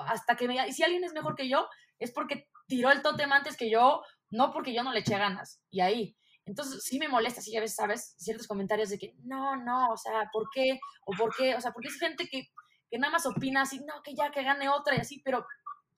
hasta 0.06 0.36
que 0.36 0.48
me... 0.48 0.66
Y 0.66 0.72
si 0.72 0.82
alguien 0.82 1.04
es 1.04 1.12
mejor 1.12 1.36
que 1.36 1.48
yo, 1.48 1.68
es 1.98 2.10
porque 2.10 2.48
tiró 2.66 2.90
el 2.90 3.02
tótem 3.02 3.30
antes 3.30 3.56
que 3.56 3.70
yo, 3.70 4.02
no 4.30 4.52
porque 4.52 4.74
yo 4.74 4.82
no 4.82 4.92
le 4.92 5.00
eché 5.00 5.18
ganas. 5.18 5.60
Y 5.70 5.80
ahí. 5.80 6.16
Entonces 6.44 6.82
sí 6.82 6.98
me 6.98 7.08
molesta, 7.08 7.40
sí, 7.40 7.56
a 7.56 7.60
veces, 7.60 7.76
¿sabes? 7.76 8.14
Ciertos 8.18 8.46
comentarios 8.46 8.90
de 8.90 8.98
que, 8.98 9.14
no, 9.24 9.56
no, 9.56 9.90
o 9.92 9.96
sea, 9.96 10.28
¿por 10.32 10.48
qué? 10.52 10.80
¿O 11.06 11.12
por 11.16 11.34
qué? 11.36 11.54
O 11.54 11.60
sea, 11.60 11.72
porque 11.72 11.88
es 11.88 11.98
gente 11.98 12.26
que, 12.28 12.48
que 12.90 12.98
nada 12.98 13.12
más 13.12 13.26
opina 13.26 13.62
así, 13.62 13.78
no, 13.80 14.02
que 14.02 14.14
ya, 14.14 14.30
que 14.30 14.42
gane 14.42 14.68
otra 14.68 14.96
y 14.96 14.98
así, 14.98 15.22
pero, 15.24 15.46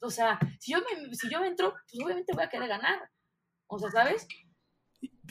o 0.00 0.10
sea, 0.10 0.38
si 0.60 0.72
yo, 0.72 0.78
me, 0.80 1.14
si 1.14 1.30
yo 1.30 1.42
entro, 1.42 1.72
pues 1.72 2.04
obviamente 2.04 2.34
voy 2.34 2.44
a 2.44 2.48
querer 2.48 2.68
ganar. 2.68 3.10
O 3.66 3.78
sea, 3.78 3.90
¿sabes? 3.90 4.28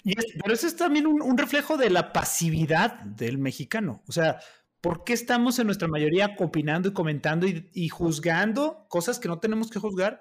pero 0.03 0.53
eso 0.53 0.67
es 0.67 0.75
también 0.75 1.07
un, 1.07 1.21
un, 1.21 1.37
reflejo 1.37 1.77
de 1.77 1.89
la 1.89 2.11
pasividad 2.11 2.99
del 3.01 3.37
mexicano. 3.37 4.03
O 4.07 4.11
sea, 4.11 4.39
¿por 4.81 5.03
qué 5.03 5.13
estamos 5.13 5.59
en 5.59 5.67
nuestra 5.67 5.87
mayoría 5.87 6.35
opinando 6.39 6.89
y 6.89 6.93
comentando 6.93 7.47
y, 7.47 7.69
y 7.73 7.87
juzgando 7.89 8.85
cosas 8.89 9.19
que 9.19 9.27
no 9.27 9.39
tenemos 9.39 9.69
que 9.69 9.79
juzgar? 9.79 10.19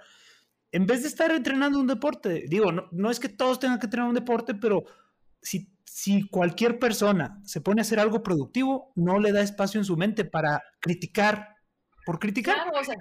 En 0.72 0.86
vez 0.86 1.02
de 1.02 1.08
estar 1.08 1.30
entrenando 1.30 1.78
un 1.78 1.86
deporte, 1.86 2.44
digo, 2.48 2.72
no, 2.72 3.10
es 3.10 3.20
que 3.20 3.28
todos 3.28 3.60
tengan 3.60 3.78
que 3.78 3.86
entrenar 3.86 4.08
un 4.08 4.14
deporte, 4.14 4.54
pero 4.54 4.84
si, 5.40 5.68
cualquier 6.30 6.78
persona 6.78 7.40
se 7.44 7.60
pone 7.60 7.80
a 7.80 7.82
hacer 7.82 8.00
algo 8.00 8.22
productivo, 8.22 8.92
no 8.96 9.18
le 9.18 9.32
da 9.32 9.42
espacio 9.42 9.78
en 9.78 9.84
su 9.84 9.96
mente 9.96 10.24
para 10.24 10.62
criticar, 10.80 11.56
por 12.06 12.18
criticar. 12.18 12.54
Claro, 12.54 12.80
o 12.80 12.84
sea, 12.84 12.96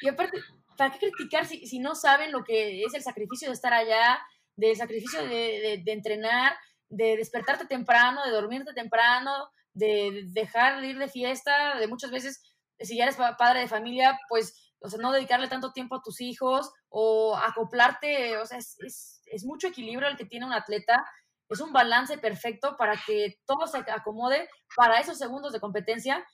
y 0.00 0.08
aparte, 0.08 0.38
¿para 0.76 0.92
qué 0.92 1.10
criticar 1.10 1.46
si, 1.46 1.78
no 1.78 1.94
saben 1.94 2.32
lo 2.32 2.42
que 2.42 2.82
es 2.82 2.94
el 2.94 3.02
sacrificio 3.02 3.48
de 3.48 3.54
estar 3.54 3.74
allá, 3.74 4.18
del 4.56 4.74
sacrificio 4.76 5.22
de, 5.22 5.28
de, 5.28 5.82
de 5.84 5.92
entrenar, 5.92 6.54
de 6.88 7.16
despertarte 7.16 7.66
temprano, 7.66 8.24
de 8.24 8.32
dormirte 8.32 8.72
temprano, 8.72 9.50
de 9.74 10.22
dejar 10.28 10.80
de 10.80 10.88
ir 10.88 10.98
de 10.98 11.08
fiesta, 11.08 11.78
de 11.78 11.86
muchas 11.86 12.10
veces, 12.10 12.42
si 12.78 12.96
ya 12.96 13.04
eres 13.04 13.16
padre 13.16 13.60
de 13.60 13.68
familia, 13.68 14.18
pues 14.28 14.69
o 14.80 14.88
sea, 14.88 14.98
no 15.00 15.12
dedicarle 15.12 15.48
tanto 15.48 15.72
tiempo 15.72 15.96
a 15.96 16.02
tus 16.02 16.20
hijos 16.20 16.72
o 16.88 17.36
acoplarte, 17.36 18.38
o 18.38 18.46
sea, 18.46 18.58
es, 18.58 19.22
es, 19.26 19.44
mucho 19.44 19.68
equilibrio 19.68 20.08
el 20.08 20.16
que 20.16 20.24
tiene 20.24 20.46
un 20.46 20.52
atleta, 20.52 21.04
es 21.48 21.60
un 21.60 21.72
balance 21.72 22.16
perfecto 22.18 22.76
para 22.76 22.94
que 23.06 23.38
todo 23.44 23.66
se 23.66 23.78
acomode 23.78 24.48
para 24.76 25.00
esos 25.00 25.18
segundos 25.18 25.52
de 25.52 25.60
competencia 25.60 26.24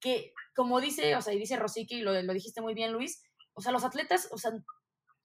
que, 0.00 0.32
como 0.54 0.80
dice, 0.80 1.16
o 1.16 1.22
sea, 1.22 1.34
y 1.34 1.38
dice 1.38 1.56
Rosique, 1.56 1.96
y 1.96 2.02
lo, 2.02 2.20
lo 2.22 2.32
dijiste 2.32 2.60
muy 2.60 2.74
bien, 2.74 2.92
Luis, 2.92 3.22
o 3.54 3.60
sea, 3.60 3.72
los 3.72 3.84
atletas, 3.84 4.28
o 4.30 4.38
sea, 4.38 4.52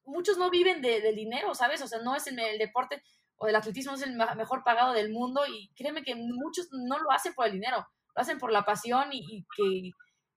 muchos 0.06 0.38
no 0.38 0.50
viven 0.50 0.82
de, 0.82 1.02
del 1.02 1.16
dinero, 1.16 1.54
¿sabes? 1.54 1.82
O 1.82 1.88
sea, 1.88 2.00
no 2.00 2.16
es 2.16 2.26
el, 2.28 2.40
el 2.40 2.58
deporte 2.58 3.04
o 3.36 3.48
el 3.48 3.56
atletismo 3.56 3.94
es 3.94 4.02
el 4.04 4.16
mejor 4.16 4.64
pagado 4.64 4.94
del 4.94 5.12
mundo 5.12 5.42
y 5.48 5.72
créeme 5.76 6.04
que 6.04 6.16
muchos 6.16 6.68
no 6.72 7.00
lo 7.00 7.12
hacen 7.12 7.34
por 7.34 7.48
el 7.48 7.54
dinero, 7.54 7.78
lo 8.16 8.22
hacen 8.22 8.38
por 8.38 8.52
la 8.52 8.64
pasión 8.64 9.12
y, 9.12 9.20
y 9.20 9.46
que, 9.56 9.92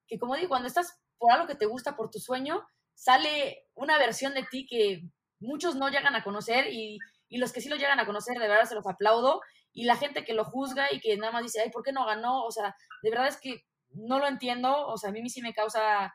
que, 0.07 0.19
como 0.19 0.37
digo, 0.37 0.49
cuando 0.49 0.69
estás 0.69 1.04
por 1.25 1.33
algo 1.33 1.47
que 1.47 1.55
te 1.55 1.65
gusta, 1.65 1.97
por 1.97 2.11
tu 2.11 2.19
sueño, 2.19 2.69
sale 2.93 3.65
una 3.73 3.97
versión 3.97 4.35
de 4.35 4.43
ti 4.43 4.67
que 4.67 5.09
muchos 5.41 5.75
no 5.75 5.89
llegan 5.89 6.15
a 6.15 6.23
conocer 6.23 6.71
y, 6.71 6.99
y, 7.31 7.39
los 7.39 7.51
que 7.51 7.63
sí 7.63 7.71
lo 7.71 7.77
llegan 7.77 7.99
a 7.99 8.05
conocer, 8.05 8.39
de 8.39 8.47
verdad 8.47 8.67
se 8.67 8.75
los 8.75 8.87
aplaudo. 8.87 9.41
Y 9.73 9.85
la 9.85 9.97
gente 9.97 10.23
que 10.23 10.35
lo 10.35 10.45
juzga 10.45 10.93
y 10.93 11.01
que 11.01 11.17
nada 11.17 11.33
más 11.33 11.43
dice, 11.43 11.63
ay, 11.63 11.71
¿por 11.71 11.83
qué 11.83 11.93
no 11.93 12.05
ganó? 12.05 12.45
O 12.45 12.51
sea, 12.51 12.77
de 13.03 13.11
verdad 13.11 13.29
es 13.29 13.39
que 13.41 13.65
no 13.95 14.19
lo 14.19 14.29
entiendo. 14.29 14.87
O 14.87 14.99
sea, 14.99 15.09
a 15.09 15.13
mí 15.15 15.27
sí 15.31 15.41
me 15.41 15.55
causa 15.55 16.15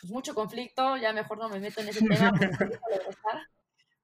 pues, 0.00 0.12
mucho 0.12 0.32
conflicto. 0.32 0.96
Ya 0.96 1.12
mejor 1.12 1.38
no 1.38 1.48
me 1.48 1.58
meto 1.58 1.80
en 1.80 1.88
ese 1.88 2.06
tema. 2.06 2.32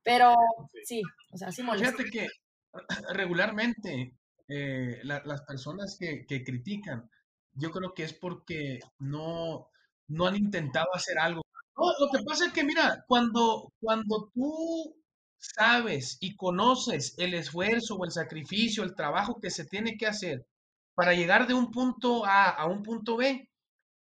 Pero 0.02 0.34
sí, 0.82 1.02
o 1.30 1.38
sea, 1.38 1.52
sí 1.52 1.62
molesta. 1.62 1.96
Fíjate 1.96 2.10
que 2.10 2.28
regularmente 3.14 4.16
eh, 4.48 4.98
la, 5.04 5.22
las 5.24 5.42
personas 5.42 5.96
que, 6.00 6.26
que 6.26 6.42
critican, 6.42 7.08
yo 7.52 7.70
creo 7.70 7.94
que 7.94 8.02
es 8.02 8.12
porque 8.12 8.80
no, 8.98 9.70
no 10.08 10.26
han 10.26 10.36
intentado 10.36 10.86
hacer 10.94 11.18
algo. 11.18 11.42
No, 11.76 11.84
lo 12.06 12.10
que 12.12 12.24
pasa 12.24 12.46
es 12.46 12.52
que, 12.52 12.64
mira, 12.64 13.04
cuando, 13.08 13.72
cuando 13.80 14.30
tú 14.34 14.96
sabes 15.38 16.16
y 16.20 16.36
conoces 16.36 17.14
el 17.18 17.34
esfuerzo 17.34 17.96
o 17.96 18.04
el 18.04 18.10
sacrificio, 18.12 18.82
el 18.84 18.94
trabajo 18.94 19.38
que 19.40 19.50
se 19.50 19.66
tiene 19.66 19.96
que 19.96 20.06
hacer 20.06 20.46
para 20.94 21.12
llegar 21.14 21.46
de 21.46 21.54
un 21.54 21.70
punto 21.70 22.24
A 22.24 22.48
a 22.50 22.66
un 22.66 22.82
punto 22.82 23.16
B, 23.16 23.50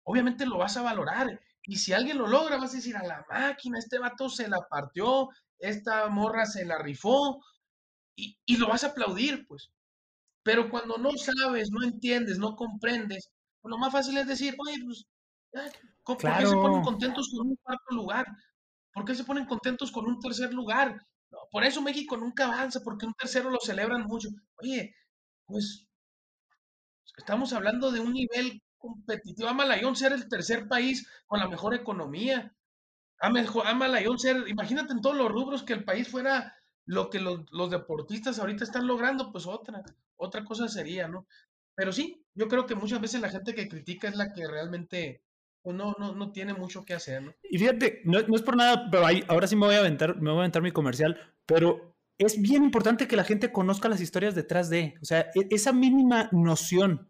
obviamente 0.04 0.46
lo 0.46 0.58
vas 0.58 0.76
a 0.76 0.82
valorar. 0.82 1.40
Y 1.64 1.76
si 1.76 1.92
alguien 1.92 2.18
lo 2.18 2.26
logra, 2.26 2.56
vas 2.58 2.72
a 2.72 2.76
decir 2.76 2.96
a 2.96 3.06
la 3.06 3.24
máquina, 3.30 3.78
este 3.78 3.98
vato 3.98 4.28
se 4.28 4.48
la 4.48 4.58
partió, 4.68 5.28
esta 5.58 6.08
morra 6.08 6.46
se 6.46 6.64
la 6.64 6.78
rifó, 6.78 7.42
y, 8.16 8.38
y 8.46 8.56
lo 8.58 8.68
vas 8.68 8.84
a 8.84 8.88
aplaudir, 8.88 9.46
pues. 9.48 9.70
Pero 10.42 10.70
cuando 10.70 10.98
no 10.98 11.12
sabes, 11.16 11.70
no 11.70 11.84
entiendes, 11.84 12.38
no 12.38 12.56
comprendes, 12.56 13.30
pues 13.60 13.70
lo 13.70 13.78
más 13.78 13.92
fácil 13.92 14.18
es 14.18 14.26
decir, 14.28 14.56
oye, 14.58 14.76
pues 14.84 15.06
¿Por 16.04 16.16
qué 16.16 16.46
se 16.46 16.56
ponen 16.56 16.82
contentos 16.82 17.28
con 17.30 17.48
un 17.48 17.56
cuarto 17.56 17.94
lugar? 17.94 18.26
¿Por 18.92 19.04
qué 19.04 19.14
se 19.14 19.24
ponen 19.24 19.46
contentos 19.46 19.90
con 19.90 20.06
un 20.06 20.18
tercer 20.20 20.52
lugar? 20.52 21.06
por 21.50 21.64
eso 21.64 21.80
México 21.82 22.16
nunca 22.16 22.46
avanza, 22.46 22.80
porque 22.82 23.06
un 23.06 23.14
tercero 23.14 23.50
lo 23.50 23.58
celebran 23.60 24.02
mucho. 24.02 24.28
Oye, 24.56 24.94
pues 25.46 25.86
estamos 27.16 27.52
hablando 27.52 27.90
de 27.92 28.00
un 28.00 28.12
nivel 28.12 28.62
competitivo. 28.78 29.48
Ama 29.48 29.64
Layón 29.64 29.96
ser 29.96 30.12
el 30.12 30.28
tercer 30.28 30.68
país 30.68 31.06
con 31.26 31.38
la 31.38 31.48
mejor 31.48 31.74
economía. 31.74 32.54
Ama, 33.20 33.44
ama 33.64 33.88
Layón 33.88 34.18
ser, 34.18 34.48
imagínate 34.48 34.92
en 34.92 35.00
todos 35.00 35.16
los 35.16 35.30
rubros 35.30 35.62
que 35.62 35.74
el 35.74 35.84
país 35.84 36.08
fuera 36.08 36.54
lo 36.86 37.10
que 37.10 37.20
los, 37.20 37.42
los 37.52 37.70
deportistas 37.70 38.38
ahorita 38.38 38.64
están 38.64 38.86
logrando, 38.86 39.30
pues 39.30 39.46
otra, 39.46 39.82
otra 40.16 40.44
cosa 40.44 40.66
sería, 40.68 41.06
¿no? 41.06 41.26
Pero 41.74 41.92
sí, 41.92 42.24
yo 42.34 42.48
creo 42.48 42.66
que 42.66 42.74
muchas 42.74 43.00
veces 43.00 43.20
la 43.20 43.28
gente 43.28 43.54
que 43.54 43.68
critica 43.68 44.08
es 44.08 44.16
la 44.16 44.32
que 44.32 44.46
realmente 44.48 45.22
pues 45.62 45.76
no, 45.76 45.94
no, 45.98 46.32
tiene 46.32 46.54
mucho 46.54 46.84
que 46.84 46.94
hacer, 46.94 47.22
¿no? 47.22 47.34
Y 47.42 47.58
fíjate, 47.58 48.00
no, 48.04 48.18
es 48.18 48.42
por 48.42 48.56
nada, 48.56 48.88
pero 48.90 49.04
ahora 49.28 49.46
sí 49.46 49.56
me 49.56 49.66
voy 49.66 49.74
a 49.74 49.80
aventar, 49.80 50.16
me 50.16 50.30
voy 50.30 50.38
a 50.38 50.42
aventar 50.42 50.62
mi 50.62 50.72
comercial, 50.72 51.18
pero 51.46 51.94
es 52.18 52.40
bien 52.40 52.64
importante 52.64 53.06
que 53.06 53.16
la 53.16 53.24
gente 53.24 53.52
conozca 53.52 53.88
las 53.88 54.00
historias 54.00 54.34
detrás 54.34 54.70
de, 54.70 54.94
o 55.02 55.04
sea, 55.04 55.30
e, 55.34 55.46
esa 55.50 55.72
mínima 55.72 56.28
noción 56.32 57.08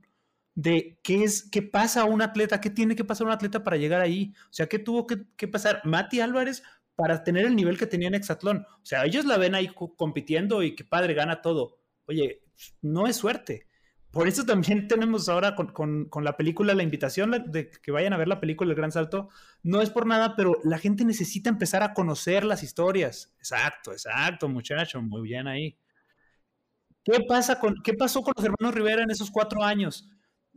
de 0.54 0.98
qué 1.02 1.22
es, 1.24 1.48
qué 1.50 1.62
pasa 1.62 2.02
a 2.02 2.04
un 2.04 2.22
atleta, 2.22 2.60
qué 2.60 2.70
tiene 2.70 2.96
que 2.96 3.04
pasar 3.04 3.26
un 3.26 3.32
atleta 3.32 3.62
para 3.62 3.76
llegar 3.76 4.00
ahí, 4.00 4.34
o 4.44 4.52
sea, 4.52 4.66
qué 4.68 4.78
tuvo 4.78 5.06
que, 5.06 5.48
pasar 5.48 5.82
Mati 5.84 6.20
Álvarez 6.20 6.62
para 6.96 7.22
tener 7.24 7.46
el 7.46 7.56
nivel 7.56 7.78
que 7.78 7.86
tenía 7.86 8.08
en 8.08 8.14
Exatlón, 8.14 8.66
o 8.82 8.84
sea, 8.84 9.04
ellos 9.04 9.24
la 9.24 9.38
ven 9.38 9.54
ahí 9.54 9.68
compitiendo 9.96 10.62
y 10.62 10.74
que 10.74 10.84
padre 10.84 11.14
gana 11.14 11.40
todo, 11.40 11.78
oye, 12.06 12.42
no 12.82 13.06
es 13.06 13.16
suerte, 13.16 13.66
por 14.10 14.26
eso 14.26 14.44
también 14.44 14.88
tenemos 14.88 15.28
ahora 15.28 15.54
con, 15.54 16.08
la 16.22 16.36
película 16.36 16.74
la 16.74 16.82
invitación 16.82 17.30
de 17.46 17.70
que 17.70 17.92
vayan 17.92 18.12
a 18.12 18.16
ver 18.16 18.28
la 18.28 18.40
película 18.40 18.70
El 18.70 18.76
Gran 18.76 18.92
Salto. 18.92 19.28
No 19.62 19.80
es 19.80 19.90
por 19.90 20.06
nada, 20.06 20.34
pero 20.36 20.56
la 20.64 20.78
gente 20.78 21.04
necesita 21.04 21.50
empezar 21.50 21.82
a 21.82 21.94
conocer 21.94 22.44
las 22.44 22.62
historias. 22.62 23.32
Exacto, 23.38 23.92
exacto, 23.92 24.48
muchacho, 24.48 25.00
muy 25.00 25.22
bien 25.22 25.46
ahí. 25.46 25.76
¿Qué, 27.04 27.20
pasa 27.26 27.58
con, 27.58 27.76
¿Qué 27.82 27.94
pasó 27.94 28.22
con 28.22 28.34
los 28.36 28.44
hermanos 28.44 28.74
Rivera 28.74 29.02
en 29.02 29.10
esos 29.10 29.30
cuatro 29.30 29.64
años? 29.64 30.08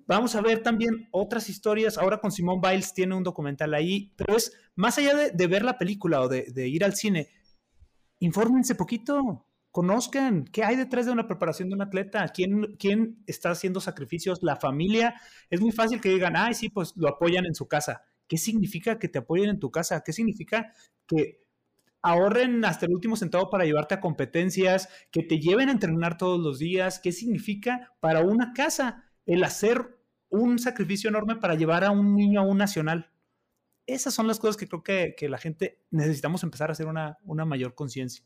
Vamos 0.05 0.35
a 0.35 0.41
ver 0.41 0.61
también 0.61 1.07
otras 1.11 1.49
historias. 1.49 1.97
Ahora 1.97 2.19
con 2.19 2.31
Simón 2.31 2.59
Biles 2.59 2.93
tiene 2.93 3.15
un 3.15 3.23
documental 3.23 3.73
ahí, 3.73 4.13
pero 4.17 4.35
es 4.35 4.51
más 4.75 4.97
allá 4.97 5.15
de, 5.15 5.47
ver 5.47 5.63
la 5.63 5.77
película 5.77 6.21
o 6.21 6.27
de, 6.27 6.67
ir 6.67 6.83
al 6.83 6.95
cine, 6.95 7.29
infórmense 8.19 8.75
poquito 8.75 9.45
conozcan 9.73 10.45
qué 10.45 10.63
hay 10.63 10.75
detrás 10.75 11.07
de 11.07 11.11
una 11.11 11.27
preparación 11.27 11.67
de 11.67 11.73
un 11.73 11.81
atleta, 11.81 12.27
quién, 12.27 12.75
quién 12.77 13.23
está 13.25 13.49
haciendo 13.49 13.81
sacrificios, 13.81 14.43
la 14.43 14.55
familia. 14.55 15.15
Es 15.49 15.61
muy 15.61 15.71
fácil 15.71 15.99
que 15.99 16.09
digan, 16.09 16.35
ay, 16.37 16.53
sí, 16.53 16.69
pues 16.69 16.93
lo 16.95 17.09
apoyan 17.09 17.47
en 17.47 17.55
su 17.55 17.67
casa. 17.67 18.03
¿Qué 18.27 18.37
significa 18.37 18.99
que 18.99 19.09
te 19.09 19.17
apoyen 19.17 19.49
en 19.49 19.59
tu 19.59 19.71
casa? 19.71 20.03
¿Qué 20.05 20.13
significa 20.13 20.71
que 21.07 21.41
ahorren 22.03 22.63
hasta 22.65 22.85
el 22.85 22.93
último 22.93 23.15
centavo 23.15 23.49
para 23.49 23.65
llevarte 23.65 23.95
a 23.95 23.99
competencias, 23.99 24.89
que 25.11 25.23
te 25.23 25.39
lleven 25.39 25.69
a 25.69 25.71
entrenar 25.71 26.19
todos 26.19 26.39
los 26.39 26.59
días? 26.59 26.99
¿Qué 26.99 27.11
significa 27.11 27.95
para 27.99 28.21
una 28.21 28.53
casa 28.53 29.11
el 29.25 29.43
hacer 29.43 29.97
un 30.29 30.59
sacrificio 30.59 31.09
enorme 31.09 31.37
para 31.37 31.55
llevar 31.55 31.83
a 31.83 31.89
un 31.89 32.15
niño 32.15 32.41
a 32.41 32.43
un 32.43 32.59
nacional? 32.59 33.09
Esas 33.87 34.13
son 34.13 34.27
las 34.27 34.37
cosas 34.37 34.55
que 34.55 34.67
creo 34.67 34.83
que, 34.83 35.15
que 35.17 35.29
la 35.29 35.39
gente 35.39 35.81
necesitamos 35.89 36.43
empezar 36.43 36.69
a 36.69 36.73
hacer 36.73 36.85
una, 36.85 37.17
una 37.23 37.43
mayor 37.43 37.73
conciencia. 37.73 38.23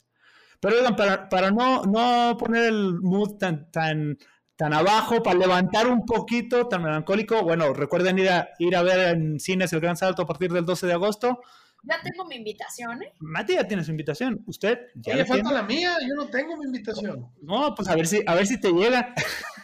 Pero 0.60 0.78
oigan, 0.78 0.95
para, 0.95 1.30
para 1.30 1.51
no, 1.51 1.84
no 1.84 2.36
poner 2.38 2.66
el 2.66 2.99
mood 3.01 3.38
tan, 3.38 3.70
tan, 3.72 4.18
tan 4.55 4.74
abajo, 4.74 5.22
para 5.22 5.38
levantar 5.38 5.88
un 5.88 6.05
poquito, 6.05 6.68
tan 6.68 6.84
melancólico, 6.84 7.43
bueno, 7.43 7.74
recuerden 7.74 8.18
ir 8.20 8.30
a, 8.30 8.49
ir 8.60 8.76
a 8.76 8.82
ver 8.82 9.16
en 9.16 9.39
cines 9.39 9.72
El 9.74 9.80
Gran 9.80 9.97
Salto 9.97 10.24
a 10.24 10.26
partir 10.26 10.51
del 10.51 10.66
12 10.66 10.88
de 10.88 10.93
agosto. 10.93 11.39
Ya 11.84 12.01
tengo 12.01 12.26
mi 12.26 12.36
invitación, 12.36 13.03
¿eh? 13.03 13.14
Mati 13.20 13.53
ya 13.53 13.68
tiene 13.68 13.84
su 13.84 13.91
invitación. 13.91 14.43
¿Usted? 14.47 14.80
¿Ya 14.95 15.14
Oye, 15.14 15.22
la 15.22 15.26
falta 15.28 15.49
tiene? 15.49 15.62
la 15.62 15.68
mía, 15.68 15.95
yo 16.08 16.16
no 16.16 16.28
tengo 16.28 16.58
mi 16.58 16.66
invitación. 16.66 17.32
No, 17.41 17.76
pues 17.76 17.88
a 17.88 17.95
ver 17.95 18.08
si, 18.08 18.22
a 18.26 18.34
ver 18.34 18.47
si 18.47 18.60
te 18.60 18.72
llega. 18.72 19.14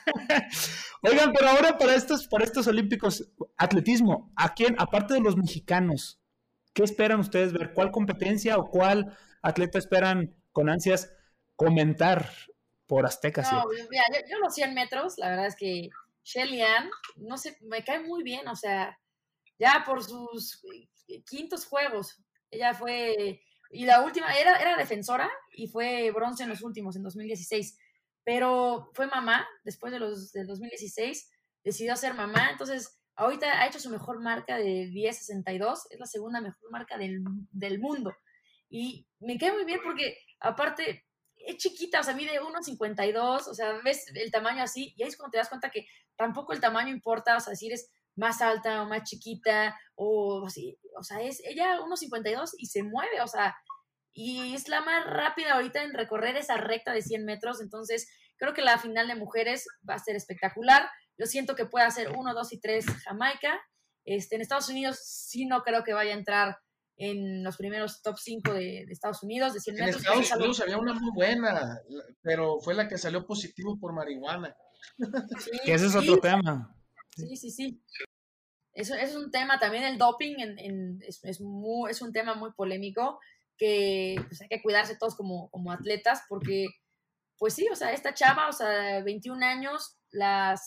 Oigan, 1.02 1.34
pero 1.34 1.50
ahora 1.50 1.78
para 1.78 1.96
estos, 1.96 2.28
para 2.28 2.46
estos 2.46 2.68
olímpicos, 2.68 3.30
atletismo, 3.58 4.32
¿a 4.36 4.54
quién, 4.54 4.76
aparte 4.78 5.16
de 5.16 5.22
los 5.22 5.36
mexicanos, 5.36 6.22
qué 6.74 6.84
esperan 6.84 7.20
ustedes 7.20 7.52
ver? 7.52 7.74
¿Cuál 7.74 7.92
competencia 7.92 8.58
o 8.58 8.70
cuál 8.70 9.18
atleta 9.42 9.80
esperan 9.80 10.34
con 10.54 10.70
ansias 10.70 11.12
comentar 11.56 12.30
por 12.88 13.06
Azteca? 13.06 13.42
No, 13.52 13.66
mira, 13.90 14.04
yo, 14.14 14.20
yo 14.30 14.38
los 14.40 14.54
100 14.54 14.74
metros, 14.74 15.18
la 15.18 15.30
verdad 15.30 15.48
es 15.48 15.56
que 15.56 15.90
Shelly 16.24 16.62
Ann, 16.62 16.90
no 17.18 17.38
sé, 17.38 17.58
me 17.62 17.84
cae 17.84 18.00
muy 18.00 18.24
bien, 18.24 18.48
o 18.48 18.56
sea, 18.56 18.98
ya 19.60 19.84
por 19.86 20.04
sus 20.04 20.64
eh, 21.08 21.24
quintos 21.24 21.66
juegos, 21.66 22.24
ella 22.50 22.74
fue, 22.74 23.42
y 23.72 23.86
la 23.86 24.02
última, 24.02 24.34
era, 24.38 24.58
era 24.58 24.78
defensora 24.78 25.30
y 25.52 25.68
fue 25.68 26.12
bronce 26.12 26.44
en 26.44 26.50
los 26.50 26.62
últimos, 26.62 26.96
en 26.96 27.04
2016, 27.04 27.78
pero 28.24 28.90
fue 28.94 29.08
mamá 29.08 29.46
después 29.64 29.92
de 29.92 30.00
los 30.00 30.32
del 30.32 30.48
2016, 30.48 31.30
decidió 31.64 31.96
ser 31.96 32.14
mamá, 32.14 32.50
entonces 32.52 33.00
ahorita 33.16 33.62
ha 33.62 33.68
hecho 33.68 33.80
su 33.80 33.90
mejor 33.90 34.22
marca 34.22 34.58
de 34.58 34.90
10.62, 34.90 35.88
es 35.90 36.00
la 36.00 36.06
segunda 36.06 36.42
mejor 36.42 36.72
marca 36.72 36.98
del, 36.98 37.24
del 37.52 37.80
mundo. 37.80 38.14
Y 38.70 39.08
me 39.20 39.38
cae 39.38 39.52
muy 39.52 39.66
bien 39.66 39.80
porque 39.84 40.18
aparte 40.44 41.06
es 41.46 41.58
chiquita, 41.58 42.00
o 42.00 42.04
sea, 42.04 42.14
mide 42.14 42.40
1.52, 42.40 43.48
o 43.48 43.54
sea, 43.54 43.74
ves 43.84 44.06
el 44.14 44.32
tamaño 44.32 44.64
así, 44.64 44.94
y 44.96 45.04
ahí 45.04 45.10
es 45.10 45.18
cuando 45.18 45.32
te 45.32 45.38
das 45.38 45.50
cuenta 45.50 45.70
que 45.70 45.88
tampoco 46.16 46.54
el 46.54 46.60
tamaño 46.60 46.90
importa, 46.90 47.36
o 47.38 47.40
sea, 47.40 47.56
si 47.56 47.68
eres 47.68 47.92
más 48.16 48.42
alta 48.42 48.84
o 48.84 48.86
más 48.86 49.04
chiquita, 49.04 49.78
o 49.96 50.46
así, 50.46 50.80
o 50.98 51.04
sea, 51.04 51.22
es 51.22 51.42
ella 51.46 51.80
1.52 51.80 52.52
y 52.58 52.68
se 52.68 52.84
mueve, 52.84 53.22
o 53.22 53.28
sea, 53.28 53.56
y 54.14 54.54
es 54.54 54.68
la 54.68 54.82
más 54.82 55.06
rápida 55.06 55.54
ahorita 55.54 55.84
en 55.84 55.94
recorrer 55.94 56.38
esa 56.38 56.58
recta 56.58 56.94
de 56.94 57.02
100 57.02 57.26
metros, 57.26 57.62
entonces 57.62 58.08
creo 58.38 58.54
que 58.54 58.62
la 58.62 58.78
final 58.78 59.08
de 59.08 59.16
mujeres 59.16 59.66
va 59.90 59.96
a 59.96 60.00
ser 60.00 60.16
espectacular, 60.16 60.90
yo 61.18 61.26
siento 61.26 61.56
que 61.56 61.66
puede 61.66 61.86
hacer 61.86 62.12
1, 62.16 62.34
2 62.34 62.54
y 62.54 62.60
3 62.60 62.86
Jamaica, 63.04 63.60
este, 64.06 64.36
en 64.36 64.42
Estados 64.42 64.70
Unidos 64.70 65.00
sí 65.04 65.46
no 65.46 65.64
creo 65.64 65.84
que 65.84 65.94
vaya 65.94 66.12
a 66.12 66.18
entrar 66.18 66.58
en 66.98 67.44
los 67.44 67.58
primeros 67.58 68.02
top 68.02 68.18
5 68.18 68.54
de, 68.54 68.86
de 68.86 68.94
Estados 68.94 69.24
Unidos, 69.24 69.54
de 69.54 69.60
100 69.60 69.78
En 69.80 69.86
metros. 69.86 70.02
Estados 70.04 70.26
Es 70.26 70.32
algo- 70.32 70.44
Unidos 70.46 70.62
había 70.62 70.78
una 70.78 70.94
muy 70.94 71.12
buena, 71.14 71.80
pero 72.22 72.60
fue 72.60 72.74
la 72.76 72.88
que 72.88 72.98
salió 72.98 73.26
positivo 73.26 73.78
por 73.80 73.94
marihuana. 73.94 74.56
sí, 75.40 75.52
Que 75.66 75.74
ese 75.74 75.88
es 75.88 75.92
sí, 75.94 75.98
otro 75.98 76.20
tema. 76.20 76.76
Sí, 77.16 77.36
sí, 77.38 77.52
sí. 77.52 77.82
Eso, 78.74 78.96
eso 78.96 79.20
es 79.20 79.24
un 79.26 79.30
tema, 79.32 79.60
también 79.60 79.84
el 79.84 79.98
doping 79.98 80.36
en, 80.40 80.58
en- 80.60 81.00
es, 81.04 81.24
es, 81.24 81.42
muy- 81.42 81.92
es 81.92 82.02
un 82.02 82.12
tema 82.12 82.34
muy 82.36 82.52
polémico 82.54 83.20
que 83.58 84.16
pues, 84.28 84.42
hay 84.42 84.48
que 84.48 84.62
cuidarse 84.64 84.96
todos 84.98 85.16
como, 85.16 85.50
como 85.52 85.72
atletas 85.72 86.24
porque, 86.28 86.68
pues 87.38 87.54
sí, 87.54 87.68
o 87.72 87.76
sea, 87.76 87.92
esta 87.94 88.14
chava, 88.16 88.48
o 88.50 88.52
sea, 88.52 89.04
21 89.04 89.44
años, 89.46 89.98
la 90.12 90.60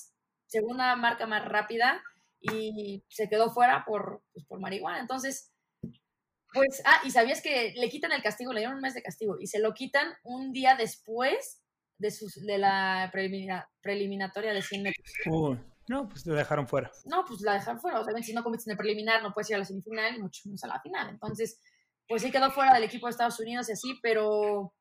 segunda 0.47 0.95
marca 0.95 1.27
más 1.27 1.45
rápida 1.45 2.01
y 2.41 3.05
se 3.09 3.29
quedó 3.29 3.51
fuera 3.51 3.85
por, 3.85 4.23
pues, 4.33 4.45
por 4.47 4.61
marihuana. 4.61 5.01
Entonces, 5.01 5.53
pues, 6.53 6.83
ah, 6.85 7.01
y 7.05 7.11
sabías 7.11 7.43
que 7.43 7.75
le 7.77 7.89
quitan 7.89 8.13
el 8.13 8.23
castigo, 8.23 8.53
le 8.53 8.61
dieron 8.61 8.77
un 8.77 8.83
mes 8.83 8.95
de 8.95 9.03
castigo 9.03 9.37
y 9.41 9.47
se 9.47 9.59
lo 9.59 9.75
quitan 9.75 10.09
un 10.23 10.53
día 10.53 10.75
después 10.77 11.63
de, 11.99 12.11
sus, 12.11 12.35
de 12.45 12.59
la 12.59 13.11
prelimina- 13.13 13.69
preliminatoria 13.81 14.53
de 14.53 14.63
100 14.63 14.83
metros. 14.83 15.07
Uy, 15.27 15.59
no, 15.89 16.09
pues 16.09 16.25
te 16.25 16.31
dejaron 16.33 16.67
fuera. 16.69 16.91
No, 17.05 17.25
pues 17.25 17.41
la 17.43 17.55
dejaron 17.55 17.81
fuera. 17.81 18.01
O 18.01 18.05
sea, 18.05 18.15
si 18.23 18.33
no 18.33 18.43
compites 18.43 18.67
en 18.67 18.73
el 18.73 18.77
preliminar, 18.79 19.23
no 19.23 19.33
puedes 19.33 19.51
ir 19.51 19.57
a 19.57 19.61
la 19.61 19.65
semifinal 19.65 20.17
y 20.17 20.21
mucho 20.23 20.43
menos 20.47 20.63
a 20.65 20.69
la 20.69 20.81
final. 20.81 21.09
Entonces, 21.11 21.61
pues 22.09 22.23
sí 22.23 22.31
quedó 22.31 22.51
fuera 22.51 22.75
del 22.75 22.85
equipo 22.85 23.07
de 23.07 23.11
Estados 23.13 23.39
Unidos 23.41 23.69
y 23.69 23.73
así, 23.73 23.99
pero 24.03 24.75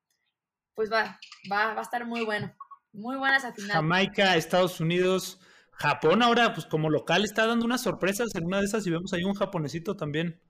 pues 0.73 0.91
va, 0.91 1.19
va, 1.51 1.73
va 1.73 1.79
a 1.79 1.83
estar 1.83 2.05
muy 2.05 2.23
bueno. 2.25 2.53
Muy 2.91 3.17
buena 3.17 3.37
esa 3.37 3.53
final. 3.53 3.71
Jamaica, 3.71 4.35
Estados 4.35 4.79
Unidos, 4.79 5.39
Japón 5.71 6.21
ahora, 6.21 6.53
pues 6.53 6.65
como 6.65 6.89
local 6.89 7.23
está 7.25 7.45
dando 7.45 7.65
unas 7.65 7.81
sorpresas 7.81 8.33
en 8.35 8.45
una 8.45 8.59
de 8.59 8.65
esas 8.65 8.85
y 8.87 8.91
vemos 8.91 9.11
ahí 9.13 9.23
un 9.23 9.33
japonesito 9.35 9.95
también 9.95 10.41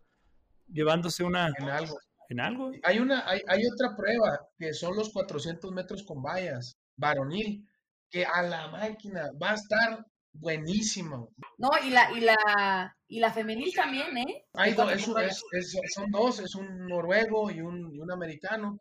llevándose 0.68 1.24
una 1.24 1.50
En 1.58 1.70
algo. 1.70 1.98
en 2.30 2.40
algo. 2.40 2.72
Hay, 2.84 3.00
una, 3.00 3.28
hay, 3.30 3.42
hay 3.48 3.62
otra 3.66 3.96
prueba 3.96 4.40
que 4.58 4.74
son 4.74 4.96
los 4.96 5.12
400 5.12 5.72
metros 5.72 6.04
con 6.04 6.22
vallas, 6.22 6.78
varonil, 6.98 7.68
que 8.10 8.26
a 8.26 8.42
la 8.44 8.68
máquina 8.70 9.30
va 9.42 9.52
a 9.52 9.56
estar 9.56 10.06
buenísimo. 10.34 11.34
No, 11.58 11.70
y 11.86 11.90
la, 11.90 12.12
y 12.12 12.22
la, 12.22 12.96
y 13.08 13.20
la 13.20 13.32
femenil 13.32 13.74
también, 13.74 14.18
¿eh? 14.18 14.46
Hay 14.54 14.74
do- 14.74 14.90
es 14.90 15.08
es- 15.08 15.44
es- 15.54 15.94
son 15.94 16.12
dos, 16.12 16.40
es 16.40 16.56
un 16.56 16.88
noruego 16.88 17.50
y 17.52 17.62
un, 17.62 17.94
y 17.94 18.00
un 18.00 18.12
americano, 18.12 18.80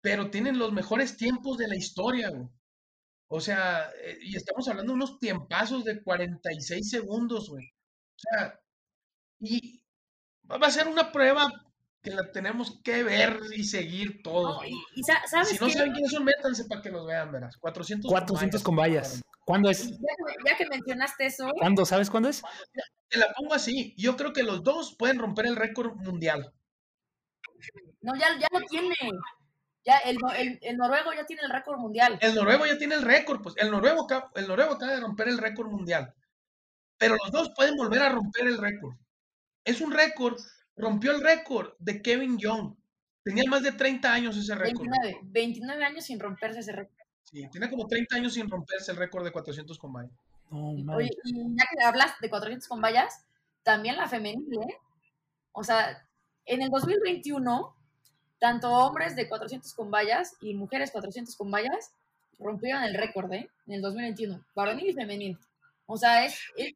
pero 0.00 0.30
tienen 0.30 0.58
los 0.58 0.72
mejores 0.72 1.16
tiempos 1.16 1.58
de 1.58 1.68
la 1.68 1.76
historia, 1.76 2.30
güey. 2.30 2.48
O 3.28 3.40
sea, 3.40 3.90
eh, 4.04 4.18
y 4.22 4.36
estamos 4.36 4.68
hablando 4.68 4.92
de 4.92 4.96
unos 4.96 5.18
tiempazos 5.18 5.84
de 5.84 6.02
46 6.02 6.90
segundos, 6.90 7.48
güey. 7.50 7.66
O 7.66 8.18
sea, 8.18 8.60
y 9.40 9.81
va 10.58 10.66
a 10.66 10.70
ser 10.70 10.88
una 10.88 11.12
prueba 11.12 11.46
que 12.02 12.10
la 12.10 12.30
tenemos 12.32 12.80
que 12.82 13.02
ver 13.04 13.38
y 13.54 13.64
seguir 13.64 14.22
todos. 14.22 14.56
No, 14.62 14.64
y, 14.68 14.72
y 14.96 15.02
sa- 15.04 15.22
¿sabes 15.28 15.50
Si 15.50 15.58
no 15.58 15.66
qué? 15.66 15.72
saben 15.74 15.92
quiénes 15.92 16.10
son, 16.10 16.24
métanse 16.24 16.64
para 16.64 16.82
que 16.82 16.90
los 16.90 17.06
vean, 17.06 17.30
verás. 17.30 17.56
400 17.58 18.08
con 18.10 18.18
400 18.20 18.62
con 18.62 18.76
vallas. 18.76 19.08
vallas. 19.08 19.22
¿Cuándo 19.44 19.70
es? 19.70 19.88
Ya 19.90 19.96
que, 19.96 20.50
ya 20.50 20.56
que 20.56 20.66
mencionaste 20.66 21.26
eso, 21.26 21.50
¿Cuándo? 21.58 21.84
¿Sabes 21.84 22.10
cuándo 22.10 22.28
es? 22.28 22.42
Te 23.08 23.18
la 23.18 23.32
pongo 23.36 23.54
así. 23.54 23.94
Yo 23.96 24.16
creo 24.16 24.32
que 24.32 24.42
los 24.42 24.62
dos 24.62 24.96
pueden 24.98 25.18
romper 25.18 25.46
el 25.46 25.56
récord 25.56 25.94
mundial. 25.96 26.52
no, 28.02 28.14
ya, 28.16 28.38
ya 28.38 28.46
lo 28.52 28.60
tiene. 28.66 28.94
Ya 29.84 29.98
el, 29.98 30.16
el, 30.36 30.58
el 30.62 30.76
noruego 30.76 31.12
ya 31.12 31.24
tiene 31.26 31.42
el 31.42 31.50
récord 31.50 31.78
mundial. 31.78 32.16
El 32.20 32.34
noruego 32.36 32.66
ya 32.66 32.78
tiene 32.78 32.94
el 32.94 33.02
récord, 33.02 33.42
pues 33.42 33.56
el 33.58 33.70
noruego, 33.70 34.06
el 34.36 34.46
noruego 34.46 34.74
acaba 34.74 34.92
de 34.92 35.00
romper 35.00 35.28
el 35.28 35.38
récord 35.38 35.68
mundial. 35.70 36.14
Pero 36.98 37.16
los 37.16 37.32
dos 37.32 37.50
pueden 37.56 37.74
volver 37.76 38.02
a 38.02 38.08
romper 38.10 38.46
el 38.46 38.58
récord. 38.58 38.94
Es 39.64 39.80
un 39.80 39.92
récord, 39.92 40.38
rompió 40.76 41.12
el 41.12 41.22
récord 41.22 41.74
de 41.78 42.02
Kevin 42.02 42.38
Young. 42.38 42.74
Tenía 43.22 43.44
más 43.48 43.62
de 43.62 43.72
30 43.72 44.12
años 44.12 44.36
ese 44.36 44.54
récord. 44.54 44.88
29, 44.88 45.20
29 45.24 45.84
años 45.84 46.04
sin 46.04 46.18
romperse 46.18 46.60
ese 46.60 46.72
récord. 46.72 46.96
Sí, 47.24 47.48
tiene 47.50 47.70
como 47.70 47.86
30 47.86 48.16
años 48.16 48.34
sin 48.34 48.48
romperse 48.50 48.90
el 48.90 48.98
récord 48.98 49.24
de 49.24 49.32
400 49.32 49.78
con 49.78 49.92
vallas. 49.92 50.12
Man. 50.50 50.90
Oye, 50.90 51.10
y 51.24 51.56
ya 51.56 51.64
que 51.70 51.84
hablas 51.84 52.12
de 52.20 52.28
400 52.28 52.68
con 52.68 52.82
vallas, 52.82 53.24
también 53.62 53.96
la 53.96 54.08
femenil, 54.08 54.52
¿eh? 54.54 54.76
O 55.52 55.64
sea, 55.64 56.06
en 56.44 56.62
el 56.62 56.70
2021, 56.70 57.74
tanto 58.38 58.70
hombres 58.70 59.16
de 59.16 59.28
400 59.28 59.72
con 59.72 59.90
vallas 59.90 60.36
y 60.40 60.54
mujeres 60.54 60.90
400 60.90 61.36
con 61.36 61.50
vallas 61.50 61.92
rompieron 62.38 62.82
el 62.82 62.94
récord, 62.94 63.32
¿eh? 63.32 63.48
En 63.66 63.74
el 63.74 63.82
2021, 63.82 64.44
varonil 64.54 64.88
y 64.88 64.92
femenil. 64.92 65.38
O 65.86 65.96
sea, 65.96 66.24
es, 66.24 66.38
es 66.56 66.74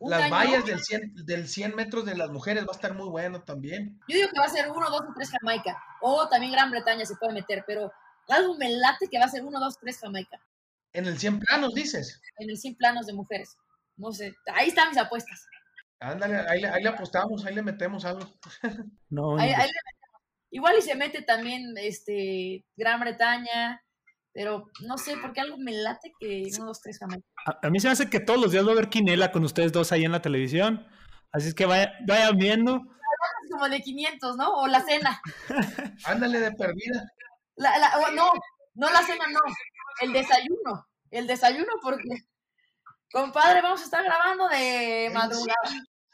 un 0.00 0.10
Las 0.10 0.22
año- 0.22 0.34
vallas 0.34 0.64
del 0.66 0.80
100, 0.80 1.14
del 1.24 1.46
100 1.46 1.76
metros 1.76 2.04
de 2.04 2.16
las 2.16 2.30
mujeres 2.30 2.64
va 2.64 2.72
a 2.72 2.74
estar 2.74 2.94
muy 2.94 3.08
bueno 3.08 3.42
también. 3.42 4.00
Yo 4.08 4.16
digo 4.16 4.28
que 4.32 4.40
va 4.40 4.46
a 4.46 4.50
ser 4.50 4.68
1, 4.70 4.90
2 4.90 5.00
o 5.02 5.12
3 5.14 5.30
Jamaica. 5.30 5.80
O 6.00 6.28
también 6.28 6.52
Gran 6.52 6.70
Bretaña 6.70 7.04
se 7.06 7.14
puede 7.16 7.34
meter, 7.34 7.62
pero 7.66 7.92
algo 8.28 8.56
me 8.56 8.68
late 8.70 9.08
que 9.08 9.18
va 9.18 9.26
a 9.26 9.28
ser 9.28 9.44
1, 9.44 9.60
2, 9.60 9.78
3 9.78 9.98
Jamaica. 10.00 10.40
En 10.92 11.06
el 11.06 11.18
100 11.18 11.38
planos, 11.38 11.72
dices. 11.74 12.20
En 12.38 12.50
el 12.50 12.56
100 12.58 12.74
planos 12.76 13.06
de 13.06 13.12
mujeres. 13.12 13.56
No 13.96 14.12
sé, 14.12 14.34
ahí 14.54 14.68
están 14.68 14.88
mis 14.88 14.98
apuestas. 14.98 15.46
Ándale, 16.00 16.36
ahí, 16.48 16.62
le- 16.62 16.68
ahí 16.68 16.82
le 16.82 16.88
apostamos, 16.88 17.44
ahí 17.44 17.54
le 17.54 17.62
metemos 17.62 18.04
algo. 18.06 18.26
No, 19.10 19.36
Ahí- 19.38 19.50
ahí 19.50 19.68
le 19.68 19.80
metemos. 19.84 20.20
Igual 20.50 20.76
y 20.78 20.82
se 20.82 20.94
mete 20.96 21.20
también 21.22 21.74
este 21.76 22.64
Gran 22.76 22.98
Bretaña, 23.00 23.84
pero 24.32 24.70
no 24.86 24.96
sé, 24.98 25.16
porque 25.20 25.40
algo 25.40 25.56
me 25.58 25.72
late 25.72 26.12
que 26.20 26.44
1, 26.56 26.64
2, 26.66 26.80
3 26.80 26.98
Jamaica. 26.98 27.26
a, 27.46 27.66
a 27.66 27.70
mí 27.70 27.80
se 27.80 27.88
me 27.88 27.92
hace 27.92 28.08
que 28.10 28.20
todos 28.20 28.40
los 28.40 28.52
días 28.52 28.64
va 28.64 28.70
a 28.70 28.72
haber 28.72 28.88
quinela 28.88 29.32
con 29.32 29.44
ustedes 29.44 29.72
dos 29.72 29.92
ahí 29.92 30.04
en 30.04 30.12
la 30.12 30.22
televisión. 30.22 30.86
Así 31.32 31.48
es 31.48 31.54
que 31.54 31.66
vaya, 31.66 31.92
vayan 32.06 32.36
viendo. 32.36 32.80
Como 33.50 33.68
de 33.68 33.80
500, 33.80 34.36
¿no? 34.36 34.48
O 34.60 34.66
la 34.68 34.80
cena. 34.82 35.20
Ándale 36.04 36.38
de 36.40 36.52
perdida. 36.52 37.04
La- 37.56 37.76
la- 37.78 37.98
o 37.98 38.10
no, 38.12 38.30
no 38.74 38.90
la 38.90 39.02
cena, 39.02 39.26
no. 39.28 39.40
El 40.00 40.12
desayuno. 40.12 40.86
El 41.10 41.26
desayuno 41.26 41.72
porque, 41.82 42.08
compadre, 43.12 43.60
vamos 43.62 43.80
a 43.80 43.84
estar 43.84 44.04
grabando 44.04 44.48
de 44.48 45.10
madrugada. 45.12 45.56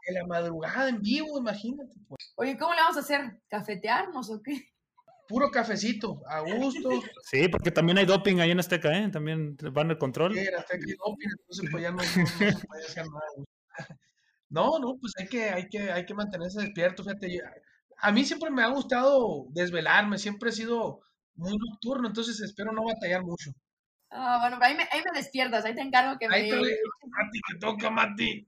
En 0.09 0.15
la 0.15 0.27
madrugada 0.27 0.89
en 0.89 1.03
vivo, 1.03 1.39
imagínate, 1.39 1.93
pues. 2.09 2.33
Oye, 2.37 2.57
¿cómo 2.57 2.73
le 2.75 2.81
vamos 2.81 2.97
a 2.97 3.01
hacer? 3.01 3.41
¿Cafetearnos 3.49 4.31
o 4.31 4.41
qué? 4.43 4.69
Puro 5.29 5.51
cafecito, 5.51 6.21
a 6.29 6.41
gusto. 6.41 6.89
Sí, 7.23 7.49
porque 7.49 7.71
también 7.71 7.99
hay 7.99 8.07
doping 8.07 8.39
ahí 8.39 8.51
en 8.53 8.61
Azteca, 8.61 8.97
¿eh? 8.97 9.09
También 9.11 9.57
van 9.73 9.91
el 9.91 9.99
control. 9.99 10.37
Era 10.39 10.59
hasta 10.61 10.79
que 10.79 10.95
doping, 11.05 11.29
entonces 11.41 11.69
pues 11.71 11.83
ya 11.83 11.91
no, 11.91 11.97
no- 11.97 12.03
no 12.03 12.27
se 12.59 12.67
puede 12.67 12.85
hacer 12.85 13.05
nada, 13.07 13.27
güey. 13.37 13.47
No, 14.49 14.79
no, 14.79 14.95
pues 15.01 15.13
hay 15.19 15.27
que, 15.27 15.51
hay 15.51 15.69
que, 15.69 15.91
hay 15.91 16.07
que 16.07 16.15
mantenerse 16.15 16.61
despierto, 16.61 17.03
fíjate. 17.03 17.35
yo- 17.35 17.43
A 17.99 18.13
mí 18.13 18.25
siempre 18.25 18.49
me 18.51 18.63
ha 18.63 18.69
gustado 18.69 19.47
desvelarme, 19.51 20.19
siempre 20.19 20.51
he 20.51 20.53
sido 20.53 21.01
muy 21.35 21.57
nocturno, 21.59 22.07
entonces 22.09 22.41
espero 22.41 22.71
no 22.73 22.85
batallar 22.85 23.23
mucho. 23.25 23.51
Ah, 24.11 24.39
bueno, 24.41 24.59
ahí 24.63 24.77
me, 24.77 24.85
ahí 24.85 25.03
me 25.05 25.19
despiertas, 25.19 25.65
ahí 25.65 25.75
te 25.75 25.81
encargo 25.83 26.17
que 26.19 26.29
me... 26.29 26.37
Ahí 26.37 26.49
te 26.51 26.57
voy. 26.57 26.71
Mati, 27.09 27.41
que 27.49 27.59
toca, 27.59 27.91
Mati. 27.91 28.47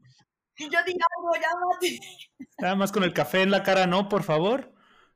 Y 0.56 0.64
yo 0.64 0.78
diga 0.86 1.04
algo, 1.18 1.34
ya, 1.34 1.48
Mati. 1.74 1.98
Nada 2.60 2.76
más 2.76 2.92
con 2.92 3.02
el 3.02 3.12
café 3.12 3.42
en 3.42 3.50
la 3.50 3.64
cara, 3.64 3.86
no, 3.88 4.08
por 4.08 4.22
favor. 4.22 4.72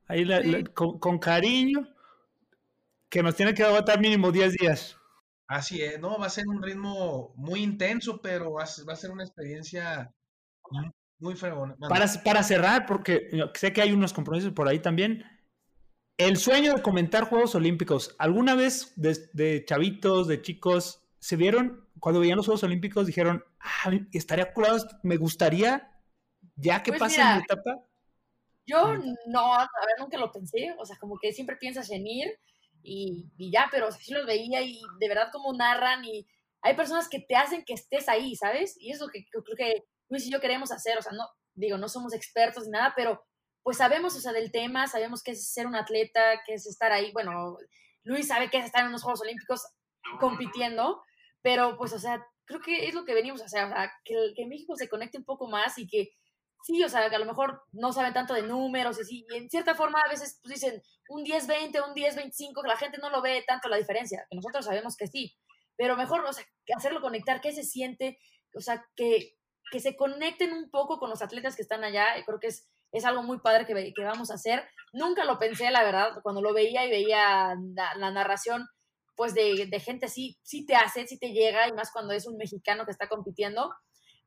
Ahí 0.07 0.25
la- 0.25 0.41
la- 0.41 0.65
con, 0.65 0.99
con 0.99 1.19
cariño, 1.19 1.89
que 3.09 3.23
nos 3.23 3.35
tiene 3.37 3.55
que 3.55 3.63
aguantar 3.63 4.01
mínimo 4.01 4.33
10 4.33 4.55
días. 4.55 4.97
Así 5.47 5.83
es, 5.83 6.01
no, 6.01 6.19
va 6.19 6.27
a 6.27 6.31
ser 6.31 6.47
un 6.49 6.63
ritmo 6.63 7.35
muy 7.37 7.63
intenso, 7.63 8.21
pero 8.23 8.53
va 8.55 8.63
a 8.63 8.67
ser, 8.67 8.89
va 8.89 8.95
a 8.95 8.97
ser 8.97 9.11
una 9.11 9.23
experiencia 9.25 10.11
muy, 11.19 11.37
fregona. 11.37 11.77
Para, 11.77 12.07
para 12.25 12.43
cerrar, 12.43 12.87
porque 12.87 13.29
sé 13.55 13.73
que 13.73 13.83
hay 13.83 13.93
unos 13.93 14.13
compromisos 14.13 14.53
por 14.53 14.67
ahí 14.67 14.79
también. 14.79 15.25
El 16.17 16.37
sueño 16.37 16.75
de 16.75 16.83
comentar 16.83 17.25
Juegos 17.25 17.55
Olímpicos. 17.55 18.15
¿Alguna 18.19 18.55
vez 18.55 18.93
de, 18.97 19.17
de 19.35 19.65
chavitos, 19.65 20.27
de 20.27 20.41
chicos, 20.41 21.03
se 21.19 21.37
vieron, 21.37 21.87
cuando 22.01 22.21
veían 22.21 22.37
los 22.37 22.47
Juegos 22.47 22.65
Olímpicos, 22.65 23.07
dijeron, 23.07 23.45
ah, 23.61 23.91
estaría 24.13 24.53
curado, 24.53 24.87
me 25.03 25.17
gustaría, 25.17 25.91
ya 26.57 26.83
que 26.83 26.93
Pues 26.93 27.01
pase 27.01 27.17
mira, 27.19 27.37
mi 27.37 27.43
etapa? 27.43 27.85
Yo 28.67 28.97
no, 29.27 29.55
a 29.55 29.59
ver, 29.87 29.99
nunca 29.99 30.19
lo 30.19 30.31
pensé, 30.31 30.75
o 30.79 30.85
sea, 30.85 30.97
como 30.99 31.19
que 31.21 31.33
siempre 31.33 31.57
piensas 31.57 31.91
en 31.91 32.07
ir 32.07 32.39
y, 32.83 33.27
y 33.37 33.51
ya, 33.53 33.69
pero 33.71 33.91
sí 33.91 34.13
los 34.13 34.27
veía 34.27 34.63
y 34.63 34.81
de 35.01 35.09
verdad 35.09 35.31
como 35.33 35.53
narran 35.53 36.05
y 36.05 36.27
hay 36.63 36.75
personas 36.77 37.09
que 37.09 37.21
te 37.21 37.35
hacen 37.37 37.65
que 37.65 37.75
estés 37.75 38.09
ahí, 38.09 38.37
¿sabes? 38.37 38.77
Y 38.79 38.93
eso 38.93 39.09
que 39.13 39.25
que 39.25 39.43
creo 39.43 39.57
que 39.57 39.85
Luis 40.09 40.27
y 40.27 40.31
yo 40.31 40.41
queremos 40.41 40.71
hacer, 40.73 40.99
o 40.99 41.03
sea, 41.03 41.13
no, 41.13 41.27
digo, 41.55 41.79
no 41.79 41.89
somos 41.89 42.15
expertos 42.15 42.65
ni 42.65 42.71
nada, 42.71 42.93
pero 42.97 43.25
pues 43.63 43.79
sabemos, 43.79 44.17
o 44.17 44.21
sea, 44.21 44.33
del 44.33 44.51
tema, 44.53 44.87
sabemos 44.87 45.23
qué 45.23 45.33
es 45.33 45.53
ser 45.53 45.67
un 45.67 45.77
atleta, 45.77 46.43
qué 46.47 46.55
es 46.55 46.67
estar 46.67 46.93
ahí, 46.93 47.13
bueno, 47.13 47.57
Luis 48.05 48.29
sabe 48.29 48.51
qué 48.51 48.59
es 48.59 48.67
estar 48.67 48.83
en 48.83 48.89
unos 48.89 49.03
Juegos 49.03 49.23
Olímpicos 49.23 49.63
compitiendo, 50.21 51.03
pero 51.43 51.77
pues, 51.77 51.93
o 51.93 51.99
sea, 51.99 52.25
creo 52.45 52.61
que 52.61 52.89
es 52.89 52.95
lo 52.95 53.05
que 53.05 53.15
venimos 53.15 53.41
a 53.41 53.47
hacer, 53.47 53.65
o 53.65 53.69
sea, 53.69 53.93
que, 54.05 54.15
que 54.37 54.47
México 54.47 54.75
se 54.77 54.89
conecte 54.89 55.19
un 55.19 55.25
poco 55.25 55.49
más 55.49 55.79
y 55.79 55.87
que 55.87 56.11
sí, 56.63 56.83
o 56.83 56.89
sea, 56.89 57.09
que 57.09 57.17
a 57.17 57.19
lo 57.19 57.27
mejor 57.27 57.63
no 57.73 57.93
saben 57.93 58.13
tanto 58.13 58.35
de 58.35 58.43
números 58.43 58.99
y 58.99 59.03
así, 59.03 59.27
y 59.31 59.37
en 59.37 59.51
cierta 59.51 59.75
forma 59.75 60.01
a 60.05 60.11
veces 60.11 60.41
pues, 60.43 60.55
dicen 60.55 60.83
un 61.09 61.25
10-20, 61.25 61.89
un 61.89 61.95
10-25, 61.95 62.63
que 62.63 62.69
la 62.69 62.77
gente 62.77 62.99
no 62.99 63.11
lo 63.11 63.23
ve 63.23 63.45
tanto 63.47 63.69
la 63.69 63.77
diferencia, 63.77 64.27
que 64.31 64.37
nosotros 64.37 64.65
sabemos 64.65 64.97
que 64.97 65.07
sí, 65.07 65.37
pero 65.77 65.97
mejor, 65.97 66.25
o 66.25 66.33
sea, 66.33 66.45
hacerlo 66.77 67.01
conectar, 67.01 67.41
qué 67.41 67.53
se 67.53 67.65
siente, 67.65 68.19
o 68.55 68.61
sea, 68.61 68.85
que, 68.95 69.37
que 69.71 69.81
se 69.81 69.97
conecten 69.97 70.53
un 70.53 70.71
poco 70.71 70.99
con 70.99 71.11
los 71.11 71.23
atletas 71.23 71.57
que 71.57 71.63
están 71.63 71.85
allá, 71.85 72.07
creo 72.25 72.39
que 72.39 72.49
es, 72.49 72.69
es 72.93 73.05
algo 73.05 73.23
muy 73.23 73.41
padre 73.41 73.67
que, 73.67 73.93
que 73.95 74.05
vamos 74.05 74.31
a 74.31 74.35
hacer. 74.35 74.69
Nunca 74.93 75.25
lo 75.25 75.39
pensé, 75.39 75.71
la 75.71 75.83
verdad, 75.83 76.11
cuando 76.23 76.43
lo 76.43 76.53
veía 76.53 76.85
y 76.85 76.91
veía 76.91 77.57
la, 77.75 77.95
la 77.97 78.11
narración, 78.11 78.69
pues 79.17 79.35
de, 79.35 79.67
de 79.67 79.81
gente 79.81 80.09
sí, 80.09 80.39
sí 80.43 80.67
te 80.67 80.75
hace, 80.75 81.07
sí 81.07 81.19
te 81.19 81.33
llega, 81.33 81.69
y 81.69 81.73
más 81.73 81.91
cuando 81.91 82.13
es 82.13 82.27
un 82.27 82.37
mexicano 82.37 82.85
que 82.85 82.91
está 82.91 83.09
compitiendo, 83.09 83.73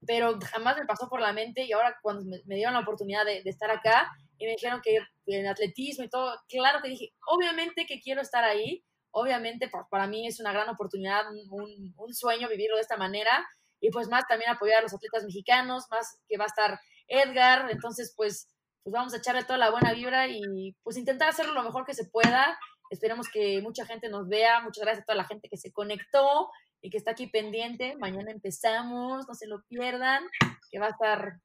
pero 0.06 0.38
jamás 0.51 0.78
me 0.78 0.86
pasó 0.86 1.08
por 1.10 1.22
la 1.22 1.34
mente 1.34 1.64
y 1.64 1.72
ahora 1.74 1.97
cuando 2.01 2.24
me, 2.26 2.56
dieron 2.56 2.74
la 2.74 2.82
oportunidad 2.82 3.26
de, 3.26 3.41
de 3.43 3.49
estar 3.49 3.70
acá 3.72 4.10
y 4.38 4.45
me 4.45 4.51
dijeron 4.51 4.82
que 4.84 4.99
en 5.28 5.47
atletismo 5.47 6.03
y 6.06 6.10
todo, 6.10 6.36
claro 6.47 6.82
que 6.82 6.89
dije, 6.89 7.14
obviamente 7.28 7.86
que 7.86 7.99
quiero 7.99 8.22
estar 8.22 8.43
ahí, 8.43 8.84
obviamente 9.12 9.70
pues, 9.70 9.84
para 9.89 10.08
mí 10.08 10.28
es 10.28 10.39
una 10.39 10.51
gran 10.51 10.70
oportunidad, 10.70 11.24
un, 11.32 11.39
un- 11.62 11.93
un 11.97 12.14
sueño 12.14 12.49
vivirlo 12.49 12.76
de 12.76 12.82
esta 12.82 12.97
manera 12.97 13.45
y 13.80 13.89
pues 13.91 14.08
más 14.10 14.26
también 14.28 14.51
apoyar 14.51 14.80
a 14.80 14.82
los 14.84 14.93
atletas 14.93 15.24
mexicanos, 15.24 15.86
más 15.89 16.20
que 16.28 16.38
va 16.38 16.43
a 16.45 16.47
estar 16.47 16.80
Edgar, 17.08 17.70
entonces 17.72 18.14
pues, 18.18 18.47
pues 18.84 18.93
vamos 18.93 19.14
a 19.14 19.18
echarle 19.18 19.43
toda 19.43 19.58
la 19.58 19.72
buena 19.72 19.93
vibra 19.93 20.28
y 20.28 20.76
pues 20.84 20.97
intentar 20.97 21.30
hacerlo 21.30 21.53
lo 21.53 21.64
mejor 21.64 21.86
que 21.86 21.93
se 21.93 22.06
pueda. 22.06 22.58
Esperemos 22.91 23.28
que 23.30 23.62
mucha 23.64 23.86
gente 23.86 24.10
nos 24.10 24.28
vea. 24.28 24.60
Muchas 24.62 24.84
gracias 24.84 25.03
a 25.03 25.06
toda 25.06 25.18
la 25.18 25.26
gente 25.26 25.49
que 25.49 25.58
se 25.58 25.72
conectó 25.72 26.49
y 26.82 26.90
que 26.90 26.98
está 26.98 27.12
aquí 27.12 27.28
pendiente. 27.28 27.96
Mañana 27.98 28.32
empezamos, 28.32 29.28
no 29.28 29.34
se 29.36 29.48
lo 29.48 29.64
pierdan, 29.68 30.24
que 30.72 30.80
va 30.80 30.88
a 30.88 30.90
estar 30.92 31.42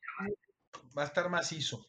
va 0.97 1.03
a 1.03 1.07
estar 1.07 1.28
macizo. 1.31 1.87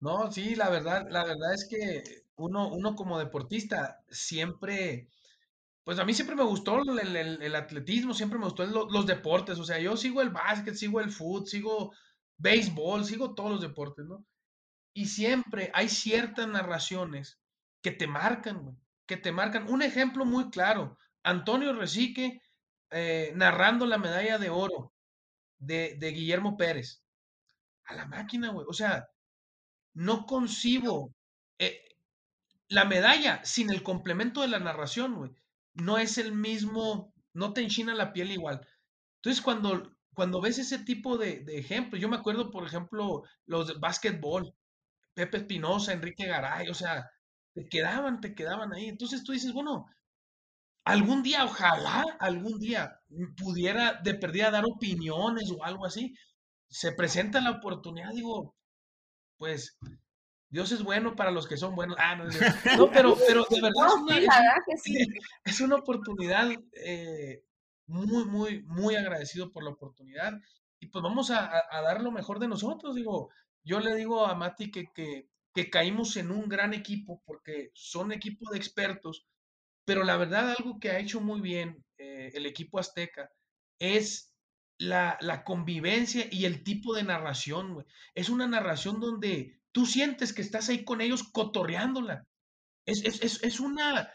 No, 0.00 0.30
sí, 0.32 0.54
la 0.56 0.70
verdad, 0.70 1.06
la 1.10 1.24
verdad 1.24 1.54
es 1.54 1.68
que 1.70 2.24
uno, 2.36 2.68
uno 2.68 2.94
como 2.96 3.18
deportista 3.18 4.02
siempre, 4.10 5.08
pues 5.84 5.98
a 5.98 6.04
mí 6.06 6.14
siempre 6.14 6.36
me 6.36 6.44
gustó 6.44 6.80
el, 6.82 7.16
el- 7.16 7.42
el 7.42 7.56
atletismo, 7.56 8.14
siempre 8.14 8.38
me 8.38 8.46
gustó 8.46 8.64
el- 8.64 8.72
los 8.72 9.06
deportes, 9.06 9.58
o 9.60 9.64
sea, 9.64 9.78
yo 9.80 9.96
sigo 9.96 10.22
el 10.22 10.30
básquet, 10.30 10.74
sigo 10.74 11.00
el 11.00 11.10
fútbol, 11.12 11.46
sigo 11.48 11.92
béisbol, 12.38 13.04
sigo 13.04 13.34
todos 13.34 13.50
los 13.52 13.62
deportes, 13.62 14.06
¿no? 14.06 14.24
Y 14.94 15.06
siempre 15.06 15.70
hay 15.74 15.88
ciertas 15.88 16.46
narraciones 16.48 17.40
que 17.82 17.90
te 17.92 18.06
marcan, 18.06 18.78
que 19.06 19.16
te 19.16 19.32
marcan. 19.32 19.68
Un 19.70 19.82
ejemplo 19.82 20.24
muy 20.26 20.50
claro, 20.50 20.98
Antonio 21.22 21.72
Recique 21.72 22.40
eh, 22.90 23.32
narrando 23.34 23.86
la 23.86 23.98
medalla 23.98 24.38
de 24.38 24.50
oro 24.50 24.92
de, 25.58 25.96
de 25.98 26.10
Guillermo 26.12 26.56
Pérez. 26.56 27.02
A 27.86 27.94
la 27.94 28.06
máquina, 28.06 28.50
güey. 28.50 28.66
O 28.68 28.72
sea, 28.72 29.08
no 29.94 30.26
concibo 30.26 31.14
eh, 31.58 31.82
la 32.68 32.84
medalla 32.84 33.44
sin 33.44 33.70
el 33.70 33.82
complemento 33.82 34.42
de 34.42 34.48
la 34.48 34.58
narración, 34.58 35.16
güey. 35.16 35.32
No 35.74 35.98
es 35.98 36.18
el 36.18 36.32
mismo, 36.32 37.12
no 37.32 37.52
te 37.52 37.62
enchina 37.62 37.94
la 37.94 38.12
piel 38.12 38.32
igual. 38.32 38.66
Entonces, 39.16 39.42
cuando, 39.42 39.92
cuando 40.14 40.40
ves 40.40 40.58
ese 40.58 40.78
tipo 40.80 41.16
de, 41.18 41.40
de 41.40 41.58
ejemplos, 41.58 42.00
yo 42.00 42.08
me 42.08 42.16
acuerdo, 42.16 42.50
por 42.50 42.66
ejemplo, 42.66 43.22
los 43.46 43.68
de 43.68 43.74
básquetbol, 43.74 44.54
Pepe 45.14 45.38
Espinosa, 45.38 45.92
Enrique 45.92 46.26
Garay, 46.26 46.68
o 46.68 46.74
sea, 46.74 47.10
te 47.54 47.68
quedaban, 47.68 48.20
te 48.20 48.34
quedaban 48.34 48.72
ahí. 48.72 48.88
Entonces 48.88 49.24
tú 49.24 49.32
dices, 49.32 49.52
bueno, 49.52 49.86
algún 50.92 51.22
día, 51.22 51.44
ojalá 51.44 52.04
algún 52.20 52.58
día 52.58 53.00
pudiera 53.36 54.00
de 54.02 54.14
perdida 54.14 54.50
dar 54.50 54.64
opiniones 54.66 55.50
o 55.50 55.64
algo 55.64 55.86
así. 55.86 56.14
Se 56.68 56.92
presenta 56.92 57.40
la 57.40 57.52
oportunidad, 57.52 58.10
digo, 58.12 58.54
pues 59.38 59.78
Dios 60.50 60.72
es 60.72 60.82
bueno 60.82 61.14
para 61.16 61.30
los 61.30 61.46
que 61.46 61.56
son 61.56 61.74
buenos. 61.74 61.96
Ah, 62.00 62.16
no, 62.16 62.24
pero, 62.92 63.16
pero 63.26 63.46
de 63.50 63.60
verdad 63.60 63.86
es 63.88 63.94
No, 63.96 64.02
una, 64.02 64.14
sí, 64.16 64.20
es 64.20 64.26
la 64.26 64.36
un- 64.38 64.42
verdad 64.42 64.62
que 64.66 64.76
sí. 64.78 65.06
es 65.44 65.60
una 65.60 65.76
oportunidad 65.76 66.50
eh, 66.72 67.42
muy, 67.86 68.24
muy, 68.24 68.62
muy 68.64 68.96
agradecido 68.96 69.50
por 69.52 69.64
la 69.64 69.70
oportunidad. 69.70 70.32
Y 70.80 70.86
pues 70.88 71.02
vamos 71.02 71.30
a 71.30 71.50
dar 71.82 72.02
lo 72.02 72.12
mejor 72.12 72.38
de 72.38 72.48
nosotros. 72.48 72.94
Digo, 72.94 73.30
yo 73.64 73.80
le 73.80 73.94
digo 73.96 74.26
a 74.26 74.34
Mati 74.34 74.70
que, 74.70 74.86
que, 74.94 75.28
que 75.54 75.70
caímos 75.70 76.16
en 76.16 76.30
un 76.30 76.48
gran 76.48 76.72
equipo 76.72 77.22
porque 77.26 77.70
son 77.74 78.12
equipo 78.12 78.50
de 78.50 78.58
expertos, 78.58 79.26
pero 79.88 80.04
la 80.04 80.18
verdad 80.18 80.50
algo 80.50 80.78
que 80.78 80.90
ha 80.90 80.98
hecho 80.98 81.18
muy 81.22 81.40
bien 81.40 81.82
eh, 81.96 82.30
el 82.34 82.44
equipo 82.44 82.78
azteca 82.78 83.30
es 83.78 84.34
la, 84.78 85.16
la 85.22 85.44
convivencia 85.44 86.26
y 86.30 86.44
el 86.44 86.62
tipo 86.62 86.94
de 86.94 87.04
narración. 87.04 87.86
Es 88.14 88.28
una 88.28 88.46
narración 88.46 89.00
donde 89.00 89.62
tú 89.72 89.86
sientes 89.86 90.34
que 90.34 90.42
estás 90.42 90.68
ahí 90.68 90.84
con 90.84 91.00
ellos 91.00 91.22
cotorreándola. 91.32 92.26
Es, 92.84 93.02
es, 93.02 93.22
es, 93.22 93.42
es 93.42 93.60
una, 93.60 94.12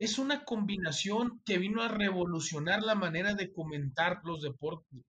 es 0.00 0.18
una 0.18 0.44
combinación 0.44 1.40
que 1.44 1.58
vino 1.58 1.82
a 1.82 1.88
revolucionar 1.88 2.82
la 2.82 2.96
manera 2.96 3.34
de 3.34 3.52
comentar 3.52 4.22
los 4.24 4.42
deportes. 4.42 5.02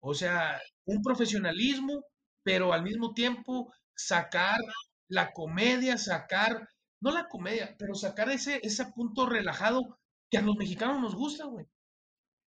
O 0.00 0.14
sea, 0.14 0.58
un 0.86 1.02
profesionalismo, 1.02 2.02
pero 2.42 2.72
al 2.72 2.82
mismo 2.82 3.12
tiempo 3.12 3.74
sacar 3.94 4.58
la 5.06 5.32
comedia, 5.34 5.98
sacar, 5.98 6.66
no 7.00 7.10
la 7.10 7.28
comedia, 7.28 7.74
pero 7.78 7.94
sacar 7.94 8.30
ese, 8.30 8.60
ese 8.62 8.86
punto 8.86 9.26
relajado 9.26 9.98
que 10.30 10.38
a 10.38 10.42
los 10.42 10.56
mexicanos 10.56 11.00
nos 11.00 11.14
gusta, 11.14 11.44
güey. 11.46 11.66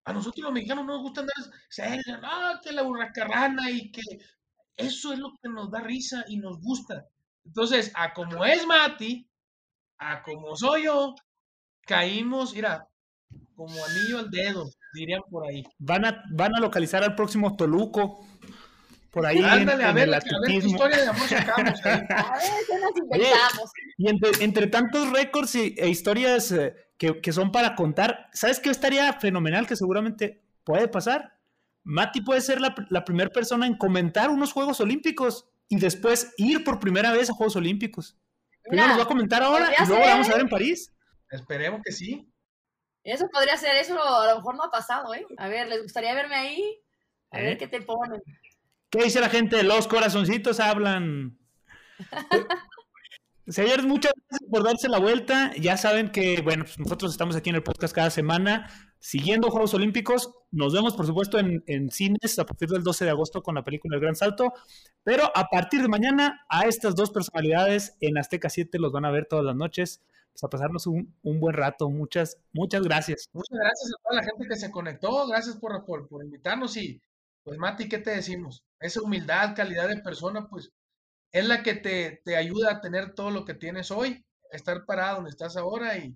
A 0.05 0.13
nosotros 0.13 0.43
los 0.43 0.53
mexicanos 0.53 0.85
no 0.85 0.93
nos 0.93 1.01
gusta 1.01 1.21
andar 1.21 1.35
serios, 1.69 2.21
no, 2.21 2.61
que 2.61 2.71
la 2.71 2.83
hurracarrana 2.83 3.71
y 3.71 3.91
que 3.91 4.01
eso 4.75 5.13
es 5.13 5.19
lo 5.19 5.31
que 5.41 5.49
nos 5.49 5.71
da 5.71 5.79
risa 5.81 6.25
y 6.27 6.37
nos 6.37 6.61
gusta. 6.61 7.07
Entonces, 7.45 7.91
a 7.95 8.13
como 8.13 8.43
es 8.45 8.65
Mati, 8.65 9.27
a 9.97 10.23
como 10.23 10.55
soy 10.55 10.85
yo, 10.85 11.15
caímos, 11.85 12.53
mira, 12.53 12.87
como 13.55 13.83
anillo 13.85 14.19
al 14.19 14.29
dedo, 14.29 14.65
dirían 14.93 15.21
por 15.29 15.47
ahí. 15.47 15.63
Van 15.77 16.05
a, 16.05 16.23
van 16.31 16.55
a 16.55 16.59
localizar 16.59 17.03
al 17.03 17.15
próximo 17.15 17.55
Toluco. 17.55 18.25
Por 19.13 19.25
ahí 19.25 19.37
en- 19.37 19.45
Ándale, 19.45 19.83
a 19.85 19.89
en 19.89 19.95
ver, 19.95 20.07
el 20.09 20.13
a 20.15 20.17
ver 20.19 20.23
qué 20.27 20.35
atletismo. 20.35 20.69
historia 20.71 20.97
de 20.97 21.07
amor 21.07 21.27
sacamos 21.27 21.85
ahí. 21.85 21.91
A 22.09 22.37
ver, 22.37 22.51
¿qué 22.67 22.79
nos 22.79 22.97
inventamos? 22.97 23.71
Y 23.97 24.09
entre, 24.09 24.43
entre 24.43 24.67
tantos 24.67 25.11
récords 25.11 25.55
y, 25.55 25.75
e 25.77 25.87
historias 25.87 26.51
eh, 26.51 26.75
que, 26.97 27.21
que 27.21 27.31
son 27.31 27.51
para 27.51 27.75
contar, 27.75 28.29
¿sabes 28.33 28.59
qué 28.59 28.69
estaría 28.71 29.13
fenomenal 29.13 29.67
que 29.67 29.75
seguramente 29.75 30.43
puede 30.65 30.87
pasar? 30.89 31.37
Mati 31.83 32.21
puede 32.21 32.41
ser 32.41 32.59
la, 32.59 32.73
la 32.89 33.05
primera 33.05 33.29
persona 33.29 33.67
en 33.67 33.77
comentar 33.77 34.29
unos 34.29 34.51
Juegos 34.51 34.79
Olímpicos 34.81 35.47
y 35.69 35.79
después 35.79 36.33
ir 36.37 36.63
por 36.63 36.79
primera 36.79 37.11
vez 37.11 37.29
a 37.29 37.33
Juegos 37.33 37.55
Olímpicos. 37.55 38.17
Primero 38.63 38.83
Mira, 38.83 38.87
nos 38.87 38.99
va 38.99 39.03
a 39.03 39.07
comentar 39.07 39.43
ahora 39.43 39.71
y 39.77 39.85
luego 39.85 39.99
la 39.99 40.05
ser. 40.05 40.11
vamos 40.13 40.29
a 40.29 40.31
ver 40.33 40.41
en 40.41 40.49
París. 40.49 40.93
Esperemos 41.29 41.81
que 41.85 41.91
sí. 41.91 42.29
Eso 43.03 43.27
podría 43.33 43.57
ser, 43.57 43.75
eso 43.75 44.01
a 44.01 44.27
lo 44.31 44.37
mejor 44.37 44.55
no 44.55 44.63
ha 44.63 44.71
pasado, 44.71 45.13
¿eh? 45.13 45.25
A 45.37 45.49
ver, 45.49 45.67
¿les 45.67 45.83
gustaría 45.83 46.13
verme 46.15 46.35
ahí? 46.35 46.79
A 47.31 47.41
¿Eh? 47.41 47.43
ver 47.43 47.57
qué 47.57 47.67
te 47.67 47.81
ponen. 47.81 48.21
¿Qué 48.93 49.05
dice 49.05 49.19
la 49.19 49.29
gente? 49.29 49.63
Los 49.63 49.87
corazoncitos 49.87 50.59
hablan. 50.59 51.39
Señores, 53.47 53.87
muchas 53.87 54.13
gracias 54.13 54.49
por 54.51 54.63
darse 54.63 54.87
la 54.87 54.99
vuelta. 54.99 55.51
Ya 55.59 55.77
saben 55.77 56.11
que, 56.11 56.43
bueno, 56.43 56.63
pues 56.65 56.77
nosotros 56.77 57.11
estamos 57.11 57.35
aquí 57.35 57.49
en 57.49 57.55
el 57.55 57.63
podcast 57.63 57.95
cada 57.95 58.11
semana 58.11 58.69
siguiendo 58.99 59.49
Juegos 59.49 59.73
Olímpicos. 59.73 60.35
Nos 60.51 60.73
vemos, 60.73 60.93
por 60.95 61.07
supuesto, 61.07 61.39
en, 61.39 61.63
en 61.65 61.89
cines 61.89 62.37
a 62.37 62.45
partir 62.45 62.69
del 62.69 62.83
12 62.83 63.05
de 63.05 63.09
agosto 63.09 63.41
con 63.41 63.55
la 63.55 63.63
película 63.63 63.95
El 63.95 64.01
Gran 64.01 64.15
Salto. 64.15 64.53
Pero 65.03 65.23
a 65.35 65.47
partir 65.47 65.81
de 65.81 65.87
mañana, 65.87 66.45
a 66.47 66.67
estas 66.67 66.93
dos 66.93 67.09
personalidades 67.09 67.97
en 67.99 68.19
Azteca 68.19 68.51
7 68.51 68.77
los 68.77 68.91
van 68.91 69.05
a 69.05 69.11
ver 69.11 69.25
todas 69.25 69.43
las 69.43 69.55
noches. 69.55 70.03
Pues 70.33 70.43
a 70.43 70.49
pasarnos 70.49 70.85
un, 70.85 71.15
un 71.23 71.39
buen 71.39 71.55
rato. 71.55 71.89
Muchas, 71.89 72.37
muchas 72.53 72.83
gracias. 72.83 73.27
Muchas 73.33 73.57
gracias 73.57 73.91
a 73.91 74.03
toda 74.03 74.21
la 74.21 74.23
gente 74.23 74.47
que 74.47 74.55
se 74.55 74.69
conectó. 74.69 75.25
Gracias 75.25 75.55
por, 75.55 75.83
por, 75.83 76.07
por 76.07 76.23
invitarnos. 76.23 76.77
Y 76.77 77.01
pues, 77.43 77.57
Mati, 77.57 77.89
¿qué 77.89 77.99
te 77.99 78.11
decimos? 78.11 78.63
Esa 78.79 79.01
humildad, 79.01 79.55
calidad 79.55 79.87
de 79.87 80.01
persona, 80.01 80.47
pues 80.49 80.71
es 81.31 81.45
la 81.45 81.63
que 81.63 81.73
te, 81.73 82.21
te 82.23 82.37
ayuda 82.37 82.71
a 82.71 82.81
tener 82.81 83.13
todo 83.13 83.31
lo 83.31 83.45
que 83.45 83.53
tienes 83.53 83.91
hoy, 83.91 84.25
a 84.51 84.55
estar 84.55 84.85
parado 84.85 85.15
donde 85.15 85.31
estás 85.31 85.57
ahora 85.57 85.97
y 85.97 86.15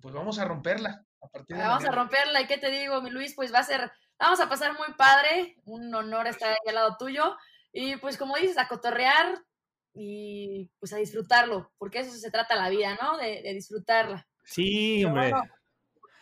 pues 0.00 0.14
vamos 0.14 0.38
a 0.38 0.44
romperla 0.44 1.04
a 1.20 1.28
partir 1.28 1.56
de 1.56 1.62
Vamos 1.62 1.84
a 1.84 1.92
romperla. 1.92 2.40
¿Y 2.40 2.46
qué 2.46 2.58
te 2.58 2.70
digo, 2.70 3.02
mi 3.02 3.10
Luis? 3.10 3.34
Pues 3.34 3.52
va 3.52 3.58
a 3.58 3.64
ser, 3.64 3.90
vamos 4.18 4.40
a 4.40 4.48
pasar 4.48 4.72
muy 4.78 4.94
padre. 4.96 5.56
Un 5.64 5.94
honor 5.94 6.26
estar 6.26 6.52
aquí 6.52 6.68
al 6.68 6.76
lado 6.76 6.96
tuyo. 6.98 7.36
Y 7.72 7.96
pues 7.96 8.16
como 8.16 8.36
dices, 8.36 8.58
a 8.58 8.68
cotorrear 8.68 9.44
y 9.92 10.70
pues 10.78 10.92
a 10.92 10.96
disfrutarlo, 10.96 11.72
porque 11.78 11.98
eso 11.98 12.12
se 12.12 12.30
trata 12.30 12.56
la 12.56 12.68
vida, 12.68 12.96
¿no? 13.00 13.16
De, 13.18 13.42
de 13.42 13.54
disfrutarla. 13.54 14.26
Sí, 14.44 15.04
hombre. 15.04 15.30
bueno. 15.30 15.42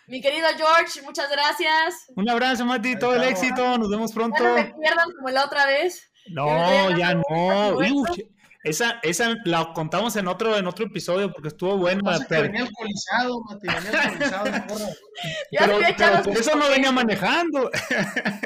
Mi 0.09 0.20
querido 0.22 0.46
George, 0.56 1.02
muchas 1.02 1.30
gracias. 1.30 2.06
Un 2.16 2.28
abrazo, 2.30 2.64
Mati. 2.64 2.98
Todo 2.98 3.14
el 3.16 3.24
éxito. 3.24 3.76
Nos 3.78 3.90
vemos 3.90 4.11
Ya 4.11 4.14
pronto. 4.14 4.42
no 4.42 4.54
me 4.54 4.64
pierdan 4.80 5.12
como 5.16 5.28
la 5.30 5.44
otra 5.44 5.66
vez. 5.66 6.11
No, 6.30 6.96
Ya 6.96 7.14
no, 7.14 7.22
no. 7.28 7.70
no, 7.70 7.70
no. 7.72 7.76
Uy, 7.78 8.28
esa, 8.64 8.98
esa 9.02 9.34
la 9.44 9.72
contamos 9.74 10.16
en 10.16 10.26
otro, 10.28 10.56
en 10.56 10.66
otro 10.66 10.86
episodio 10.86 11.30
porque 11.32 11.48
estuvo 11.48 11.76
buena. 11.76 12.18
Que 12.18 12.24
pero 12.28 12.42
venía 12.42 12.62
alcoholizado, 12.62 13.40
Mati, 13.42 13.66
venía 13.66 14.02
alcoholizado. 14.02 14.44
pero- 15.96 16.22
por 16.24 16.36
eso 16.38 16.56
no 16.56 16.68
venía 16.70 16.90
manejando. 16.90 17.70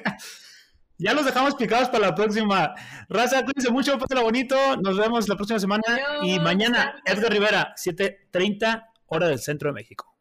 ya 0.99 1.15
los 1.15 1.25
dejamos 1.25 1.55
picados 1.55 1.89
para 1.89 2.09
la 2.09 2.15
próxima. 2.15 2.75
Raza, 3.09 3.45
cuídense 3.45 3.71
mucho, 3.71 3.99
pásenla 3.99 4.23
bonito. 4.23 4.57
Nos 4.79 4.97
vemos 4.99 5.29
la 5.29 5.37
próxima 5.37 5.59
semana. 5.61 5.83
y 6.23 6.39
mañana. 6.41 7.01
Edgar 7.05 7.33
Rivera, 7.33 7.73
7:30, 7.77 8.85
hora 9.07 9.29
del 9.29 9.39
centro 9.41 9.71
de 9.71 9.75
México. 9.75 10.12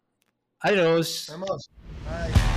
Adiós. 0.62 1.28
Nos 1.30 1.40
vemos. 1.40 1.70
Bye. 2.06 2.52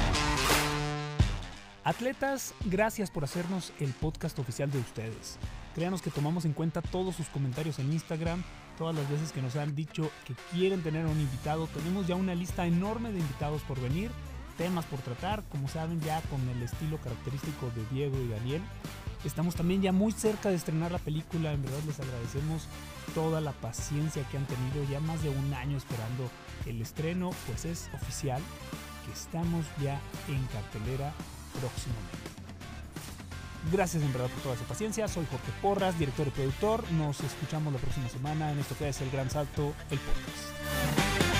Atletas, 1.85 2.55
gracias 2.65 3.11
por 3.11 3.25
hacernos 3.25 3.73
el 3.79 3.93
podcast 3.93 4.39
oficial 4.39 4.71
de 4.71 4.79
ustedes. 4.79 5.39
Créanos 5.75 6.01
que 6.01 6.11
tomamos 6.11 6.47
en 6.47 6.55
cuenta 6.55 6.81
todos 6.81 7.15
sus 7.15 7.29
comentarios 7.29 7.79
en 7.79 7.93
Instagram, 7.93 8.43
todas 8.79 8.95
las 8.95 9.09
veces 9.11 9.33
que 9.33 9.43
nos 9.43 9.57
han 9.57 9.75
dicho 9.75 10.11
que 10.27 10.35
quieren 10.53 10.83
tener 10.83 11.05
a 11.05 11.11
un 11.11 11.21
invitado. 11.21 11.67
Tenemos 11.67 12.07
ya 12.07 12.15
una 12.15 12.35
lista 12.35 12.67
enorme 12.67 13.13
de 13.13 13.21
invitados 13.21 13.61
por 13.63 13.79
venir, 13.81 14.11
temas 14.57 14.87
por 14.87 15.01
tratar, 15.01 15.43
como 15.51 15.69
saben 15.69 16.01
ya 16.01 16.23
con 16.23 16.49
el 16.49 16.63
estilo 16.63 16.97
característico 16.99 17.71
de 17.75 17.85
Diego 17.95 18.17
y 18.19 18.29
Daniel. 18.29 18.63
Estamos 19.25 19.55
también 19.55 19.81
ya 19.81 19.93
muy 19.93 20.13
cerca 20.13 20.51
de 20.51 20.57
estrenar 20.57 20.93
la 20.93 20.99
película, 20.99 21.53
en 21.53 21.63
verdad 21.63 21.81
les 21.87 21.99
agradecemos 21.99 22.69
toda 23.15 23.41
la 23.41 23.53
paciencia 23.53 24.23
que 24.31 24.37
han 24.37 24.47
tenido, 24.47 24.85
ya 24.91 25.01
más 25.01 25.23
de 25.23 25.31
un 25.31 25.55
año 25.55 25.79
esperando 25.79 26.31
el 26.67 26.83
estreno, 26.83 27.31
pues 27.47 27.65
es 27.65 27.91
oficial 27.95 28.43
que 29.07 29.13
estamos 29.13 29.65
ya 29.83 30.01
en 30.29 30.45
cartelera 30.47 31.13
próximamente. 31.59 32.35
Gracias 33.73 34.03
en 34.03 34.13
verdad 34.13 34.29
por 34.29 34.43
toda 34.43 34.57
su 34.57 34.65
paciencia. 34.65 35.09
Soy 35.09 35.27
Jorge 35.31 35.53
Porras, 35.63 35.99
director 35.99 36.27
y 36.27 36.31
productor. 36.31 36.85
Nos 36.93 37.21
escuchamos 37.21 37.73
la 37.73 37.79
próxima 37.79 38.09
semana 38.11 38.53
en 38.53 38.59
esto 38.59 38.77
que 38.77 38.89
es 38.89 39.01
El 39.01 39.11
Gran 39.11 39.31
Salto, 39.31 39.73
el 39.91 39.99
podcast. 39.99 41.34